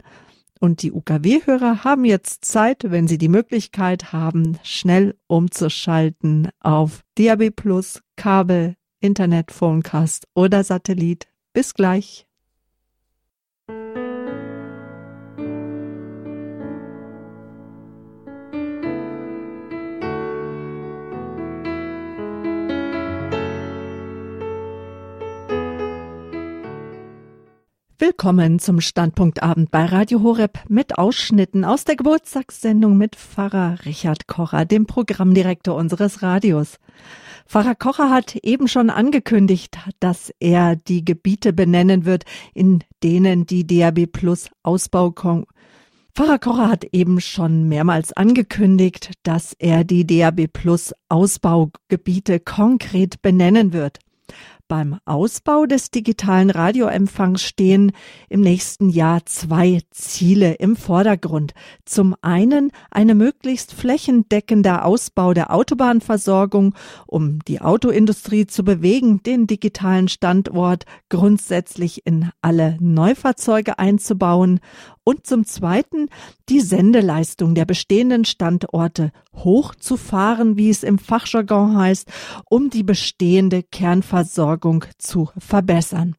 Und 0.59 0.81
die 0.81 0.91
UKW-Hörer 0.91 1.83
haben 1.83 2.05
jetzt 2.05 2.45
Zeit, 2.45 2.85
wenn 2.89 3.07
sie 3.07 3.17
die 3.17 3.27
Möglichkeit 3.27 4.11
haben, 4.11 4.57
schnell 4.63 5.15
umzuschalten 5.27 6.49
auf 6.59 7.03
DAB 7.15 7.51
Plus, 7.51 8.01
Kabel, 8.15 8.75
Internet, 8.99 9.51
Phonecast 9.51 10.27
oder 10.33 10.63
Satellit. 10.63 11.27
Bis 11.53 11.73
gleich. 11.73 12.26
Willkommen 27.99 28.59
zum 28.59 28.79
Standpunktabend 28.79 29.71
bei 29.71 29.83
Radio 29.85 30.21
Horeb 30.21 30.59
mit 30.69 30.99
Ausschnitten 30.99 31.65
aus 31.65 31.83
der 31.83 31.95
Geburtstagssendung 31.95 32.95
mit 32.95 33.15
Pfarrer 33.15 33.79
Richard 33.85 34.27
Kocher, 34.27 34.65
dem 34.65 34.85
Programmdirektor 34.85 35.73
unseres 35.73 36.21
Radios. 36.21 36.77
Pfarrer 37.47 37.73
Kocher 37.73 38.11
hat 38.11 38.35
eben 38.35 38.67
schon 38.67 38.91
angekündigt, 38.91 39.79
dass 39.99 40.31
er 40.39 40.75
die 40.75 41.03
Gebiete 41.05 41.53
benennen 41.53 42.05
wird, 42.05 42.25
in 42.53 42.83
denen 43.01 43.47
die 43.47 43.65
DAB 43.65 44.05
Plus 44.05 44.51
Ausbau. 44.61 45.11
Pfarrer 46.13 46.37
Kocher 46.37 46.69
hat 46.69 46.83
eben 46.91 47.19
schon 47.19 47.67
mehrmals 47.67 48.13
angekündigt, 48.13 49.13
dass 49.23 49.53
er 49.57 49.83
die 49.83 50.05
DAB 50.05 50.53
Plus 50.53 50.93
Ausbaugebiete 51.09 52.41
konkret 52.41 53.23
benennen 53.23 53.73
wird. 53.73 53.97
Beim 54.69 54.99
Ausbau 55.05 55.65
des 55.65 55.91
digitalen 55.91 56.49
Radioempfangs 56.49 57.41
stehen 57.41 57.93
im 58.27 58.41
nächsten 58.41 58.89
Jahr 58.89 59.25
zwei 59.25 59.79
Ziele 59.91 60.55
im 60.55 60.75
Vordergrund. 60.75 61.53
Zum 61.85 62.15
einen 62.21 62.71
eine 62.91 63.15
möglichst 63.15 63.71
flächendeckender 63.71 64.83
Ausbau 64.83 65.33
der 65.33 65.53
Autobahnversorgung, 65.53 66.75
um 67.05 67.39
die 67.47 67.61
Autoindustrie 67.61 68.45
zu 68.45 68.65
bewegen, 68.65 69.23
den 69.23 69.47
digitalen 69.47 70.09
Standort 70.09 70.83
grundsätzlich 71.07 72.05
in 72.05 72.29
alle 72.41 72.75
Neufahrzeuge 72.81 73.79
einzubauen 73.79 74.59
und 75.05 75.25
zum 75.25 75.45
Zweiten 75.45 76.09
die 76.49 76.59
Sendeleistung 76.59 77.55
der 77.55 77.63
bestehenden 77.63 78.25
Standorte 78.25 79.13
hochzufahren, 79.33 80.57
wie 80.57 80.69
es 80.69 80.83
im 80.83 80.99
Fachjargon 80.99 81.77
heißt, 81.77 82.09
um 82.49 82.69
die 82.69 82.83
bestehende 82.83 83.63
Kernversorgung 83.63 84.56
zu 84.97 85.29
verbessern. 85.37 86.15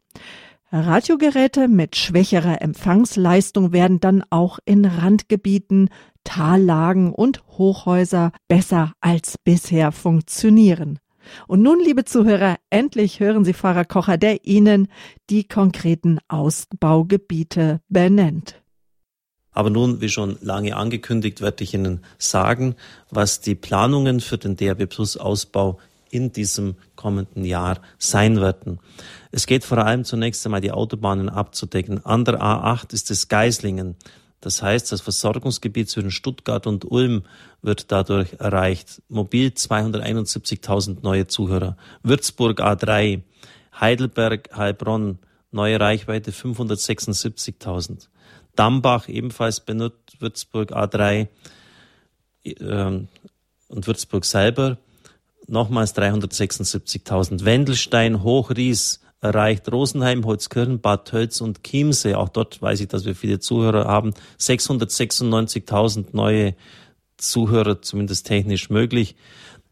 Radiogeräte 0.70 1.66
mit 1.66 1.96
schwächerer 1.96 2.60
Empfangsleistung 2.60 3.72
werden 3.72 4.00
dann 4.00 4.22
auch 4.28 4.58
in 4.66 4.84
Randgebieten, 4.84 5.88
Tallagen 6.24 7.12
und 7.12 7.42
Hochhäuser 7.46 8.32
besser 8.48 8.92
als 9.00 9.38
bisher 9.38 9.92
funktionieren. 9.92 10.98
Und 11.46 11.62
nun, 11.62 11.80
liebe 11.80 12.04
Zuhörer, 12.04 12.56
endlich 12.70 13.20
hören 13.20 13.44
Sie 13.44 13.54
Pfarrer 13.54 13.84
Kocher, 13.84 14.18
der 14.18 14.44
Ihnen 14.44 14.88
die 15.30 15.44
konkreten 15.44 16.18
Ausbaugebiete 16.28 17.80
benennt. 17.88 18.62
Aber 19.52 19.70
nun, 19.70 20.00
wie 20.00 20.08
schon 20.08 20.38
lange 20.40 20.76
angekündigt, 20.76 21.40
werde 21.40 21.64
ich 21.64 21.74
Ihnen 21.74 22.04
sagen, 22.18 22.76
was 23.10 23.40
die 23.40 23.54
Planungen 23.54 24.20
für 24.20 24.38
den 24.38 24.56
DRB 24.56 24.88
Plus 24.88 25.16
Ausbau 25.16 25.78
in 26.10 26.32
diesem 26.32 26.76
kommenden 26.96 27.44
Jahr 27.44 27.80
sein 27.98 28.40
werden. 28.40 28.80
Es 29.30 29.46
geht 29.46 29.64
vor 29.64 29.78
allem 29.78 30.04
zunächst 30.04 30.44
einmal 30.46 30.60
die 30.60 30.72
Autobahnen 30.72 31.28
abzudecken. 31.28 32.04
An 32.04 32.24
der 32.24 32.40
A8 32.40 32.92
ist 32.92 33.10
es 33.10 33.28
Geislingen. 33.28 33.96
Das 34.40 34.62
heißt, 34.62 34.92
das 34.92 35.00
Versorgungsgebiet 35.00 35.90
zwischen 35.90 36.12
Stuttgart 36.12 36.66
und 36.66 36.84
Ulm 36.84 37.24
wird 37.60 37.90
dadurch 37.90 38.34
erreicht. 38.34 39.02
Mobil 39.08 39.48
271.000 39.48 40.98
neue 41.02 41.26
Zuhörer. 41.26 41.76
Würzburg 42.02 42.60
A3, 42.60 43.22
Heidelberg, 43.80 44.56
Heilbronn, 44.56 45.18
neue 45.50 45.80
Reichweite 45.80 46.30
576.000. 46.30 48.08
Dambach 48.54 49.08
ebenfalls 49.08 49.60
benutzt, 49.60 50.20
Würzburg 50.20 50.72
A3 50.72 51.28
ähm, 52.44 53.08
und 53.68 53.86
Würzburg 53.86 54.24
selber 54.24 54.78
nochmals 55.48 55.94
376.000. 55.96 57.44
Wendelstein, 57.44 58.22
Hochries 58.22 59.00
erreicht 59.20 59.70
Rosenheim, 59.72 60.24
Holzkirchen, 60.24 60.80
Bad 60.80 61.08
Tölz 61.08 61.40
und 61.40 61.64
Chiemsee. 61.64 62.14
Auch 62.14 62.28
dort 62.28 62.62
weiß 62.62 62.80
ich, 62.80 62.88
dass 62.88 63.04
wir 63.04 63.14
viele 63.14 63.40
Zuhörer 63.40 63.86
haben. 63.86 64.14
696.000 64.38 66.06
neue 66.12 66.54
Zuhörer 67.16 67.82
zumindest 67.82 68.26
technisch 68.26 68.70
möglich. 68.70 69.16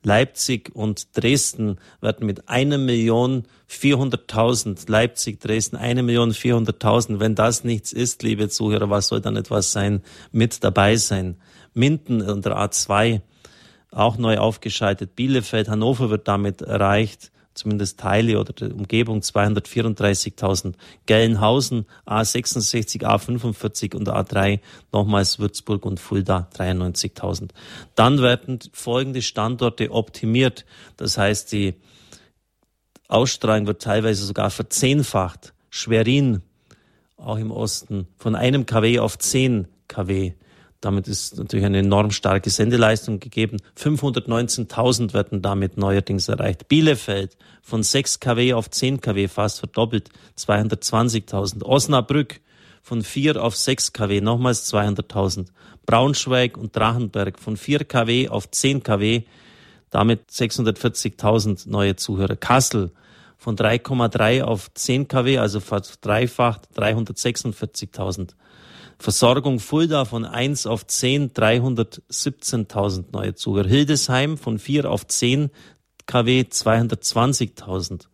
Leipzig 0.03 0.71
und 0.75 1.17
Dresden 1.17 1.79
werden 2.01 2.27
mit 2.27 2.49
einer 2.49 2.79
Million 2.79 3.45
vierhunderttausend, 3.67 4.89
Leipzig, 4.89 5.41
Dresden, 5.41 5.77
eine 5.77 6.03
Million 6.03 6.33
vierhunderttausend. 6.33 7.19
Wenn 7.19 7.35
das 7.35 7.65
nichts 7.65 7.93
ist, 7.93 8.23
liebe 8.23 8.49
Zuhörer, 8.49 8.89
was 8.89 9.09
soll 9.09 9.21
dann 9.21 9.37
etwas 9.37 9.73
sein? 9.73 10.03
Mit 10.31 10.63
dabei 10.63 10.97
sein. 10.97 11.39
Minden 11.75 12.23
unter 12.23 12.57
A2 12.57 13.21
auch 13.97 14.19
neu 14.19 14.39
aufgeschaltet. 14.39 15.17
Bielefeld, 15.17 15.69
Hannover 15.69 16.11
wird 16.11 16.29
damit 16.29 16.63
erreicht 16.63 17.31
zumindest 17.57 17.99
Teile 17.99 18.39
oder 18.39 18.53
der 18.53 18.75
Umgebung 18.75 19.21
234.000. 19.21 20.75
Gelnhausen 21.07 21.87
A66, 22.07 23.03
A45 23.03 23.97
und 23.97 24.09
A3 24.09 24.61
nochmals 24.93 25.39
Würzburg 25.39 25.85
und 25.85 25.99
Fulda 25.99 26.49
93.000. 26.55 27.51
Dann 27.95 28.21
werden 28.21 28.59
folgende 28.73 29.23
Standorte 29.23 29.91
optimiert. 29.91 30.65
Das 30.97 31.19
heißt, 31.19 31.51
die 31.53 31.75
Ausstrahlung 33.09 33.67
wird 33.67 33.83
teilweise 33.83 34.25
sogar 34.25 34.51
verzehnfacht. 34.51 35.55
Schwerin, 35.71 36.43
auch 37.17 37.39
im 37.39 37.51
Osten, 37.51 38.07
von 38.19 38.35
einem 38.35 38.67
kW 38.67 38.99
auf 38.99 39.19
10 39.19 39.67
kW. 39.89 40.35
Damit 40.81 41.09
ist 41.09 41.39
natürlich 41.39 41.67
eine 41.67 41.79
enorm 41.79 42.11
starke 42.11 42.51
Sendeleistung 42.51 43.19
gegeben. 43.19 43.59
519.000 43.79 45.15
werden 45.15 45.43
damit 45.43 45.77
neuerdings 45.77 46.29
erreicht. 46.29 46.69
Bielefeld 46.69 47.37
von 47.63 47.83
6 47.83 48.21
kW 48.21 48.55
auf 48.55 48.71
10 48.71 49.01
kW 49.01 49.29
fast 49.29 49.59
verdoppelt, 49.59 50.11
220.000. 50.39 51.63
Osnabrück 51.63 52.41
von 52.83 53.03
4 53.03 53.43
auf 53.43 53.57
6 53.57 53.93
kW, 53.93 54.21
nochmals 54.21 54.73
200.000. 54.73 55.47
Braunschweig 55.87 56.57
und 56.57 56.77
Drachenberg 56.77 57.39
von 57.39 57.57
4 57.57 57.85
kW 57.85 58.29
auf 58.29 58.51
10 58.51 58.83
kW, 58.83 59.23
damit 59.91 60.31
640.000 60.31 61.69
neue 61.69 61.97
Zuhörer. 61.97 62.37
Kassel 62.37 62.91
von 63.39 63.57
3,3 63.57 64.43
auf 64.43 64.73
10 64.75 65.09
kW, 65.09 65.39
also 65.39 65.61
fast 65.61 65.91
verdreifacht, 65.91 66.69
346.000. 66.77 68.31
Versorgung 68.99 69.61
Fulda 69.61 70.05
von 70.05 70.25
1 70.25 70.67
auf 70.67 70.87
10, 70.87 71.33
317.000 71.33 73.07
neue 73.13 73.35
Zuhörer. 73.35 73.69
Hildesheim 73.69 74.39
von 74.39 74.59
4 74.59 74.91
auf 74.91 75.07
10 75.07 75.51
kW, 76.07 76.41
220.000. 76.43 78.07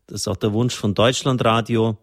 Das 0.07 0.21
ist 0.21 0.27
auch 0.27 0.37
der 0.37 0.53
Wunsch 0.53 0.75
von 0.75 0.93
Deutschlandradio. 0.93 1.97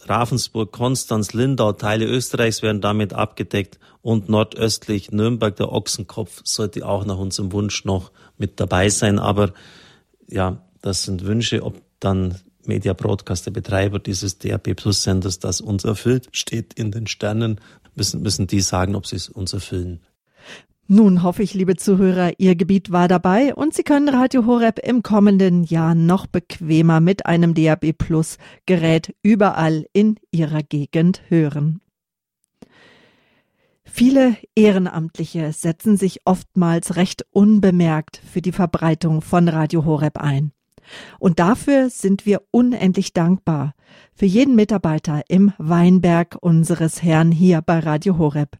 Ravensburg, 0.00 0.72
Konstanz, 0.72 1.32
Lindau, 1.32 1.72
Teile 1.72 2.06
Österreichs 2.06 2.62
werden 2.62 2.80
damit 2.80 3.12
abgedeckt 3.12 3.78
und 4.00 4.28
nordöstlich 4.28 5.12
Nürnberg, 5.12 5.54
der 5.56 5.70
Ochsenkopf, 5.70 6.40
sollte 6.44 6.86
auch 6.86 7.04
nach 7.04 7.18
unserem 7.18 7.52
Wunsch 7.52 7.84
noch 7.84 8.10
mit 8.36 8.58
dabei 8.58 8.88
sein. 8.88 9.18
Aber 9.18 9.52
ja, 10.28 10.62
das 10.80 11.04
sind 11.04 11.24
Wünsche, 11.24 11.62
ob 11.62 11.80
dann 12.00 12.38
Media 12.66 12.92
Broadcast, 12.92 13.46
der 13.46 13.50
Betreiber 13.50 13.98
dieses 13.98 14.38
DRB 14.38 14.74
Plus 14.74 15.02
Senders, 15.02 15.38
das 15.38 15.60
uns 15.60 15.84
erfüllt, 15.84 16.28
steht 16.32 16.74
in 16.74 16.90
den 16.90 17.06
Sternen, 17.06 17.60
müssen, 17.94 18.22
müssen 18.22 18.46
die 18.46 18.60
sagen, 18.60 18.94
ob 18.94 19.06
sie 19.06 19.16
es 19.16 19.28
uns 19.28 19.52
erfüllen. 19.52 20.00
Nun 20.88 21.22
hoffe 21.22 21.42
ich, 21.42 21.54
liebe 21.54 21.76
Zuhörer, 21.76 22.32
Ihr 22.38 22.54
Gebiet 22.54 22.90
war 22.90 23.08
dabei 23.08 23.54
und 23.54 23.72
Sie 23.72 23.82
können 23.82 24.08
Radio 24.08 24.46
Horeb 24.46 24.78
im 24.80 25.02
kommenden 25.02 25.64
Jahr 25.64 25.94
noch 25.94 26.26
bequemer 26.26 27.00
mit 27.00 27.24
einem 27.24 27.54
DAB 27.54 27.92
Plus 27.96 28.36
Gerät 28.66 29.14
überall 29.22 29.86
in 29.92 30.16
Ihrer 30.32 30.62
Gegend 30.62 31.22
hören. 31.28 31.80
Viele 33.84 34.36
Ehrenamtliche 34.54 35.52
setzen 35.52 35.96
sich 35.96 36.22
oftmals 36.24 36.96
recht 36.96 37.26
unbemerkt 37.30 38.20
für 38.30 38.42
die 38.42 38.52
Verbreitung 38.52 39.22
von 39.22 39.48
Radio 39.48 39.84
Horeb 39.84 40.18
ein. 40.18 40.52
Und 41.18 41.38
dafür 41.38 41.90
sind 41.90 42.26
wir 42.26 42.42
unendlich 42.50 43.12
dankbar 43.12 43.74
für 44.14 44.26
jeden 44.26 44.54
Mitarbeiter 44.54 45.22
im 45.28 45.52
Weinberg 45.58 46.36
unseres 46.40 47.02
Herrn 47.02 47.32
hier 47.32 47.62
bei 47.62 47.78
Radio 47.78 48.18
Horeb. 48.18 48.58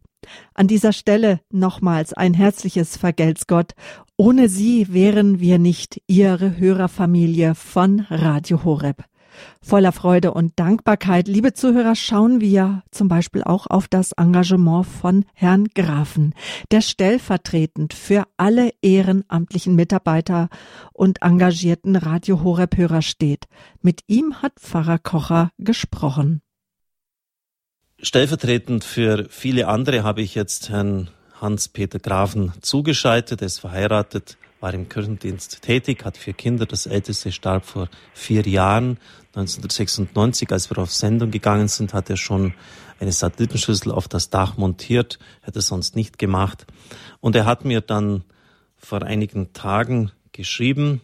An 0.54 0.68
dieser 0.68 0.92
Stelle 0.92 1.40
nochmals 1.50 2.12
ein 2.12 2.34
herzliches 2.34 2.96
Vergelt's 2.96 3.46
Gott. 3.46 3.72
Ohne 4.16 4.48
Sie 4.48 4.92
wären 4.92 5.40
wir 5.40 5.58
nicht 5.58 6.00
Ihre 6.06 6.56
Hörerfamilie 6.58 7.54
von 7.54 8.06
Radio 8.08 8.64
Horeb. 8.64 9.04
Voller 9.60 9.92
Freude 9.92 10.32
und 10.32 10.58
Dankbarkeit, 10.58 11.28
liebe 11.28 11.52
Zuhörer, 11.52 11.94
schauen 11.94 12.40
wir 12.40 12.82
zum 12.90 13.08
Beispiel 13.08 13.42
auch 13.42 13.66
auf 13.66 13.88
das 13.88 14.12
Engagement 14.12 14.86
von 14.86 15.24
Herrn 15.34 15.68
Grafen, 15.74 16.34
der 16.70 16.80
stellvertretend 16.80 17.94
für 17.94 18.24
alle 18.36 18.72
ehrenamtlichen 18.82 19.74
Mitarbeiter 19.74 20.48
und 20.92 21.22
engagierten 21.22 21.96
Radio 21.96 22.42
Horeb-Hörer 22.42 23.02
steht. 23.02 23.44
Mit 23.80 24.00
ihm 24.06 24.42
hat 24.42 24.60
Pfarrer 24.60 24.98
Kocher 24.98 25.50
gesprochen. 25.58 26.42
Stellvertretend 28.00 28.82
für 28.82 29.26
viele 29.30 29.68
andere 29.68 30.02
habe 30.02 30.22
ich 30.22 30.34
jetzt 30.34 30.70
Herrn 30.70 31.10
Hans-Peter 31.40 31.98
Grafen 31.98 32.52
zugeschaltet. 32.60 33.42
Er 33.42 33.46
ist 33.46 33.60
verheiratet, 33.60 34.38
war 34.62 34.72
im 34.74 34.88
Kirchendienst 34.88 35.60
tätig, 35.62 36.04
hat 36.04 36.16
vier 36.16 36.34
Kinder. 36.34 36.66
Das 36.66 36.86
älteste 36.86 37.32
starb 37.32 37.66
vor 37.66 37.88
vier 38.14 38.42
Jahren. 38.46 38.98
1996, 39.34 40.52
als 40.52 40.70
wir 40.70 40.78
auf 40.78 40.92
Sendung 40.92 41.32
gegangen 41.32 41.66
sind, 41.66 41.92
hat 41.92 42.08
er 42.08 42.16
schon 42.16 42.54
eine 43.00 43.10
Satellitenschüssel 43.10 43.90
auf 43.90 44.06
das 44.06 44.30
Dach 44.30 44.56
montiert, 44.56 45.18
hätte 45.40 45.58
er 45.58 45.62
sonst 45.62 45.96
nicht 45.96 46.18
gemacht. 46.18 46.66
Und 47.20 47.34
er 47.34 47.44
hat 47.44 47.64
mir 47.64 47.80
dann 47.80 48.22
vor 48.76 49.02
einigen 49.02 49.52
Tagen 49.52 50.12
geschrieben, 50.30 51.00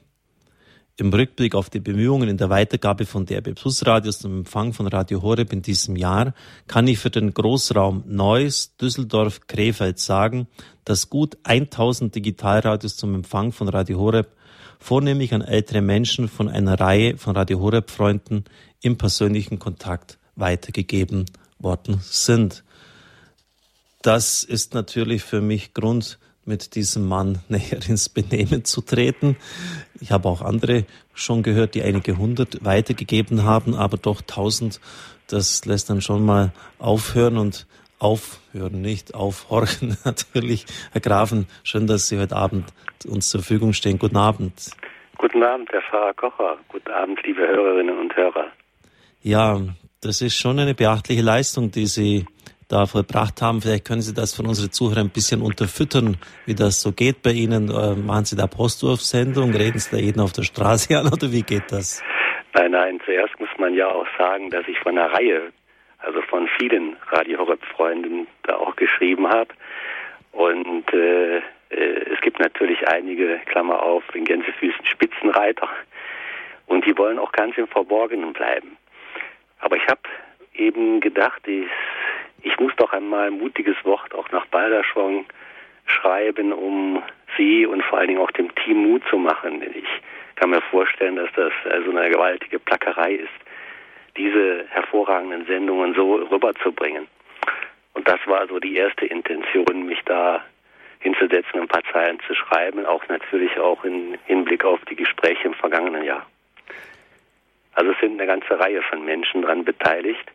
im 1.00 1.12
Rückblick 1.12 1.54
auf 1.54 1.70
die 1.70 1.78
Bemühungen 1.78 2.28
in 2.28 2.38
der 2.38 2.50
Weitergabe 2.50 3.06
von 3.06 3.24
DRB 3.24 3.54
Plus 3.54 3.86
Radios 3.86 4.18
zum 4.18 4.38
Empfang 4.38 4.72
von 4.72 4.88
Radio 4.88 5.22
Horeb 5.22 5.52
in 5.52 5.62
diesem 5.62 5.94
Jahr 5.94 6.34
kann 6.66 6.88
ich 6.88 6.98
für 6.98 7.10
den 7.10 7.32
Großraum 7.32 8.02
Neuss, 8.06 8.76
Düsseldorf, 8.76 9.46
Krefeld 9.46 10.00
sagen, 10.00 10.48
dass 10.88 11.10
gut 11.10 11.36
1000 11.42 12.14
Digitalradios 12.14 12.96
zum 12.96 13.14
Empfang 13.14 13.52
von 13.52 13.68
Radio 13.68 13.98
Horeb 13.98 14.28
vornehmlich 14.80 15.34
an 15.34 15.42
ältere 15.42 15.82
Menschen 15.82 16.28
von 16.28 16.48
einer 16.48 16.80
Reihe 16.80 17.18
von 17.18 17.36
Radio 17.36 17.60
Horeb 17.60 17.90
Freunden 17.90 18.44
im 18.80 18.96
persönlichen 18.96 19.58
Kontakt 19.58 20.16
weitergegeben 20.34 21.26
worden 21.58 22.00
sind. 22.00 22.64
Das 24.00 24.44
ist 24.44 24.72
natürlich 24.72 25.24
für 25.24 25.42
mich 25.42 25.74
Grund, 25.74 26.18
mit 26.46 26.74
diesem 26.74 27.06
Mann 27.06 27.40
näher 27.50 27.86
ins 27.86 28.08
Benehmen 28.08 28.64
zu 28.64 28.80
treten. 28.80 29.36
Ich 30.00 30.10
habe 30.10 30.26
auch 30.26 30.40
andere 30.40 30.86
schon 31.12 31.42
gehört, 31.42 31.74
die 31.74 31.82
einige 31.82 32.16
hundert 32.16 32.64
weitergegeben 32.64 33.42
haben, 33.42 33.74
aber 33.74 33.98
doch 33.98 34.22
tausend, 34.22 34.80
das 35.26 35.66
lässt 35.66 35.90
dann 35.90 36.00
schon 36.00 36.24
mal 36.24 36.54
aufhören 36.78 37.36
und 37.36 37.66
aufhören, 37.98 38.80
nicht 38.80 39.14
aufhorchen 39.14 39.96
natürlich. 40.04 40.66
Herr 40.92 41.00
Grafen, 41.00 41.46
schön, 41.64 41.86
dass 41.86 42.08
Sie 42.08 42.18
heute 42.18 42.36
Abend 42.36 42.66
uns 43.06 43.30
zur 43.30 43.42
Verfügung 43.42 43.72
stehen. 43.72 43.98
Guten 43.98 44.16
Abend. 44.16 44.70
Guten 45.18 45.42
Abend, 45.42 45.68
Herr 45.72 45.82
Pfarrer 45.82 46.14
Kocher. 46.14 46.58
Guten 46.68 46.90
Abend, 46.90 47.20
liebe 47.24 47.46
Hörerinnen 47.46 47.98
und 47.98 48.14
Hörer. 48.16 48.46
Ja, 49.22 49.60
das 50.00 50.22
ist 50.22 50.36
schon 50.36 50.58
eine 50.58 50.74
beachtliche 50.74 51.22
Leistung, 51.22 51.72
die 51.72 51.86
Sie 51.86 52.24
da 52.68 52.86
vollbracht 52.86 53.42
haben. 53.42 53.60
Vielleicht 53.60 53.86
können 53.86 54.02
Sie 54.02 54.14
das 54.14 54.34
von 54.34 54.46
unseren 54.46 54.70
Zuhörern 54.70 55.06
ein 55.06 55.10
bisschen 55.10 55.42
unterfüttern, 55.42 56.18
wie 56.46 56.54
das 56.54 56.80
so 56.80 56.92
geht 56.92 57.22
bei 57.22 57.32
Ihnen. 57.32 57.68
Äh, 57.70 57.96
machen 57.96 58.26
Sie 58.26 58.36
da 58.36 58.46
Postwurfsendung? 58.46 59.52
Reden 59.54 59.78
Sie 59.78 59.90
da 59.90 59.96
jeden 59.96 60.20
auf 60.20 60.32
der 60.32 60.42
Straße 60.42 60.96
an 60.96 61.06
oder 61.12 61.32
wie 61.32 61.42
geht 61.42 61.72
das? 61.72 62.02
Nein, 62.54 62.70
nein, 62.72 63.00
zuerst 63.04 63.38
muss 63.40 63.48
man 63.58 63.74
ja 63.74 63.88
auch 63.88 64.06
sagen, 64.16 64.50
dass 64.50 64.66
ich 64.68 64.78
von 64.80 64.96
einer 64.96 65.12
Reihe, 65.12 65.52
also 65.98 66.22
von 66.22 66.48
vielen 66.58 66.96
Radio 67.10 67.38
Horeb-Freunden 67.38 68.26
da 68.44 68.56
auch 68.56 68.76
geschrieben 68.76 69.28
habe. 69.28 69.50
Und 70.32 70.92
äh, 70.92 71.38
äh, 71.38 71.42
es 71.70 72.20
gibt 72.20 72.38
natürlich 72.38 72.86
einige, 72.88 73.40
Klammer 73.46 73.82
auf, 73.82 74.04
in 74.14 74.24
Gänsefüßen 74.24 74.86
Spitzenreiter 74.86 75.68
und 76.66 76.84
die 76.86 76.96
wollen 76.96 77.18
auch 77.18 77.32
ganz 77.32 77.56
im 77.56 77.66
Verborgenen 77.66 78.32
bleiben. 78.32 78.76
Aber 79.60 79.76
ich 79.76 79.86
habe 79.88 80.00
eben 80.54 81.00
gedacht, 81.00 81.46
ich, 81.46 81.68
ich 82.42 82.58
muss 82.58 82.72
doch 82.76 82.92
einmal 82.92 83.28
ein 83.28 83.38
mutiges 83.38 83.76
Wort 83.84 84.14
auch 84.14 84.30
nach 84.30 84.46
Balderschwang 84.46 85.26
schreiben, 85.86 86.52
um 86.52 87.02
sie 87.36 87.66
und 87.66 87.82
vor 87.84 87.98
allen 87.98 88.08
Dingen 88.08 88.20
auch 88.20 88.30
dem 88.32 88.54
Team 88.56 88.88
Mut 88.88 89.02
zu 89.08 89.16
machen. 89.18 89.62
Ich 89.74 89.88
kann 90.36 90.50
mir 90.50 90.60
vorstellen, 90.60 91.16
dass 91.16 91.30
das 91.34 91.52
also 91.70 91.90
eine 91.90 92.10
gewaltige 92.10 92.58
Plackerei 92.58 93.14
ist, 93.14 93.47
diese 94.18 94.66
hervorragenden 94.68 95.46
Sendungen 95.46 95.94
so 95.94 96.16
rüberzubringen. 96.16 97.06
Und 97.94 98.06
das 98.06 98.20
war 98.26 98.46
so 98.48 98.58
die 98.58 98.76
erste 98.76 99.06
Intention, 99.06 99.86
mich 99.86 100.00
da 100.04 100.44
hinzusetzen, 101.00 101.60
ein 101.60 101.68
paar 101.68 101.82
Zeilen 101.92 102.18
zu 102.26 102.34
schreiben, 102.34 102.84
auch 102.84 103.06
natürlich 103.08 103.56
auch 103.58 103.84
in 103.84 104.18
Hinblick 104.26 104.64
auf 104.64 104.80
die 104.90 104.96
Gespräche 104.96 105.46
im 105.46 105.54
vergangenen 105.54 106.04
Jahr. 106.04 106.26
Also 107.74 107.92
es 107.92 108.00
sind 108.00 108.20
eine 108.20 108.26
ganze 108.26 108.58
Reihe 108.58 108.82
von 108.82 109.04
Menschen 109.04 109.42
daran 109.42 109.64
beteiligt 109.64 110.30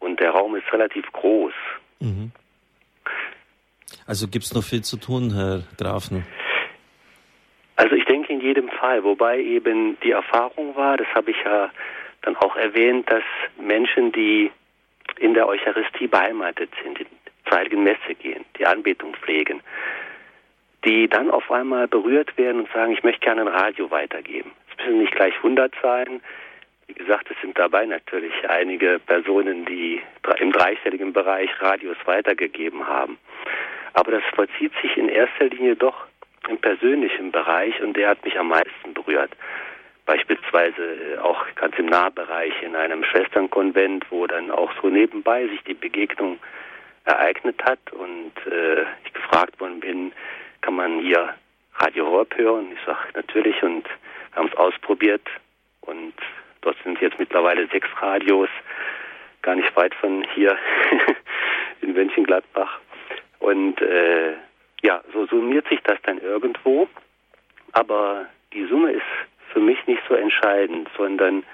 und 0.00 0.18
der 0.18 0.30
Raum 0.30 0.56
ist 0.56 0.72
relativ 0.72 1.10
groß. 1.12 1.52
Mhm. 2.00 2.32
Also 4.06 4.26
gibt 4.26 4.44
es 4.44 4.54
noch 4.54 4.64
viel 4.64 4.82
zu 4.82 4.96
tun, 4.96 5.32
Herr 5.34 5.62
Grafen? 5.78 6.26
Also 7.76 7.94
ich 7.94 8.04
denke 8.04 8.32
in 8.32 8.40
jedem 8.40 8.68
Fall, 8.68 9.04
wobei 9.04 9.40
eben 9.40 9.98
die 10.00 10.10
Erfahrung 10.10 10.74
war, 10.76 10.96
das 10.96 11.06
habe 11.14 11.30
ich 11.30 11.36
ja 11.44 11.70
dann 12.22 12.36
auch 12.36 12.56
erwähnt, 12.56 13.10
dass 13.10 13.22
Menschen, 13.58 14.12
die 14.12 14.50
in 15.18 15.34
der 15.34 15.48
Eucharistie 15.48 16.06
beheimatet 16.06 16.70
sind, 16.82 16.98
zur 17.48 17.58
Heiligen 17.58 17.82
Messe 17.82 18.14
gehen, 18.14 18.44
die 18.58 18.66
Anbetung 18.66 19.14
pflegen, 19.14 19.60
die 20.84 21.08
dann 21.08 21.30
auf 21.30 21.50
einmal 21.50 21.88
berührt 21.88 22.36
werden 22.38 22.62
und 22.62 22.72
sagen, 22.72 22.92
ich 22.92 23.02
möchte 23.02 23.20
gerne 23.20 23.42
ein 23.42 23.48
Radio 23.48 23.90
weitergeben. 23.90 24.52
Es 24.70 24.84
müssen 24.84 25.00
nicht 25.00 25.14
gleich 25.14 25.34
100 25.36 25.72
sein. 25.82 26.20
Wie 26.86 26.94
gesagt, 26.94 27.30
es 27.30 27.36
sind 27.40 27.58
dabei 27.58 27.86
natürlich 27.86 28.32
einige 28.48 28.98
Personen, 28.98 29.64
die 29.64 30.02
im 30.38 30.52
dreistelligen 30.52 31.12
Bereich 31.12 31.50
Radios 31.60 31.96
weitergegeben 32.04 32.86
haben. 32.86 33.18
Aber 33.92 34.12
das 34.12 34.22
vollzieht 34.34 34.72
sich 34.80 34.96
in 34.96 35.08
erster 35.08 35.46
Linie 35.46 35.76
doch 35.76 36.06
im 36.48 36.58
persönlichen 36.58 37.30
Bereich 37.30 37.80
und 37.82 37.96
der 37.96 38.08
hat 38.08 38.24
mich 38.24 38.38
am 38.38 38.48
meisten 38.48 38.94
berührt. 38.94 39.30
Beispielsweise 40.10 41.20
auch 41.22 41.46
ganz 41.54 41.78
im 41.78 41.86
Nahbereich 41.86 42.52
in 42.62 42.74
einem 42.74 43.04
Schwesternkonvent, 43.04 44.04
wo 44.10 44.26
dann 44.26 44.50
auch 44.50 44.72
so 44.82 44.88
nebenbei 44.88 45.46
sich 45.46 45.62
die 45.62 45.74
Begegnung 45.74 46.40
ereignet 47.04 47.62
hat 47.62 47.78
und 47.92 48.32
äh, 48.44 48.82
ich 49.04 49.12
gefragt 49.12 49.60
worden 49.60 49.78
bin, 49.78 50.10
kann 50.62 50.74
man 50.74 50.98
hier 50.98 51.32
Radio 51.76 52.08
Horb 52.08 52.36
hören? 52.36 52.72
Ich 52.72 52.84
sage 52.84 52.98
natürlich 53.14 53.62
und 53.62 53.84
wir 53.84 54.34
haben 54.34 54.48
es 54.48 54.56
ausprobiert 54.56 55.28
und 55.82 56.14
dort 56.62 56.76
sind 56.82 57.00
jetzt 57.00 57.20
mittlerweile 57.20 57.68
sechs 57.68 57.88
Radios, 58.02 58.48
gar 59.42 59.54
nicht 59.54 59.76
weit 59.76 59.94
von 59.94 60.26
hier 60.34 60.58
in 61.82 61.92
Mönchengladbach. 61.92 62.80
Und 63.38 63.80
äh, 63.80 64.32
ja, 64.82 65.04
so 65.12 65.26
summiert 65.26 65.68
sich 65.68 65.80
das 65.84 66.02
dann 66.02 66.18
irgendwo. 66.18 66.88
Aber 67.70 68.26
die 68.52 68.66
Summe 68.66 68.90
ist 68.90 69.04
für 69.52 69.60
mich 69.60 69.84
nicht 69.86 70.02
so 70.08 70.14
entscheidend, 70.14 70.88
sondern 70.96 71.44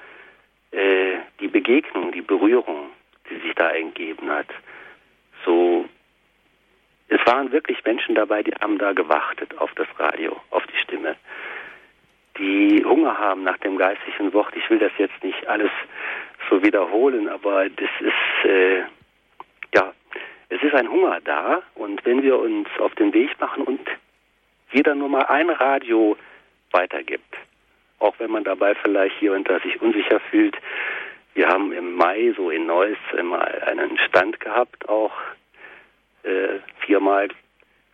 äh, 0.71 1.17
die 1.41 1.49
Begegnung, 1.49 2.13
die 2.13 2.23
Berührung, 2.23 2.91
die 3.31 3.37
sich 3.41 3.55
da 3.55 3.71
ergeben 3.71 4.31
hat. 4.31 4.49
So, 5.45 5.87
es 7.09 7.21
waren 7.27 7.53
wirklich 7.53 7.85
Menschen 7.85 8.15
dabei, 8.15 8.43
die 8.43 8.55
haben 8.61 8.79
da 8.79 8.93
gewartet 8.93 9.57
auf 9.59 9.73
das 9.75 9.89
Radio, 9.99 10.37
auf 10.51 10.67
die 10.67 10.79
Stimme, 10.79 11.17
die 12.39 12.85
Hunger 12.85 13.19
haben 13.19 13.45
nach 13.45 13.59
dem 13.59 13.79
geistlichen 13.79 14.33
Wort. 14.35 14.55
Ich 14.57 14.69
will 14.69 14.79
das 14.79 14.93
jetzt 14.99 15.23
nicht 15.23 15.47
alles 15.47 15.71
so 16.51 16.63
wiederholen, 16.63 17.29
aber 17.29 17.69
das 17.71 17.91
ist 18.01 18.45
äh, 18.45 18.83
ja, 19.75 19.93
es 20.49 20.63
ist 20.63 20.75
ein 20.75 20.89
Hunger 20.89 21.21
da 21.25 21.63
und 21.75 22.05
wenn 22.05 22.23
wir 22.23 22.39
uns 22.39 22.69
auf 22.79 22.95
den 22.95 23.13
Weg 23.13 23.39
machen 23.41 23.65
und 23.65 23.81
jeder 24.73 24.95
nur 24.95 25.09
mal 25.09 25.27
ein 25.27 25.51
Radio 25.51 26.17
weitergibt, 26.71 27.37
auch 27.99 28.15
wenn 28.19 28.31
man 28.31 28.45
dabei 28.45 28.75
vielleicht 28.75 29.17
hier 29.19 29.33
und 29.33 29.49
da 29.49 29.59
sich 29.61 29.81
unsicher 29.81 30.21
fühlt. 30.31 30.57
Wir 31.35 31.49
haben 31.49 31.73
im 31.73 31.95
Mai 31.95 32.33
so 32.37 32.51
in 32.51 32.67
Neuss 32.67 32.99
mal 33.23 33.63
einen 33.67 33.99
Stand 33.99 34.41
gehabt, 34.41 34.89
auch 34.89 35.13
äh, 36.23 36.61
viermal 36.81 37.29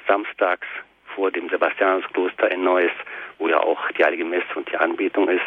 samstags 0.06 0.66
vor 1.14 1.30
dem 1.30 1.48
Sebastianuskloster 1.48 2.50
in 2.50 2.64
Neuss, 2.64 2.92
wo 3.38 3.48
ja 3.48 3.58
auch 3.60 3.90
die 3.92 4.04
Heilige 4.04 4.24
Messe 4.24 4.46
und 4.54 4.70
die 4.70 4.76
Anbetung 4.76 5.28
ist. 5.28 5.44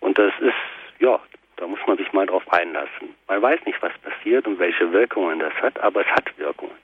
Und 0.00 0.18
das 0.18 0.32
ist, 0.40 0.54
ja, 0.98 1.18
da 1.56 1.66
muss 1.66 1.80
man 1.86 1.96
sich 1.96 2.12
mal 2.12 2.26
drauf 2.26 2.42
einlassen. 2.52 3.14
Man 3.28 3.40
weiß 3.40 3.64
nicht, 3.66 3.80
was 3.82 3.92
passiert 3.98 4.46
und 4.46 4.58
welche 4.58 4.92
Wirkungen 4.92 5.38
das 5.38 5.54
hat, 5.54 5.78
aber 5.80 6.02
es 6.02 6.08
hat 6.08 6.36
Wirkungen. 6.38 6.76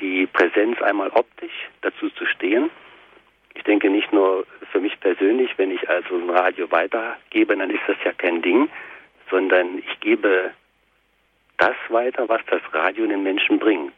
Die 0.00 0.26
Präsenz 0.26 0.80
einmal 0.82 1.08
optisch, 1.10 1.68
dazu 1.80 2.10
zu 2.10 2.26
stehen. 2.26 2.70
Ich 3.54 3.62
denke 3.64 3.88
nicht 3.88 4.12
nur 4.12 4.46
für 4.76 4.82
mich 4.82 5.00
persönlich, 5.00 5.56
wenn 5.56 5.70
ich 5.70 5.88
also 5.88 6.16
ein 6.16 6.28
Radio 6.28 6.70
weitergebe, 6.70 7.56
dann 7.56 7.70
ist 7.70 7.80
das 7.86 7.96
ja 8.04 8.12
kein 8.12 8.42
Ding, 8.42 8.68
sondern 9.30 9.78
ich 9.78 10.00
gebe 10.00 10.50
das 11.56 11.74
weiter, 11.88 12.28
was 12.28 12.42
das 12.50 12.60
Radio 12.74 13.06
den 13.06 13.22
Menschen 13.22 13.58
bringt. 13.58 13.94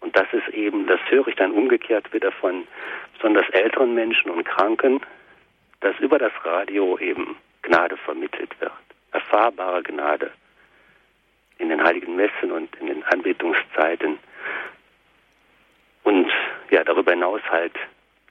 Und 0.00 0.14
das 0.14 0.26
ist 0.32 0.48
eben, 0.48 0.86
das 0.86 1.00
höre 1.08 1.28
ich 1.28 1.36
dann 1.36 1.52
umgekehrt 1.52 2.12
wieder 2.12 2.30
von 2.30 2.66
besonders 3.14 3.48
älteren 3.52 3.94
Menschen 3.94 4.30
und 4.30 4.44
Kranken, 4.44 5.00
dass 5.80 5.98
über 5.98 6.18
das 6.18 6.32
Radio 6.42 6.98
eben 6.98 7.34
Gnade 7.62 7.96
vermittelt 7.96 8.50
wird, 8.60 8.70
erfahrbare 9.12 9.82
Gnade 9.82 10.30
in 11.56 11.70
den 11.70 11.82
heiligen 11.82 12.16
Messen 12.16 12.52
und 12.52 12.68
in 12.76 12.88
den 12.88 13.02
Anbetungszeiten. 13.04 14.18
Und 16.02 16.30
ja, 16.68 16.84
darüber 16.84 17.12
hinaus 17.12 17.40
halt 17.48 17.72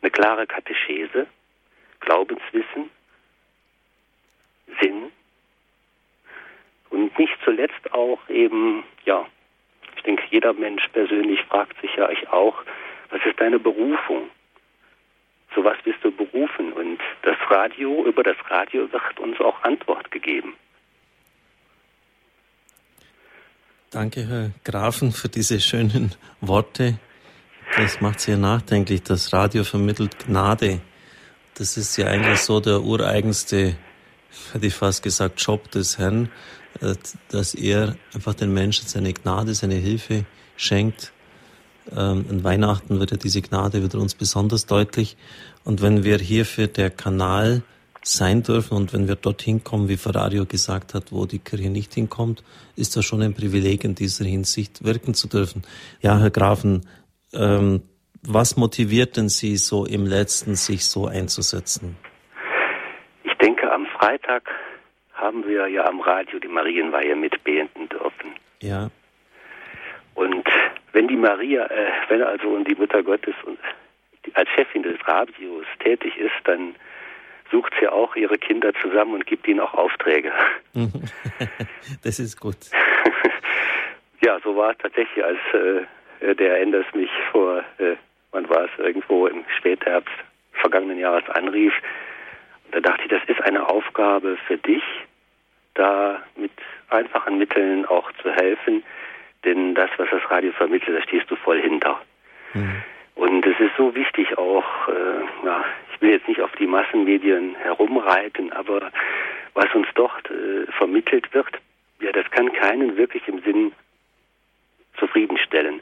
eine 0.03 0.11
klare 0.11 0.45
Katechese, 0.45 1.27
Glaubenswissen, 2.01 2.89
Sinn 4.81 5.11
und 6.89 7.17
nicht 7.17 7.37
zuletzt 7.43 7.93
auch 7.93 8.19
eben, 8.29 8.83
ja, 9.05 9.25
ich 9.95 10.03
denke, 10.03 10.23
jeder 10.29 10.53
Mensch 10.53 10.85
persönlich 10.89 11.41
fragt 11.45 11.79
sich 11.81 11.95
ja 11.95 12.09
ich 12.09 12.27
auch, 12.29 12.63
was 13.09 13.21
ist 13.25 13.39
deine 13.39 13.59
Berufung? 13.59 14.29
Zu 15.53 15.63
was 15.63 15.77
bist 15.83 16.03
du 16.03 16.11
berufen? 16.11 16.73
Und 16.73 16.99
das 17.21 17.37
Radio, 17.49 18.05
über 18.05 18.23
das 18.23 18.37
Radio 18.49 18.91
wird 18.91 19.19
uns 19.19 19.39
auch 19.39 19.63
Antwort 19.63 20.11
gegeben. 20.11 20.55
Danke, 23.91 24.27
Herr 24.27 24.51
Grafen, 24.63 25.11
für 25.11 25.29
diese 25.29 25.59
schönen 25.61 26.15
Worte. 26.41 26.97
Das 27.77 28.01
macht 28.01 28.19
sehr 28.19 28.37
nachdenklich. 28.37 29.03
Das 29.03 29.33
Radio 29.33 29.63
vermittelt 29.63 30.25
Gnade. 30.25 30.81
Das 31.55 31.77
ist 31.77 31.97
ja 31.97 32.07
eigentlich 32.07 32.39
so 32.39 32.59
der 32.59 32.83
ureigenste, 32.83 33.75
hätte 34.51 34.65
ich 34.65 34.73
fast 34.73 35.03
gesagt, 35.03 35.41
Job 35.41 35.69
des 35.71 35.97
Herrn, 35.97 36.29
äh, 36.81 36.95
dass 37.29 37.53
er 37.53 37.95
einfach 38.13 38.33
den 38.33 38.53
Menschen 38.53 38.87
seine 38.87 39.13
Gnade, 39.13 39.53
seine 39.53 39.75
Hilfe 39.75 40.25
schenkt 40.55 41.13
ähm, 41.91 42.25
an 42.29 42.43
Weihnachten 42.43 42.99
wird 42.99 43.11
ja 43.11 43.17
diese 43.17 43.41
Gnade 43.41 43.83
wieder 43.83 43.99
uns 43.99 44.15
besonders 44.15 44.65
deutlich. 44.65 45.17
Und 45.63 45.81
wenn 45.81 46.03
wir 46.03 46.17
hierfür 46.17 46.67
der 46.67 46.89
Kanal 46.89 47.63
sein 48.03 48.43
dürfen 48.43 48.75
und 48.75 48.91
wenn 48.93 49.07
wir 49.07 49.15
dorthin 49.15 49.63
kommen, 49.63 49.87
wie 49.87 49.97
Ferrario 49.97 50.45
gesagt 50.45 50.93
hat, 50.93 51.11
wo 51.11 51.25
die 51.25 51.39
Kirche 51.39 51.69
nicht 51.69 51.93
hinkommt, 51.93 52.43
ist 52.75 52.95
das 52.95 53.05
schon 53.05 53.21
ein 53.21 53.33
Privileg 53.33 53.83
in 53.83 53.95
dieser 53.95 54.25
Hinsicht 54.25 54.83
wirken 54.83 55.13
zu 55.13 55.27
dürfen. 55.27 55.63
Ja, 56.01 56.19
Herr 56.19 56.29
Grafen, 56.29 56.81
ähm, 57.35 57.81
was 58.25 58.55
motiviert 58.55 59.17
denn 59.17 59.29
Sie 59.29 59.57
so 59.57 59.85
im 59.85 60.05
Letzten, 60.05 60.55
sich 60.55 60.85
so 60.85 61.07
einzusetzen? 61.07 61.97
Ich 63.23 63.33
denke, 63.35 63.71
am 63.71 63.85
Freitag 63.87 64.49
haben 65.13 65.45
wir 65.45 65.67
ja 65.67 65.85
am 65.85 65.99
Radio 66.01 66.39
die 66.39 66.47
Marienweihe 66.47 67.15
mitbeenden 67.15 67.89
dürfen. 67.89 68.35
Ja. 68.61 68.89
Und 70.15 70.47
wenn 70.91 71.07
die 71.07 71.15
Maria, 71.15 71.65
äh, 71.65 71.91
wenn 72.07 72.21
also 72.21 72.63
die 72.63 72.75
Mutter 72.75 73.03
Gottes 73.03 73.35
als 74.35 74.49
Chefin 74.49 74.83
des 74.83 74.95
Radios 75.05 75.65
tätig 75.79 76.17
ist, 76.17 76.31
dann 76.45 76.75
sucht 77.51 77.73
sie 77.79 77.87
auch 77.87 78.15
ihre 78.15 78.37
Kinder 78.37 78.73
zusammen 78.81 79.15
und 79.15 79.25
gibt 79.25 79.47
ihnen 79.47 79.59
auch 79.59 79.73
Aufträge. 79.73 80.31
das 82.03 82.19
ist 82.19 82.39
gut. 82.39 82.57
Ja, 84.25 84.39
so 84.41 84.55
war 84.55 84.71
es 84.71 84.77
tatsächlich, 84.77 85.21
als 85.21 85.37
äh, 85.53 85.81
der 86.35 86.61
Enders 86.61 86.85
mich 86.93 87.11
vor, 87.31 87.59
äh, 87.77 87.95
wann 88.31 88.49
war 88.49 88.65
es, 88.65 88.71
irgendwo 88.77 89.27
im 89.27 89.43
Spätherbst 89.57 90.13
vergangenen 90.53 90.99
Jahres 90.99 91.27
anrief. 91.29 91.73
Und 92.65 92.75
da 92.75 92.79
dachte 92.79 93.03
ich, 93.03 93.09
das 93.09 93.23
ist 93.27 93.41
eine 93.41 93.67
Aufgabe 93.67 94.37
für 94.47 94.57
dich, 94.57 94.83
da 95.73 96.21
mit 96.35 96.51
einfachen 96.89 97.37
Mitteln 97.37 97.85
auch 97.85 98.11
zu 98.21 98.31
helfen, 98.31 98.83
denn 99.43 99.75
das, 99.75 99.89
was 99.97 100.09
das 100.09 100.29
Radio 100.29 100.51
vermittelt, 100.53 100.97
da 100.97 101.01
stehst 101.03 101.29
du 101.29 101.35
voll 101.35 101.61
hinter. 101.61 101.99
Mhm. 102.53 102.83
Und 103.15 103.45
es 103.45 103.59
ist 103.59 103.75
so 103.77 103.93
wichtig 103.93 104.37
auch, 104.37 104.87
äh, 104.87 105.45
ja, 105.45 105.63
ich 105.93 106.01
will 106.01 106.11
jetzt 106.11 106.27
nicht 106.27 106.41
auf 106.41 106.51
die 106.53 106.67
Massenmedien 106.67 107.55
herumreiten, 107.55 108.51
aber 108.53 108.91
was 109.53 109.73
uns 109.75 109.87
dort 109.95 110.29
äh, 110.31 110.71
vermittelt 110.71 111.33
wird, 111.33 111.59
ja, 111.99 112.11
das 112.11 112.29
kann 112.31 112.51
keinen 112.53 112.97
wirklich 112.97 113.27
im 113.27 113.39
Sinn 113.41 113.71
zufriedenstellen. 114.97 115.81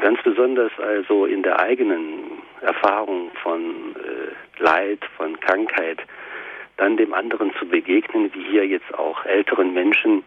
Ganz 0.00 0.20
besonders 0.22 0.72
also 0.78 1.26
in 1.26 1.42
der 1.42 1.60
eigenen 1.60 2.42
Erfahrung 2.60 3.30
von 3.42 3.94
äh, 3.96 4.62
Leid, 4.62 5.00
von 5.16 5.38
Krankheit, 5.40 5.98
dann 6.76 6.96
dem 6.96 7.14
anderen 7.14 7.52
zu 7.58 7.66
begegnen, 7.66 8.32
wie 8.34 8.44
hier 8.44 8.66
jetzt 8.66 8.92
auch 8.94 9.24
älteren 9.24 9.72
Menschen, 9.72 10.24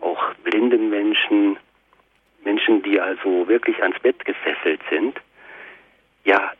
auch 0.00 0.34
blinden 0.44 0.90
Menschen, 0.90 1.56
Menschen, 2.44 2.82
die 2.82 3.00
also 3.00 3.48
wirklich 3.48 3.82
ans 3.82 3.98
Bett 4.00 4.24
gefesselt 4.24 4.80
sind. 4.90 5.18
Ja, 6.24 6.52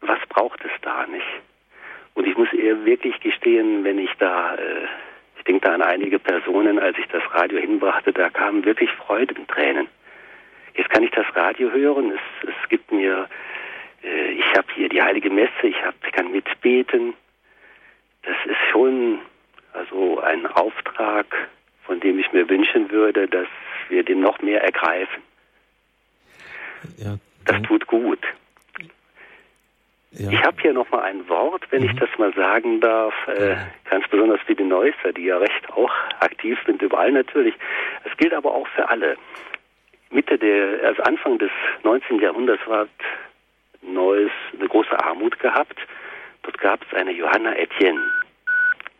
was 0.00 0.18
braucht 0.28 0.64
es 0.64 0.72
da 0.82 1.06
nicht? 1.06 1.26
Und 2.14 2.26
ich 2.26 2.36
muss 2.36 2.52
eher 2.52 2.84
wirklich 2.84 3.18
gestehen, 3.20 3.84
wenn 3.84 3.98
ich 3.98 4.10
da, 4.18 4.54
äh, 4.56 4.86
ich 5.38 5.44
denke 5.44 5.66
da 5.66 5.74
an 5.74 5.82
einige 5.82 6.18
Personen, 6.18 6.78
als 6.78 6.98
ich 6.98 7.06
das 7.06 7.22
Radio 7.32 7.58
hinbrachte, 7.58 8.12
da 8.12 8.28
kamen 8.28 8.64
wirklich 8.64 8.90
Freudentränen. 8.92 9.88
Jetzt 10.74 10.90
kann 10.90 11.02
ich 11.02 11.10
das 11.10 11.26
Radio 11.34 11.70
hören, 11.70 12.12
es, 12.12 12.48
es 12.48 12.68
gibt 12.68 12.90
mir, 12.92 13.28
äh, 14.02 14.32
ich 14.32 14.56
habe 14.56 14.66
hier 14.74 14.88
die 14.88 15.02
heilige 15.02 15.30
Messe, 15.30 15.66
ich, 15.66 15.82
hab, 15.84 15.94
ich 16.04 16.12
kann 16.12 16.32
mitbeten. 16.32 17.14
Das 18.22 18.36
ist 18.46 18.70
schon 18.70 19.18
also 19.72 20.20
ein 20.20 20.46
Auftrag, 20.46 21.26
von 21.84 22.00
dem 22.00 22.18
ich 22.18 22.32
mir 22.32 22.48
wünschen 22.48 22.90
würde, 22.90 23.26
dass 23.26 23.48
wir 23.88 24.04
den 24.04 24.20
noch 24.20 24.40
mehr 24.40 24.62
ergreifen. 24.62 25.22
Ja, 26.98 27.16
das 27.44 27.62
tut 27.62 27.86
gut. 27.86 28.20
Ja. 30.12 30.30
Ich 30.30 30.42
habe 30.42 30.60
hier 30.60 30.74
nochmal 30.74 31.04
ein 31.04 31.26
Wort, 31.28 31.64
wenn 31.70 31.82
mhm. 31.82 31.90
ich 31.90 31.96
das 31.96 32.10
mal 32.18 32.34
sagen 32.34 32.80
darf, 32.80 33.14
äh, 33.28 33.56
ganz 33.88 34.06
besonders 34.08 34.40
für 34.42 34.54
die 34.54 34.64
Neusser, 34.64 35.12
die 35.16 35.24
ja 35.24 35.38
recht 35.38 35.70
auch 35.70 35.92
aktiv 36.20 36.58
sind, 36.66 36.82
überall 36.82 37.12
natürlich. 37.12 37.54
Es 38.04 38.14
gilt 38.18 38.34
aber 38.34 38.52
auch 38.54 38.66
für 38.68 38.88
alle. 38.88 39.16
Mitte 40.12 40.38
der, 40.38 40.84
also 40.84 41.02
Anfang 41.02 41.38
des 41.38 41.50
19. 41.82 42.20
Jahrhunderts 42.20 42.66
war 42.66 42.86
Neuss 43.82 44.30
eine 44.58 44.68
große 44.68 44.98
Armut 45.04 45.38
gehabt. 45.40 45.78
Dort 46.42 46.58
gab 46.58 46.84
es 46.86 46.94
eine 46.96 47.12
Johanna 47.12 47.56
Etienne. 47.56 48.00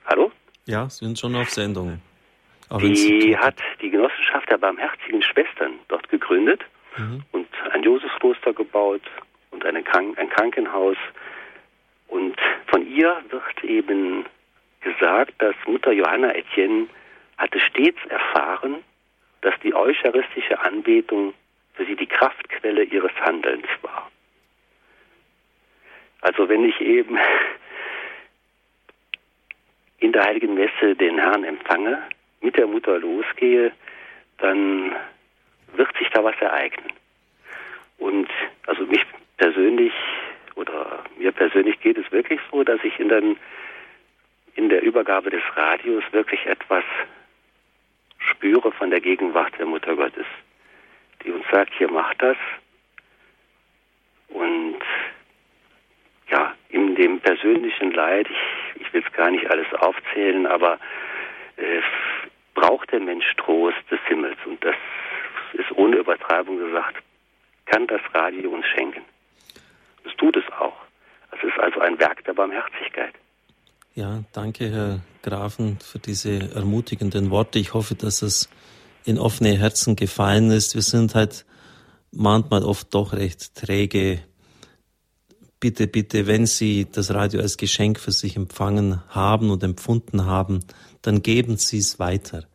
Hallo? 0.07 0.33
Ja, 0.67 0.89
sind 0.89 1.19
schon 1.19 1.35
auf 1.37 1.51
Sendung. 1.51 2.01
Auch 2.69 2.79
die 2.79 3.37
hat 3.37 3.57
die 3.83 3.91
Genossenschaft 3.91 4.49
der 4.51 4.57
barmherzigen 4.57 5.23
Schwestern 5.23 5.73
dort 5.89 6.09
gegründet 6.09 6.63
mhm. 6.97 7.23
und 7.33 7.47
ein 7.71 7.83
Josefskloster 7.83 8.55
gebaut 8.55 9.03
und 9.51 9.63
Krank 9.85 10.19
ein 10.19 10.31
Krankenhaus. 10.31 10.97
Und 12.09 12.37
von 12.69 12.87
ihr 12.87 13.23
wird 13.29 13.65
eben 13.65 14.25
gesagt, 14.81 15.35
dass 15.39 15.55
Mutter 15.67 15.93
Johanna 15.93 16.35
Etienne 16.35 16.87
hatte 17.37 17.61
stets 17.61 17.99
erfahren, 18.09 18.77
dass 19.43 19.55
die 19.61 19.75
eucharistische 19.75 20.59
Anbetung 20.61 21.35
für 21.75 21.85
sie 21.85 21.97
die 21.97 22.07
Kraftquelle 22.07 22.85
ihres 22.85 23.13
Handelns 23.21 23.67
war. 23.83 24.11
Also 26.21 26.49
wenn 26.49 26.65
ich 26.65 26.81
eben 26.81 27.19
in 29.99 30.13
der 30.13 30.25
heiligen 30.25 30.55
Messe 30.55 30.95
den 30.97 31.19
Herrn 31.19 31.45
empfange, 31.45 32.03
mit 32.41 32.57
der 32.57 32.67
Mutter 32.67 32.99
losgehe, 32.99 33.73
dann 34.39 34.95
wird 35.75 35.97
sich 35.97 36.09
da 36.11 36.25
was 36.25 36.37
ereignen. 36.41 36.93
Und 37.99 38.29
also 38.67 38.85
mich 38.85 39.05
persönlich 39.37 39.93
oder 40.55 41.05
mir 41.19 41.33
persönlich 41.33 41.81
geht 41.81 41.99
es 41.99 42.11
wirklich 42.13 42.41
so, 42.51 42.65
dass 42.65 42.83
ich 42.83 42.99
in, 42.99 43.09
den, 43.09 43.37
in 44.55 44.69
der 44.69 44.83
Übergabe 44.83 45.31
des 45.31 45.43
Radios 45.57 46.05
wirklich 46.13 46.45
etwas 46.47 46.85
spüre 48.31 48.73
von 48.73 48.91
der 48.91 49.01
Gegenwart 49.01 49.59
der 49.59 49.67
Mutter 49.67 49.97
Gottes, 49.97 50.27
die 51.25 51.31
uns 51.31 51.45
sagt, 51.51 51.73
hier 51.75 51.91
macht 51.91 52.21
das. 52.23 52.37
Und 54.29 54.81
ja, 56.31 56.55
in 56.71 56.95
dem 56.95 57.21
persönlichen 57.21 57.93
Leid, 57.93 58.27
ich, 58.31 58.83
ich 58.83 58.93
will 58.93 59.05
es 59.07 59.13
gar 59.13 59.31
nicht 59.31 59.51
alles 59.51 59.73
aufzählen, 59.75 60.47
aber 60.47 60.79
äh, 61.57 61.81
braucht 62.55 62.93
der 62.93 63.01
Mensch 63.01 63.27
Trost 63.37 63.79
des 63.91 64.01
Himmels. 64.07 64.39
Und 64.45 64.65
das 64.65 64.77
ist 65.53 65.71
ohne 65.73 65.97
Übertreibung 65.97 66.59
gesagt, 66.59 67.03
kann 67.67 67.87
das 67.87 68.01
Radio 68.15 68.51
uns 68.51 68.67
schenken. 68.67 69.05
Es 70.05 70.15
tut 70.17 70.37
es 70.37 70.45
auch. 70.59 70.77
Es 71.33 71.43
ist 71.43 71.59
also 71.59 71.81
ein 71.81 71.99
Werk 71.99 72.25
der 72.25 72.35
Barmherzigkeit. 72.35 73.15
Ja, 73.95 74.25
danke, 74.33 74.71
Herr 74.71 75.01
Grafen, 75.21 75.79
für 75.79 75.99
diese 75.99 76.55
ermutigenden 76.55 77.29
Worte. 77.29 77.59
Ich 77.59 77.75
hoffe, 77.75 77.95
dass 77.95 78.23
es 78.23 78.49
in 79.05 79.19
offene 79.19 79.59
Herzen 79.59 79.97
gefallen 79.97 80.51
ist. 80.51 80.75
Wir 80.75 80.81
sind 80.81 81.15
halt 81.15 81.45
manchmal 82.11 82.65
oft 82.65 82.95
doch 82.95 83.13
recht 83.13 83.55
träge. 83.55 84.21
Bitte, 85.61 85.89
bitte, 85.89 86.27
wenn 86.27 86.47
Sie 86.47 86.87
das 86.91 87.13
Radio 87.13 87.43
als 87.43 87.59
Geschenk 87.59 88.01
für 88.01 88.13
sich 88.13 88.35
empfangen 88.35 89.03
haben 89.09 89.51
und 89.51 89.63
empfunden 89.63 90.25
haben, 90.25 90.61
dann 91.03 91.21
geben 91.21 91.59
Sie 91.59 91.77
es 91.77 91.99
weiter. 91.99 92.47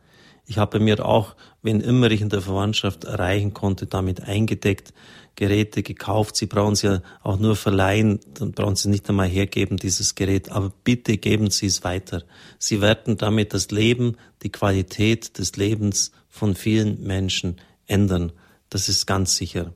Ich 0.48 0.56
habe 0.56 0.80
mir 0.80 1.04
auch, 1.04 1.36
wenn 1.60 1.80
immer 1.80 2.10
ich 2.10 2.22
in 2.22 2.30
der 2.30 2.40
Verwandtschaft 2.40 3.04
erreichen 3.04 3.52
konnte, 3.52 3.86
damit 3.86 4.22
eingedeckt. 4.22 4.94
Geräte 5.36 5.84
gekauft. 5.84 6.34
Sie 6.34 6.46
brauchen 6.46 6.74
sie 6.74 6.88
ja 6.88 7.02
auch 7.22 7.38
nur 7.38 7.54
verleihen, 7.54 8.18
dann 8.34 8.50
brauchen 8.50 8.74
Sie 8.74 8.88
nicht 8.88 9.08
einmal 9.08 9.28
hergeben, 9.28 9.76
dieses 9.76 10.16
Gerät. 10.16 10.50
Aber 10.50 10.72
bitte 10.82 11.16
geben 11.16 11.50
Sie 11.50 11.66
es 11.66 11.84
weiter. 11.84 12.24
Sie 12.58 12.80
werden 12.80 13.18
damit 13.18 13.54
das 13.54 13.70
Leben, 13.70 14.16
die 14.42 14.50
Qualität 14.50 15.38
des 15.38 15.54
Lebens 15.56 16.10
von 16.28 16.56
vielen 16.56 17.04
Menschen 17.04 17.60
ändern. 17.86 18.32
Das 18.68 18.88
ist 18.88 19.06
ganz 19.06 19.36
sicher. 19.36 19.72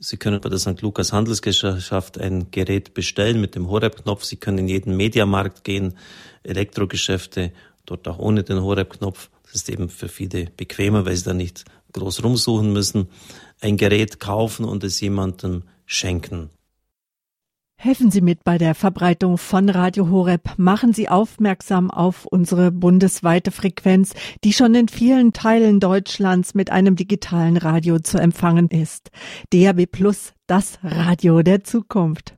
Sie 0.00 0.16
können 0.16 0.40
bei 0.40 0.48
der 0.48 0.58
St. 0.58 0.80
Lukas 0.80 1.12
Handelsgesellschaft 1.12 2.18
ein 2.18 2.50
Gerät 2.50 2.94
bestellen 2.94 3.40
mit 3.40 3.54
dem 3.54 3.68
Horeb-Knopf. 3.68 4.24
Sie 4.24 4.36
können 4.36 4.58
in 4.58 4.68
jeden 4.68 4.96
Mediamarkt 4.96 5.62
gehen, 5.62 5.96
Elektrogeschäfte, 6.42 7.52
dort 7.86 8.08
auch 8.08 8.18
ohne 8.18 8.42
den 8.42 8.60
Horeb-Knopf. 8.60 9.28
Das 9.52 9.62
ist 9.62 9.70
eben 9.70 9.88
für 9.88 10.08
viele 10.08 10.46
bequemer, 10.56 11.06
weil 11.06 11.16
sie 11.16 11.24
da 11.24 11.34
nicht 11.34 11.64
groß 11.92 12.22
rumsuchen 12.22 12.72
müssen 12.72 13.08
ein 13.60 13.76
Gerät 13.76 14.20
kaufen 14.20 14.64
und 14.64 14.84
es 14.84 15.00
jemandem 15.00 15.64
schenken. 15.86 16.50
Helfen 17.80 18.10
Sie 18.10 18.22
mit 18.22 18.42
bei 18.42 18.58
der 18.58 18.74
Verbreitung 18.74 19.38
von 19.38 19.68
Radio 19.68 20.08
Horeb. 20.10 20.54
Machen 20.56 20.92
Sie 20.92 21.08
aufmerksam 21.08 21.92
auf 21.92 22.26
unsere 22.26 22.72
bundesweite 22.72 23.52
Frequenz, 23.52 24.14
die 24.42 24.52
schon 24.52 24.74
in 24.74 24.88
vielen 24.88 25.32
Teilen 25.32 25.78
Deutschlands 25.78 26.54
mit 26.54 26.70
einem 26.70 26.96
digitalen 26.96 27.56
Radio 27.56 28.00
zu 28.00 28.18
empfangen 28.18 28.68
ist. 28.68 29.10
DAB 29.52 29.86
Plus, 29.86 30.32
das 30.48 30.80
Radio 30.82 31.42
der 31.42 31.62
Zukunft. 31.62 32.36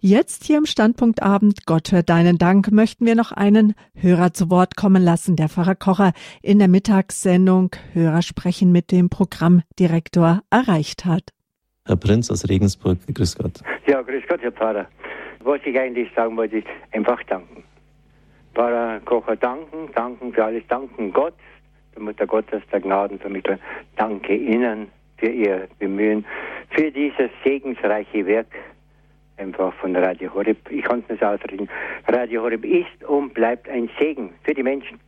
Jetzt 0.00 0.44
hier 0.44 0.58
im 0.58 0.64
Standpunktabend 0.64 1.66
Gott 1.66 1.90
hört 1.90 2.08
deinen 2.08 2.38
Dank 2.38 2.70
möchten 2.70 3.04
wir 3.04 3.16
noch 3.16 3.32
einen 3.32 3.74
Hörer 3.96 4.32
zu 4.32 4.48
Wort 4.48 4.76
kommen 4.76 5.02
lassen. 5.02 5.34
Der 5.34 5.48
Pfarrer 5.48 5.74
Kocher 5.74 6.12
in 6.40 6.60
der 6.60 6.68
Mittagssendung 6.68 7.70
Hörer 7.94 8.22
sprechen 8.22 8.70
mit 8.70 8.92
dem 8.92 9.10
Programmdirektor 9.10 10.42
erreicht 10.50 11.04
hat. 11.04 11.30
Herr 11.84 11.96
Prinz 11.96 12.30
aus 12.30 12.48
Regensburg, 12.48 12.98
grüß 13.12 13.38
Gott. 13.38 13.60
Ja, 13.88 14.00
grüß 14.02 14.22
Gott, 14.28 14.40
Herr 14.40 14.52
Pfarrer. 14.52 14.86
Was 15.40 15.60
ich 15.64 15.76
eigentlich 15.76 16.08
sagen 16.14 16.36
wollte, 16.36 16.58
ist 16.58 16.68
einfach 16.92 17.20
danken. 17.24 17.64
Pfarrer 18.54 19.00
Kocher 19.00 19.34
danken, 19.34 19.90
danken 19.96 20.32
für 20.32 20.44
alles, 20.44 20.62
danken 20.68 21.12
Gott, 21.12 21.34
der 21.96 22.02
Mutter 22.02 22.28
Gottes, 22.28 22.62
der 22.70 22.80
Gnadenvermittler. 22.80 23.58
Danke 23.96 24.36
Ihnen 24.36 24.92
für 25.16 25.30
Ihr 25.30 25.66
Bemühen, 25.80 26.24
für 26.70 26.88
dieses 26.92 27.30
segensreiche 27.42 28.24
Werk, 28.26 28.46
einfach 29.38 29.72
von 29.74 29.94
Radio 29.96 30.32
Horeb. 30.34 30.58
Ich 30.70 30.82
kann 30.82 31.00
es 31.00 31.08
nicht 31.08 31.24
ausreden. 31.24 31.68
Radio 32.06 32.42
Horeb 32.42 32.64
ist 32.64 33.04
und 33.06 33.34
bleibt 33.34 33.68
ein 33.68 33.90
Segen 33.98 34.30
für 34.44 34.54
die 34.54 34.62
Menschen. 34.62 34.98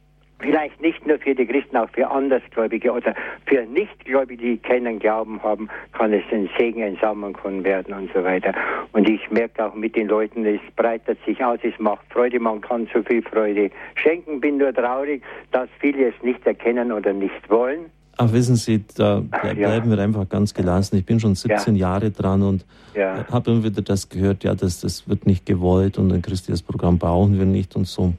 Vielleicht 0.40 0.80
nicht 0.80 1.06
nur 1.06 1.18
für 1.18 1.34
die 1.34 1.46
Christen, 1.46 1.76
auch 1.76 1.90
für 1.90 2.10
Andersgläubige 2.10 2.92
oder 2.92 3.14
für 3.44 3.62
Nichtgläubige, 3.66 4.42
die 4.42 4.56
keinen 4.56 4.98
Glauben 4.98 5.42
haben, 5.42 5.68
kann 5.92 6.14
es 6.14 6.22
ein 6.32 6.48
Segen, 6.58 6.82
ein 6.82 6.96
Samenkorn 7.00 7.62
werden 7.62 7.92
und 7.92 8.10
so 8.14 8.24
weiter. 8.24 8.54
Und 8.92 9.06
ich 9.08 9.30
merke 9.30 9.66
auch 9.66 9.74
mit 9.74 9.96
den 9.96 10.08
Leuten, 10.08 10.46
es 10.46 10.60
breitet 10.76 11.18
sich 11.26 11.44
aus, 11.44 11.58
es 11.62 11.78
macht 11.78 12.06
Freude, 12.10 12.40
man 12.40 12.62
kann 12.62 12.88
so 12.94 13.02
viel 13.02 13.22
Freude 13.22 13.70
schenken. 13.96 14.40
Bin 14.40 14.56
nur 14.56 14.72
traurig, 14.72 15.22
dass 15.52 15.68
viele 15.78 16.08
es 16.08 16.22
nicht 16.22 16.46
erkennen 16.46 16.90
oder 16.90 17.12
nicht 17.12 17.50
wollen. 17.50 17.90
Ach, 18.22 18.32
wissen 18.32 18.56
Sie, 18.56 18.84
da 18.96 19.20
ble 19.20 19.58
ja. 19.58 19.68
bleiben 19.68 19.90
wir 19.90 19.98
einfach 19.98 20.28
ganz 20.28 20.52
gelassen. 20.52 20.96
Ich 20.96 21.06
bin 21.06 21.18
schon 21.20 21.34
17 21.34 21.74
ja. 21.74 21.88
Jahre 21.88 22.10
dran 22.10 22.42
und 22.42 22.66
ja. 22.94 23.26
habe 23.30 23.50
immer 23.50 23.64
wieder 23.64 23.80
das 23.80 24.10
gehört, 24.10 24.44
ja, 24.44 24.54
das, 24.54 24.80
das 24.80 25.08
wird 25.08 25.24
nicht 25.24 25.46
gewollt 25.46 25.96
und 25.96 26.12
ein 26.12 26.20
christliches 26.20 26.60
Programm 26.60 26.98
brauchen 26.98 27.38
wir 27.38 27.46
nicht 27.46 27.76
und 27.76 27.86
so. 27.86 28.12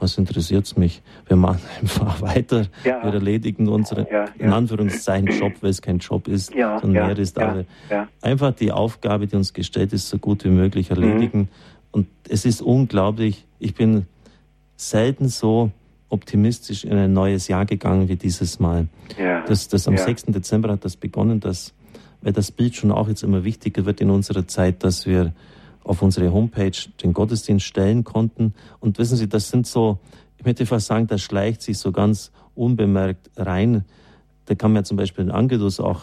Was 0.00 0.18
interessiert 0.18 0.64
es 0.66 0.76
mich? 0.76 1.02
Wir 1.28 1.36
machen 1.36 1.60
einfach 1.80 2.20
weiter. 2.20 2.66
Ja. 2.82 3.04
Wir 3.04 3.14
erledigen 3.14 3.68
unseren, 3.68 4.06
in 4.38 4.52
Anführungszeichen, 4.52 5.28
Job, 5.28 5.52
weil 5.60 5.70
es 5.70 5.82
kein 5.82 5.98
Job 5.98 6.26
ist, 6.26 6.52
sondern 6.52 6.90
mehr 6.90 7.18
ist. 7.18 7.38
Aber 7.38 7.64
einfach 8.20 8.52
die 8.52 8.72
Aufgabe, 8.72 9.28
die 9.28 9.36
uns 9.36 9.52
gestellt 9.52 9.92
ist, 9.92 10.08
so 10.08 10.18
gut 10.18 10.44
wie 10.44 10.50
möglich 10.50 10.90
erledigen. 10.90 11.38
Mhm. 11.38 11.48
Und 11.92 12.06
es 12.28 12.44
ist 12.44 12.60
unglaublich. 12.60 13.46
Ich 13.60 13.74
bin 13.74 14.06
selten 14.76 15.28
so 15.28 15.70
optimistisch 16.10 16.84
in 16.84 16.96
ein 16.96 17.12
neues 17.12 17.48
Jahr 17.48 17.66
gegangen 17.66 18.08
wie 18.08 18.16
dieses 18.16 18.60
Mal. 18.60 18.88
Ja. 19.18 19.44
Das, 19.46 19.68
das 19.68 19.86
am 19.88 19.94
ja. 19.94 20.04
6. 20.04 20.24
Dezember 20.26 20.70
hat 20.70 20.84
das 20.84 20.96
begonnen, 20.96 21.40
dass, 21.40 21.74
weil 22.22 22.32
das 22.32 22.50
Bild 22.50 22.76
schon 22.76 22.90
auch 22.90 23.08
jetzt 23.08 23.22
immer 23.22 23.44
wichtiger 23.44 23.84
wird 23.84 24.00
in 24.00 24.10
unserer 24.10 24.46
Zeit, 24.46 24.84
dass 24.84 25.06
wir 25.06 25.32
auf 25.84 26.02
unsere 26.02 26.32
Homepage 26.32 26.76
den 27.02 27.12
Gottesdienst 27.12 27.64
stellen 27.64 28.04
konnten. 28.04 28.54
Und 28.80 28.98
wissen 28.98 29.16
Sie, 29.16 29.28
das 29.28 29.48
sind 29.48 29.66
so, 29.66 29.98
ich 30.36 30.44
möchte 30.44 30.66
fast 30.66 30.86
sagen, 30.86 31.06
das 31.06 31.22
schleicht 31.22 31.62
sich 31.62 31.78
so 31.78 31.92
ganz 31.92 32.30
unbemerkt 32.54 33.30
rein. 33.36 33.84
Da 34.46 34.54
kann 34.54 34.72
man 34.72 34.82
ja 34.82 34.84
zum 34.84 34.96
Beispiel 34.96 35.24
in 35.24 35.30
Angedus 35.30 35.80
auch 35.80 36.02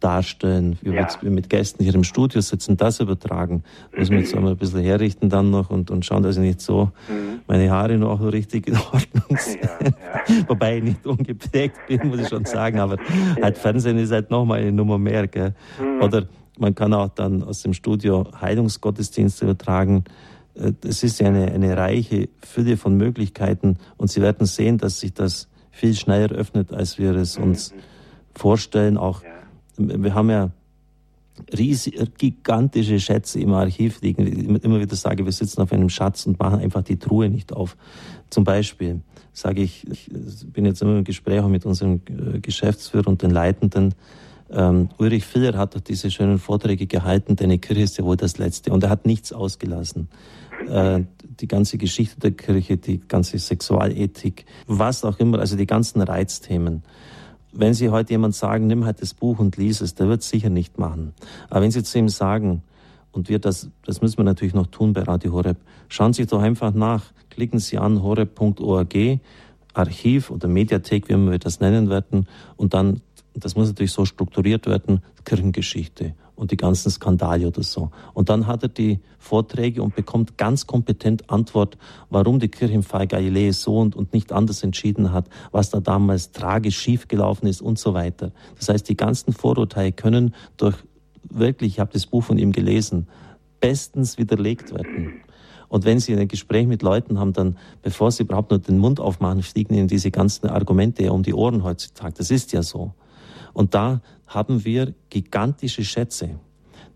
darstellen, 0.00 0.78
wie 0.82 0.94
ja. 0.94 1.08
wir 1.20 1.30
mit 1.30 1.48
Gästen 1.48 1.82
hier 1.82 1.94
im 1.94 2.04
Studio 2.04 2.40
sitzen, 2.40 2.76
das 2.76 3.00
übertragen. 3.00 3.64
Muss 3.96 4.10
man 4.10 4.20
jetzt 4.20 4.34
einmal 4.34 4.52
ein 4.52 4.58
bisschen 4.58 4.82
herrichten 4.82 5.30
dann 5.30 5.50
noch 5.50 5.70
und, 5.70 5.90
und 5.90 6.04
schauen, 6.04 6.22
dass 6.22 6.36
ich 6.36 6.42
nicht 6.42 6.60
so 6.60 6.90
mhm. 7.08 7.40
meine 7.46 7.70
Haare 7.70 7.96
noch 7.96 8.20
richtig 8.20 8.68
in 8.68 8.76
Ordnung 8.76 9.38
sind. 9.38 9.62
Ja, 9.62 9.78
ja. 9.80 10.44
Wobei 10.48 10.78
ich 10.78 10.84
nicht 10.84 11.06
ungeprägt 11.06 11.78
bin, 11.88 12.08
muss 12.08 12.20
ich 12.20 12.28
schon 12.28 12.44
sagen, 12.44 12.78
aber 12.78 12.98
halt 13.42 13.56
Fernsehen 13.56 13.98
ist 13.98 14.12
halt 14.12 14.30
nochmal 14.30 14.60
eine 14.60 14.72
Nummer 14.72 14.98
mehr. 14.98 15.26
Gell? 15.28 15.54
Mhm. 15.80 16.02
Oder 16.02 16.26
man 16.58 16.74
kann 16.74 16.92
auch 16.92 17.08
dann 17.08 17.42
aus 17.42 17.62
dem 17.62 17.72
Studio 17.72 18.26
Heilungsgottesdienste 18.40 19.44
übertragen. 19.44 20.04
Äh, 20.54 20.72
es 20.86 21.02
ist 21.02 21.20
ja 21.20 21.28
eine, 21.28 21.50
eine 21.52 21.76
reiche 21.76 22.28
Fülle 22.42 22.76
von 22.76 22.96
Möglichkeiten 22.96 23.78
und 23.96 24.10
Sie 24.10 24.20
werden 24.20 24.46
sehen, 24.46 24.78
dass 24.78 25.00
sich 25.00 25.14
das 25.14 25.48
viel 25.70 25.94
schneller 25.94 26.32
öffnet, 26.34 26.72
als 26.72 26.98
wir 26.98 27.14
es 27.14 27.36
uns 27.36 27.72
mhm. 27.72 27.78
vorstellen. 28.34 28.96
Auch 28.96 29.22
wir 29.78 30.14
haben 30.14 30.30
ja 30.30 30.50
riesige, 31.56 32.06
gigantische 32.06 32.98
Schätze 32.98 33.40
im 33.40 33.52
Archiv 33.52 34.00
liegen. 34.00 34.26
Ich 34.26 34.64
immer 34.64 34.80
wieder 34.80 34.96
sage, 34.96 35.24
wir 35.24 35.32
sitzen 35.32 35.60
auf 35.60 35.72
einem 35.72 35.88
Schatz 35.88 36.26
und 36.26 36.38
machen 36.38 36.60
einfach 36.60 36.82
die 36.82 36.98
Truhe 36.98 37.28
nicht 37.28 37.52
auf. 37.52 37.76
Zum 38.30 38.44
Beispiel 38.44 39.00
sage 39.32 39.62
ich, 39.62 39.86
ich 39.90 40.08
bin 40.52 40.64
jetzt 40.64 40.80
immer 40.80 40.96
im 40.96 41.04
Gespräch 41.04 41.42
mit 41.44 41.66
unserem 41.66 42.00
äh, 42.08 42.40
Geschäftsführer 42.40 43.08
und 43.08 43.22
den 43.22 43.30
Leitenden. 43.30 43.94
Ähm, 44.50 44.88
Ulrich 44.98 45.24
Filler 45.24 45.58
hat 45.58 45.74
doch 45.74 45.80
diese 45.80 46.10
schönen 46.10 46.38
Vorträge 46.38 46.86
gehalten, 46.86 47.36
deine 47.36 47.58
Kirche 47.58 47.82
ist 47.82 47.98
ja 47.98 48.04
wohl 48.04 48.16
das 48.16 48.38
Letzte. 48.38 48.72
Und 48.72 48.82
er 48.82 48.90
hat 48.90 49.04
nichts 49.04 49.32
ausgelassen. 49.32 50.08
Äh, 50.68 51.02
die 51.40 51.48
ganze 51.48 51.76
Geschichte 51.76 52.18
der 52.20 52.30
Kirche, 52.30 52.78
die 52.78 53.00
ganze 53.06 53.38
Sexualethik, 53.38 54.46
was 54.66 55.04
auch 55.04 55.18
immer, 55.18 55.38
also 55.38 55.56
die 55.56 55.66
ganzen 55.66 56.00
Reizthemen. 56.00 56.82
Wenn 57.58 57.74
Sie 57.74 57.90
heute 57.90 58.12
jemand 58.12 58.34
sagen, 58.34 58.66
nimm 58.66 58.84
halt 58.84 59.00
das 59.00 59.14
Buch 59.14 59.38
und 59.38 59.56
lies 59.56 59.80
es, 59.80 59.94
der 59.94 60.08
wird 60.08 60.20
es 60.20 60.28
sicher 60.28 60.50
nicht 60.50 60.78
machen. 60.78 61.14
Aber 61.48 61.62
wenn 61.62 61.70
Sie 61.70 61.82
zu 61.82 61.98
ihm 61.98 62.08
sagen, 62.08 62.62
und 63.12 63.28
wir 63.28 63.38
das, 63.38 63.70
das 63.84 64.02
müssen 64.02 64.18
wir 64.18 64.24
natürlich 64.24 64.54
noch 64.54 64.66
tun 64.66 64.92
bei 64.92 65.02
Radio 65.02 65.32
Horeb, 65.32 65.56
schauen 65.88 66.12
Sie 66.12 66.26
doch 66.26 66.42
einfach 66.42 66.74
nach, 66.74 67.04
klicken 67.30 67.58
Sie 67.58 67.78
an 67.78 68.02
horeb.org, 68.02 68.94
Archiv 69.72 70.30
oder 70.30 70.48
Mediathek, 70.48 71.08
wie 71.08 71.16
wir 71.16 71.38
das 71.38 71.60
nennen 71.60 71.88
werden, 71.88 72.26
und 72.56 72.74
dann, 72.74 73.00
das 73.34 73.56
muss 73.56 73.68
natürlich 73.68 73.92
so 73.92 74.04
strukturiert 74.04 74.66
werden, 74.66 75.02
Kirchengeschichte 75.24 76.14
und 76.36 76.50
die 76.50 76.56
ganzen 76.56 76.90
Skandale 76.90 77.48
oder 77.48 77.62
so. 77.62 77.90
Und 78.14 78.28
dann 78.28 78.46
hat 78.46 78.62
er 78.62 78.68
die 78.68 79.00
Vorträge 79.18 79.82
und 79.82 79.96
bekommt 79.96 80.38
ganz 80.38 80.66
kompetent 80.66 81.28
Antwort, 81.30 81.76
warum 82.10 82.38
die 82.38 82.48
Kirche 82.48 82.74
im 82.74 82.82
Fall 82.82 83.06
Galilei 83.06 83.50
so 83.52 83.78
und, 83.78 83.96
und 83.96 84.12
nicht 84.12 84.32
anders 84.32 84.62
entschieden 84.62 85.12
hat, 85.12 85.28
was 85.50 85.70
da 85.70 85.80
damals 85.80 86.32
tragisch 86.32 86.78
schiefgelaufen 86.78 87.48
ist 87.48 87.60
und 87.60 87.78
so 87.78 87.94
weiter. 87.94 88.30
Das 88.58 88.68
heißt, 88.68 88.88
die 88.88 88.96
ganzen 88.96 89.32
Vorurteile 89.32 89.92
können 89.92 90.34
durch 90.56 90.76
wirklich, 91.28 91.74
ich 91.74 91.80
habe 91.80 91.92
das 91.92 92.06
Buch 92.06 92.22
von 92.22 92.38
ihm 92.38 92.52
gelesen, 92.52 93.08
bestens 93.60 94.18
widerlegt 94.18 94.72
werden. 94.72 95.22
Und 95.68 95.84
wenn 95.84 95.98
Sie 95.98 96.14
ein 96.14 96.28
Gespräch 96.28 96.66
mit 96.66 96.82
Leuten 96.82 97.18
haben, 97.18 97.32
dann, 97.32 97.56
bevor 97.82 98.12
Sie 98.12 98.22
überhaupt 98.22 98.50
nur 98.50 98.60
den 98.60 98.78
Mund 98.78 99.00
aufmachen, 99.00 99.42
fliegen 99.42 99.74
Ihnen 99.74 99.88
diese 99.88 100.10
ganzen 100.10 100.48
Argumente 100.48 101.12
um 101.12 101.22
die 101.22 101.34
Ohren 101.34 101.64
heutzutage. 101.64 102.14
Das 102.18 102.30
ist 102.30 102.52
ja 102.52 102.62
so. 102.62 102.92
Und 103.56 103.72
da 103.72 104.02
haben 104.26 104.66
wir 104.66 104.92
gigantische 105.08 105.82
Schätze, 105.82 106.38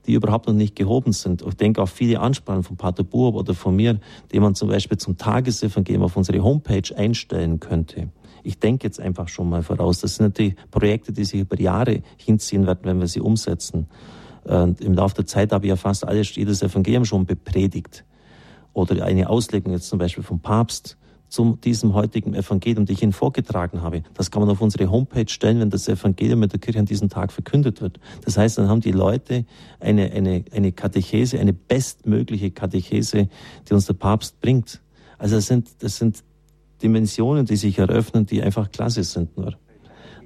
die 0.04 0.12
überhaupt 0.12 0.46
noch 0.46 0.52
nicht 0.52 0.76
gehoben 0.76 1.14
sind. 1.14 1.40
Ich 1.40 1.54
denke 1.54 1.80
auch 1.80 1.88
viele 1.88 2.20
Ansprachen 2.20 2.62
von 2.64 2.76
Pater 2.76 3.02
Burb 3.02 3.34
oder 3.34 3.54
von 3.54 3.74
mir, 3.74 3.98
die 4.30 4.40
man 4.40 4.54
zum 4.54 4.68
Beispiel 4.68 4.98
zum 4.98 5.16
Tagesevangelium 5.16 6.02
auf 6.02 6.18
unsere 6.18 6.42
Homepage 6.42 6.94
einstellen 6.94 7.60
könnte. 7.60 8.10
Ich 8.42 8.58
denke 8.58 8.86
jetzt 8.86 9.00
einfach 9.00 9.28
schon 9.28 9.48
mal 9.48 9.62
voraus. 9.62 10.00
Das 10.00 10.16
sind 10.16 10.26
natürlich 10.26 10.54
Projekte, 10.70 11.14
die 11.14 11.24
sich 11.24 11.40
über 11.40 11.58
Jahre 11.58 12.02
hinziehen 12.18 12.66
werden, 12.66 12.80
wenn 12.82 13.00
wir 13.00 13.06
sie 13.06 13.20
umsetzen. 13.20 13.86
Und 14.44 14.82
Im 14.82 14.92
Laufe 14.92 15.14
der 15.14 15.26
Zeit 15.26 15.52
habe 15.52 15.64
ich 15.64 15.70
ja 15.70 15.76
fast 15.76 16.06
alles, 16.06 16.34
jedes 16.36 16.62
Evangelium 16.62 17.06
schon 17.06 17.24
bepredigt. 17.24 18.04
Oder 18.74 19.06
eine 19.06 19.30
Auslegung 19.30 19.72
jetzt 19.72 19.88
zum 19.88 19.98
Beispiel 19.98 20.24
vom 20.24 20.40
Papst 20.40 20.98
zu 21.30 21.56
diesem 21.62 21.94
heutigen 21.94 22.34
Evangelium, 22.34 22.84
die 22.84 22.92
ich 22.92 23.02
Ihnen 23.02 23.12
vorgetragen 23.12 23.82
habe. 23.82 24.02
Das 24.14 24.30
kann 24.30 24.42
man 24.42 24.50
auf 24.50 24.60
unsere 24.60 24.90
Homepage 24.90 25.28
stellen, 25.28 25.60
wenn 25.60 25.70
das 25.70 25.88
Evangelium 25.88 26.40
mit 26.40 26.52
der 26.52 26.60
Kirche 26.60 26.80
an 26.80 26.86
diesem 26.86 27.08
Tag 27.08 27.32
verkündet 27.32 27.80
wird. 27.80 28.00
Das 28.24 28.36
heißt, 28.36 28.58
dann 28.58 28.68
haben 28.68 28.80
die 28.80 28.92
Leute 28.92 29.46
eine, 29.78 30.10
eine, 30.10 30.44
eine 30.52 30.72
Katechese, 30.72 31.38
eine 31.38 31.52
bestmögliche 31.52 32.50
Katechese, 32.50 33.28
die 33.68 33.74
uns 33.74 33.86
der 33.86 33.94
Papst 33.94 34.40
bringt. 34.40 34.82
Also 35.18 35.36
das 35.36 35.46
sind, 35.46 35.68
das 35.78 35.96
sind 35.96 36.24
Dimensionen, 36.82 37.46
die 37.46 37.56
sich 37.56 37.78
eröffnen, 37.78 38.26
die 38.26 38.42
einfach 38.42 38.70
klasse 38.70 39.04
sind 39.04 39.36
nur. 39.36 39.56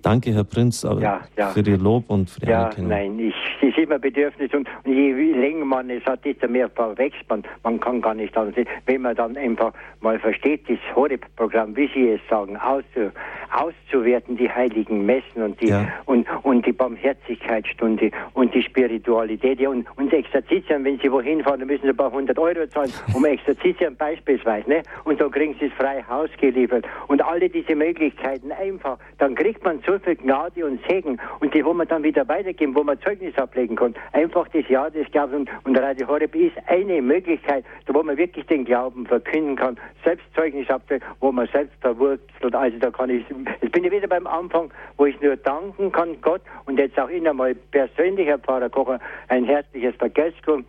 Danke, 0.05 0.35
Herr 0.35 0.45
Prinz, 0.45 0.83
ja, 0.83 1.23
ja. 1.35 1.49
für 1.49 1.61
Ihr 1.61 1.79
Lob 1.79 2.05
und 2.09 2.29
für 2.29 2.41
die 2.41 2.51
ja, 2.51 2.65
Anerkennung. 2.65 2.91
Nein, 2.91 3.19
ich, 3.19 3.35
es 3.63 3.69
ist 3.71 3.79
immer 3.79 3.99
Bedürfnis 3.99 4.53
und, 4.53 4.69
je 4.85 5.13
länger 5.33 5.65
man 5.65 5.89
es 5.89 6.05
hat, 6.05 6.23
desto 6.27 6.47
mehr 6.47 6.69
verwechselt 6.69 7.29
man. 7.31 7.43
Man 7.63 7.81
kann 7.81 8.03
gar 8.03 8.15
nicht 8.15 8.37
anders. 8.37 8.67
Wenn 8.85 9.01
man 9.01 9.17
dann 9.17 9.37
einfach 9.39 9.73
mal 10.01 10.19
versteht, 10.19 10.69
das 10.69 10.79
Horeb-Programm, 10.95 11.75
wie 11.75 11.89
Sie 11.95 12.11
es 12.11 12.21
sagen, 12.29 12.57
auszu, 12.59 13.11
auszuwerten, 13.51 14.37
die 14.37 14.51
heiligen 14.51 15.07
Messen 15.07 15.43
und 15.43 15.61
die, 15.61 15.69
ja. 15.69 15.89
und, 16.05 16.27
und 16.43 16.67
die 16.67 16.73
Barmherzigkeitsstunde 16.73 18.11
und 18.35 18.55
die 18.55 18.63
Spiritualität. 18.63 19.61
Ja, 19.61 19.71
und, 19.71 19.87
und 19.97 20.13
Exerzitien, 20.13 20.85
wenn 20.85 20.99
Sie 20.99 21.11
wohin 21.11 21.43
fahren, 21.43 21.61
dann 21.61 21.69
müssen 21.69 21.85
Sie 21.85 21.91
ein 21.91 21.97
paar 21.97 22.13
hundert 22.13 22.39
Euro 22.39 22.67
zahlen, 22.67 22.93
um 23.15 23.25
Exerzitien 23.25 23.97
beispielsweise. 23.97 24.69
Ne? 24.69 24.83
Und 25.05 25.21
dann 25.21 25.31
kriegen 25.31 25.57
Sie 25.59 25.67
es 25.67 25.73
frei 25.73 26.05
Haus 26.09 26.29
geliefert. 26.39 26.85
Und 27.09 27.25
alle 27.25 27.49
diese 27.49 27.75
Möglichkeiten 27.75 28.53
einfach, 28.53 28.99
dann 29.19 29.35
kriegt 29.35 29.65
man 29.65 29.81
so 29.87 29.94
viel 29.99 30.17
Gnade 30.17 30.65
und 30.65 30.81
Segen 30.89 31.19
und 31.41 31.55
die, 31.55 31.65
wo 31.65 31.73
man 31.73 31.89
dann 31.89 32.03
wieder 32.03 32.27
weitergeben, 32.29 32.75
wo 32.75 32.83
man 32.83 33.01
Zeugnis 33.01 33.37
ablegen 33.37 33.77
kann. 33.77 33.95
Einfach 34.13 34.49
das 34.49 34.69
Ja 34.69 34.91
des 34.91 35.11
Glaubens 35.11 35.49
und, 35.65 35.79
Radio 35.79 36.07
Horeb 36.09 36.35
ist 36.35 36.57
eine 36.67 37.03
Möglichkeit, 37.03 37.65
wo 37.87 38.03
man 38.03 38.17
wirklich 38.17 38.47
den 38.47 38.65
Glauben 38.65 39.07
verkünden 39.07 39.57
kann, 39.57 39.77
selbst 40.05 40.27
Zeugnis 40.35 40.69
ablegen, 40.71 41.05
wo 41.21 41.33
man 41.33 41.47
selbst 41.49 41.77
verwurzelt. 41.81 42.55
Also 42.55 42.79
da 42.79 42.91
kann 42.91 43.11
ich, 43.11 43.25
jetzt 43.61 43.73
bin 43.73 43.85
ich 43.85 43.91
wieder 43.91 44.09
beim 44.09 44.27
Anfang, 44.27 44.71
wo 44.97 45.07
ich 45.07 45.21
nur 45.21 45.37
danken 45.37 45.93
kann 45.93 46.21
Gott 46.23 46.43
und 46.67 46.79
jetzt 46.79 46.99
auch 46.99 47.11
Ihnen 47.11 47.37
mal 47.37 47.55
persönlich, 47.55 48.27
Herr 48.27 48.39
Pfarrer 48.39 48.71
Kocher, 48.71 49.01
ein 49.29 49.45
herzliches 49.45 49.95
Vergeltung 49.97 50.65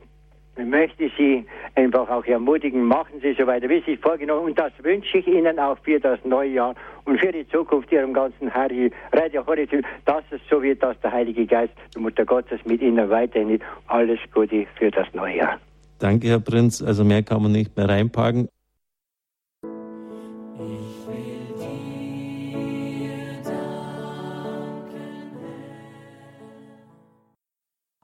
möchte 0.64 1.10
Sie 1.18 1.46
einfach 1.76 2.10
auch 2.10 2.26
ermutigen, 2.26 2.84
machen 2.84 3.20
Sie 3.22 3.36
so 3.38 3.46
weiter, 3.46 3.68
wie 3.70 3.82
Sie 3.86 3.94
es 3.94 4.00
vorgenommen 4.00 4.46
Und 4.46 4.58
das 4.58 4.72
wünsche 4.82 5.18
ich 5.18 5.28
Ihnen 5.28 5.60
auch 5.60 5.78
für 5.84 6.00
das 6.00 6.20
neue 6.24 6.52
Jahr 6.52 6.76
und 7.06 7.20
für 7.20 7.32
die 7.32 7.48
Zukunft 7.50 7.92
Ihrem 7.92 8.14
ganzen 8.14 8.48
Radio 8.50 9.46
Horizont, 9.46 9.86
dass 10.06 10.24
es 10.32 10.42
so 10.50 10.62
wird, 10.62 10.82
dass 10.82 11.00
der 11.02 11.12
Heilige 11.12 11.46
Geist, 11.46 11.74
die 11.96 12.00
Mutter 12.00 12.26
Gottes 12.26 12.60
mit 12.66 12.82
Ihnen 12.82 13.10
weiterhin 13.10 13.60
alles 13.88 14.20
Gute 14.34 14.66
für 14.78 14.92
das 14.92 15.08
neue 15.14 15.38
Jahr. 15.38 15.60
Danke, 16.00 16.28
Herr 16.28 16.40
Prinz. 16.40 16.82
Also 16.82 17.04
mehr 17.04 17.24
kann 17.24 17.42
man 17.42 17.52
nicht 17.52 17.76
mehr 17.76 17.88
reinpacken. 17.88 18.50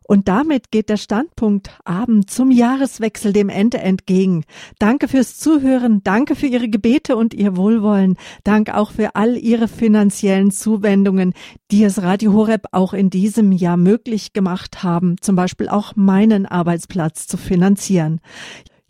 Und 0.07 0.27
damit 0.27 0.71
geht 0.71 0.89
der 0.89 0.97
Standpunkt 0.97 1.69
Abend 1.85 2.29
zum 2.29 2.51
Jahreswechsel 2.51 3.33
dem 3.33 3.49
Ende 3.49 3.77
entgegen. 3.77 4.43
Danke 4.79 5.07
fürs 5.07 5.37
Zuhören, 5.37 6.01
danke 6.03 6.35
für 6.35 6.47
Ihre 6.47 6.69
Gebete 6.69 7.15
und 7.15 7.33
Ihr 7.33 7.55
Wohlwollen, 7.55 8.17
dank 8.43 8.73
auch 8.73 8.91
für 8.91 9.15
all 9.15 9.37
Ihre 9.37 9.67
finanziellen 9.67 10.51
Zuwendungen, 10.51 11.33
die 11.71 11.83
es 11.83 12.01
Radio 12.01 12.33
Horeb 12.33 12.65
auch 12.71 12.93
in 12.93 13.09
diesem 13.09 13.51
Jahr 13.51 13.77
möglich 13.77 14.33
gemacht 14.33 14.83
haben, 14.83 15.15
zum 15.21 15.35
Beispiel 15.35 15.69
auch 15.69 15.95
meinen 15.95 16.45
Arbeitsplatz 16.45 17.27
zu 17.27 17.37
finanzieren. 17.37 18.19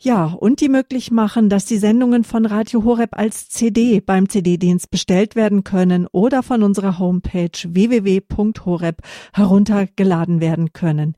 Ja, 0.03 0.25
und 0.25 0.61
die 0.61 0.67
möglich 0.67 1.11
machen, 1.11 1.47
dass 1.47 1.65
die 1.65 1.77
Sendungen 1.77 2.23
von 2.23 2.47
Radio 2.47 2.83
Horeb 2.83 3.19
als 3.19 3.49
CD 3.49 4.01
beim 4.01 4.29
CD-Dienst 4.29 4.89
bestellt 4.89 5.35
werden 5.35 5.63
können 5.63 6.07
oder 6.11 6.41
von 6.41 6.63
unserer 6.63 6.97
Homepage 6.97 7.51
www.horeb 7.67 8.97
heruntergeladen 9.31 10.41
werden 10.41 10.73
können. 10.73 11.15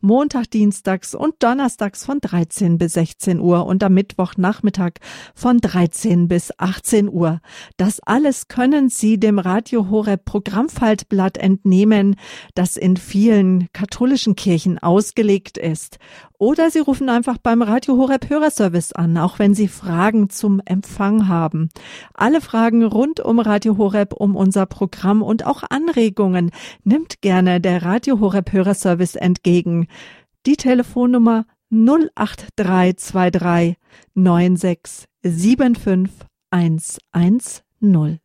Montag, 0.00 0.48
Dienstags 0.52 1.12
und 1.12 1.42
Donnerstags 1.42 2.04
von 2.04 2.20
13 2.20 2.78
bis 2.78 2.92
16 2.92 3.40
Uhr 3.40 3.66
und 3.66 3.82
am 3.82 3.94
Mittwochnachmittag 3.94 4.92
von 5.34 5.58
13 5.58 6.28
bis 6.28 6.52
18 6.56 7.08
Uhr. 7.08 7.40
Das 7.76 7.98
alles 7.98 8.46
können 8.46 8.90
Sie 8.90 9.18
dem 9.18 9.40
Radio 9.40 9.90
Horeb 9.90 10.24
Programmfaltblatt 10.24 11.36
entnehmen, 11.36 12.14
das 12.54 12.76
in 12.76 12.96
vielen 12.96 13.68
katholischen 13.72 14.36
Kirchen 14.36 14.78
ausgelegt 14.78 15.58
ist. 15.58 15.98
Oder 16.38 16.70
Sie 16.70 16.80
rufen 16.80 17.08
einfach 17.08 17.38
beim 17.38 17.62
Radio 17.62 17.96
Horeb 17.96 18.28
Hörerservice 18.28 18.92
an, 18.92 19.16
auch 19.18 19.38
wenn 19.38 19.54
Sie 19.54 19.68
Fragen 19.68 20.30
zum 20.30 20.60
Empfang 20.64 21.28
haben. 21.28 21.68
Alle 22.12 22.40
Fragen 22.40 22.82
rund 22.84 23.20
um 23.20 23.38
Radio 23.38 23.78
Horeb, 23.78 24.14
um 24.14 24.34
unser 24.34 24.66
Programm 24.66 25.22
und 25.22 25.46
auch 25.46 25.62
Anregungen 25.68 26.50
nimmt 26.82 27.22
gerne 27.22 27.60
der 27.60 27.84
Radio 27.84 28.18
Horeb 28.18 28.52
Hörerservice 28.52 29.14
entgegen. 29.14 29.86
Die 30.44 30.56
Telefonnummer 30.56 31.46
08323 31.70 33.76
9675 34.14 36.26
110. 36.50 38.23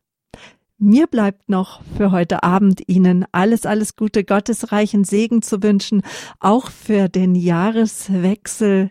Mir 0.82 1.06
bleibt 1.08 1.50
noch 1.50 1.82
für 1.98 2.10
heute 2.10 2.42
Abend 2.42 2.88
Ihnen 2.88 3.26
alles, 3.32 3.66
alles 3.66 3.96
Gute, 3.96 4.24
gottesreichen 4.24 5.04
Segen 5.04 5.42
zu 5.42 5.62
wünschen, 5.62 6.00
auch 6.38 6.70
für 6.70 7.10
den 7.10 7.34
Jahreswechsel. 7.34 8.90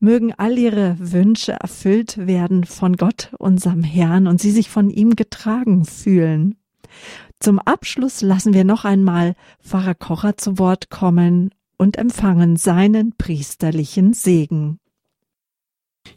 Mögen 0.00 0.34
all 0.36 0.58
Ihre 0.58 0.96
Wünsche 0.98 1.52
erfüllt 1.52 2.26
werden 2.26 2.64
von 2.64 2.96
Gott, 2.96 3.30
unserem 3.38 3.84
Herrn, 3.84 4.26
und 4.26 4.40
Sie 4.40 4.50
sich 4.50 4.70
von 4.70 4.90
ihm 4.90 5.14
getragen 5.14 5.84
fühlen. 5.84 6.56
Zum 7.38 7.60
Abschluss 7.60 8.20
lassen 8.20 8.52
wir 8.52 8.64
noch 8.64 8.84
einmal 8.84 9.36
Pfarrer 9.62 9.94
Kocher 9.94 10.36
zu 10.36 10.58
Wort 10.58 10.90
kommen 10.90 11.54
und 11.78 11.96
empfangen 11.96 12.56
seinen 12.56 13.16
priesterlichen 13.16 14.14
Segen. 14.14 14.80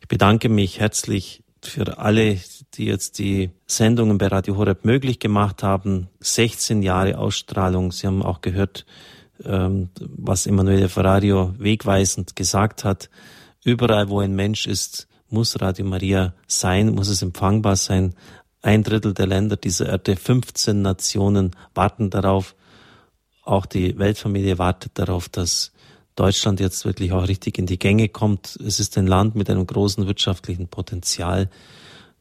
Ich 0.02 0.08
bedanke 0.08 0.50
mich 0.50 0.80
herzlich 0.80 1.44
für 1.68 1.98
alle, 1.98 2.40
die 2.74 2.86
jetzt 2.86 3.20
die 3.20 3.52
Sendungen 3.66 4.18
bei 4.18 4.28
Radio 4.28 4.58
Horeb 4.58 4.86
möglich 4.86 5.20
gemacht 5.20 5.64
haben. 5.64 6.08
16 6.20 6.84
Jahre 6.84 7.18
Ausstrahlung. 7.18 7.92
Sie 7.92 8.08
haben 8.08 8.24
auch 8.24 8.42
gehört, 8.42 8.86
ähm, 9.44 9.90
was 10.00 10.48
Emanuele 10.48 10.90
Ferrario 10.90 11.54
wegweisend 11.58 12.36
gesagt 12.36 12.84
hat. 12.84 13.10
Überall, 13.64 14.10
wo 14.10 14.20
ein 14.20 14.36
Mensch 14.36 14.66
ist, 14.66 15.08
muss 15.30 15.60
Radio 15.62 15.86
Maria 15.86 16.34
sein, 16.48 16.94
muss 16.94 17.10
es 17.10 17.22
empfangbar 17.22 17.76
sein. 17.76 18.16
Ein 18.62 18.84
Drittel 18.84 19.14
der 19.14 19.28
Länder 19.28 19.58
dieser 19.58 19.88
Erde, 19.88 20.16
15 20.16 20.82
Nationen 20.82 21.52
warten 21.74 22.10
darauf. 22.10 22.56
Auch 23.44 23.66
die 23.66 23.98
Weltfamilie 23.98 24.58
wartet 24.58 24.92
darauf, 24.96 25.30
dass 25.30 25.72
Deutschland 26.18 26.60
jetzt 26.60 26.84
wirklich 26.84 27.12
auch 27.12 27.28
richtig 27.28 27.60
in 27.60 27.68
die 27.68 27.78
Gänge 27.78 28.10
kommt. 28.10 28.58
Es 28.66 28.80
ist 28.80 28.98
ein 28.98 29.06
Land 29.06 29.36
mit 29.36 29.50
einem 29.52 29.68
großen 29.68 30.08
wirtschaftlichen 30.08 30.68
Potenzial. 30.68 31.48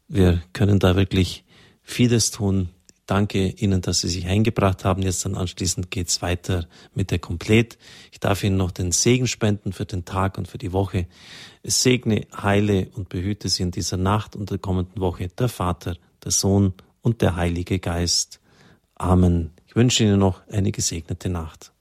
Wir 0.07 0.41
können 0.53 0.77
da 0.77 0.95
wirklich 0.95 1.43
vieles 1.81 2.29
tun. 2.29 2.69
Danke 3.07 3.47
Ihnen, 3.47 3.81
dass 3.81 4.01
Sie 4.01 4.09
sich 4.09 4.27
eingebracht 4.27 4.85
haben. 4.85 5.01
Jetzt 5.01 5.25
dann 5.25 5.33
anschließend 5.33 5.89
geht's 5.89 6.21
weiter 6.21 6.67
mit 6.93 7.09
der 7.09 7.17
Komplett. 7.17 7.79
Ich 8.11 8.19
darf 8.19 8.43
Ihnen 8.43 8.57
noch 8.57 8.69
den 8.69 8.91
Segen 8.91 9.25
spenden 9.25 9.73
für 9.73 9.85
den 9.85 10.05
Tag 10.05 10.37
und 10.37 10.47
für 10.47 10.59
die 10.59 10.73
Woche. 10.73 11.07
Es 11.63 11.81
segne, 11.81 12.27
heile 12.39 12.89
und 12.93 13.09
behüte 13.09 13.49
Sie 13.49 13.63
in 13.63 13.71
dieser 13.71 13.97
Nacht 13.97 14.35
und 14.35 14.51
der 14.51 14.59
kommenden 14.59 15.01
Woche 15.01 15.29
der 15.29 15.49
Vater, 15.49 15.97
der 16.23 16.31
Sohn 16.31 16.73
und 17.01 17.21
der 17.23 17.35
Heilige 17.35 17.79
Geist. 17.79 18.41
Amen. 18.93 19.53
Ich 19.65 19.75
wünsche 19.75 20.03
Ihnen 20.03 20.19
noch 20.19 20.45
eine 20.49 20.71
gesegnete 20.71 21.29
Nacht. 21.29 21.71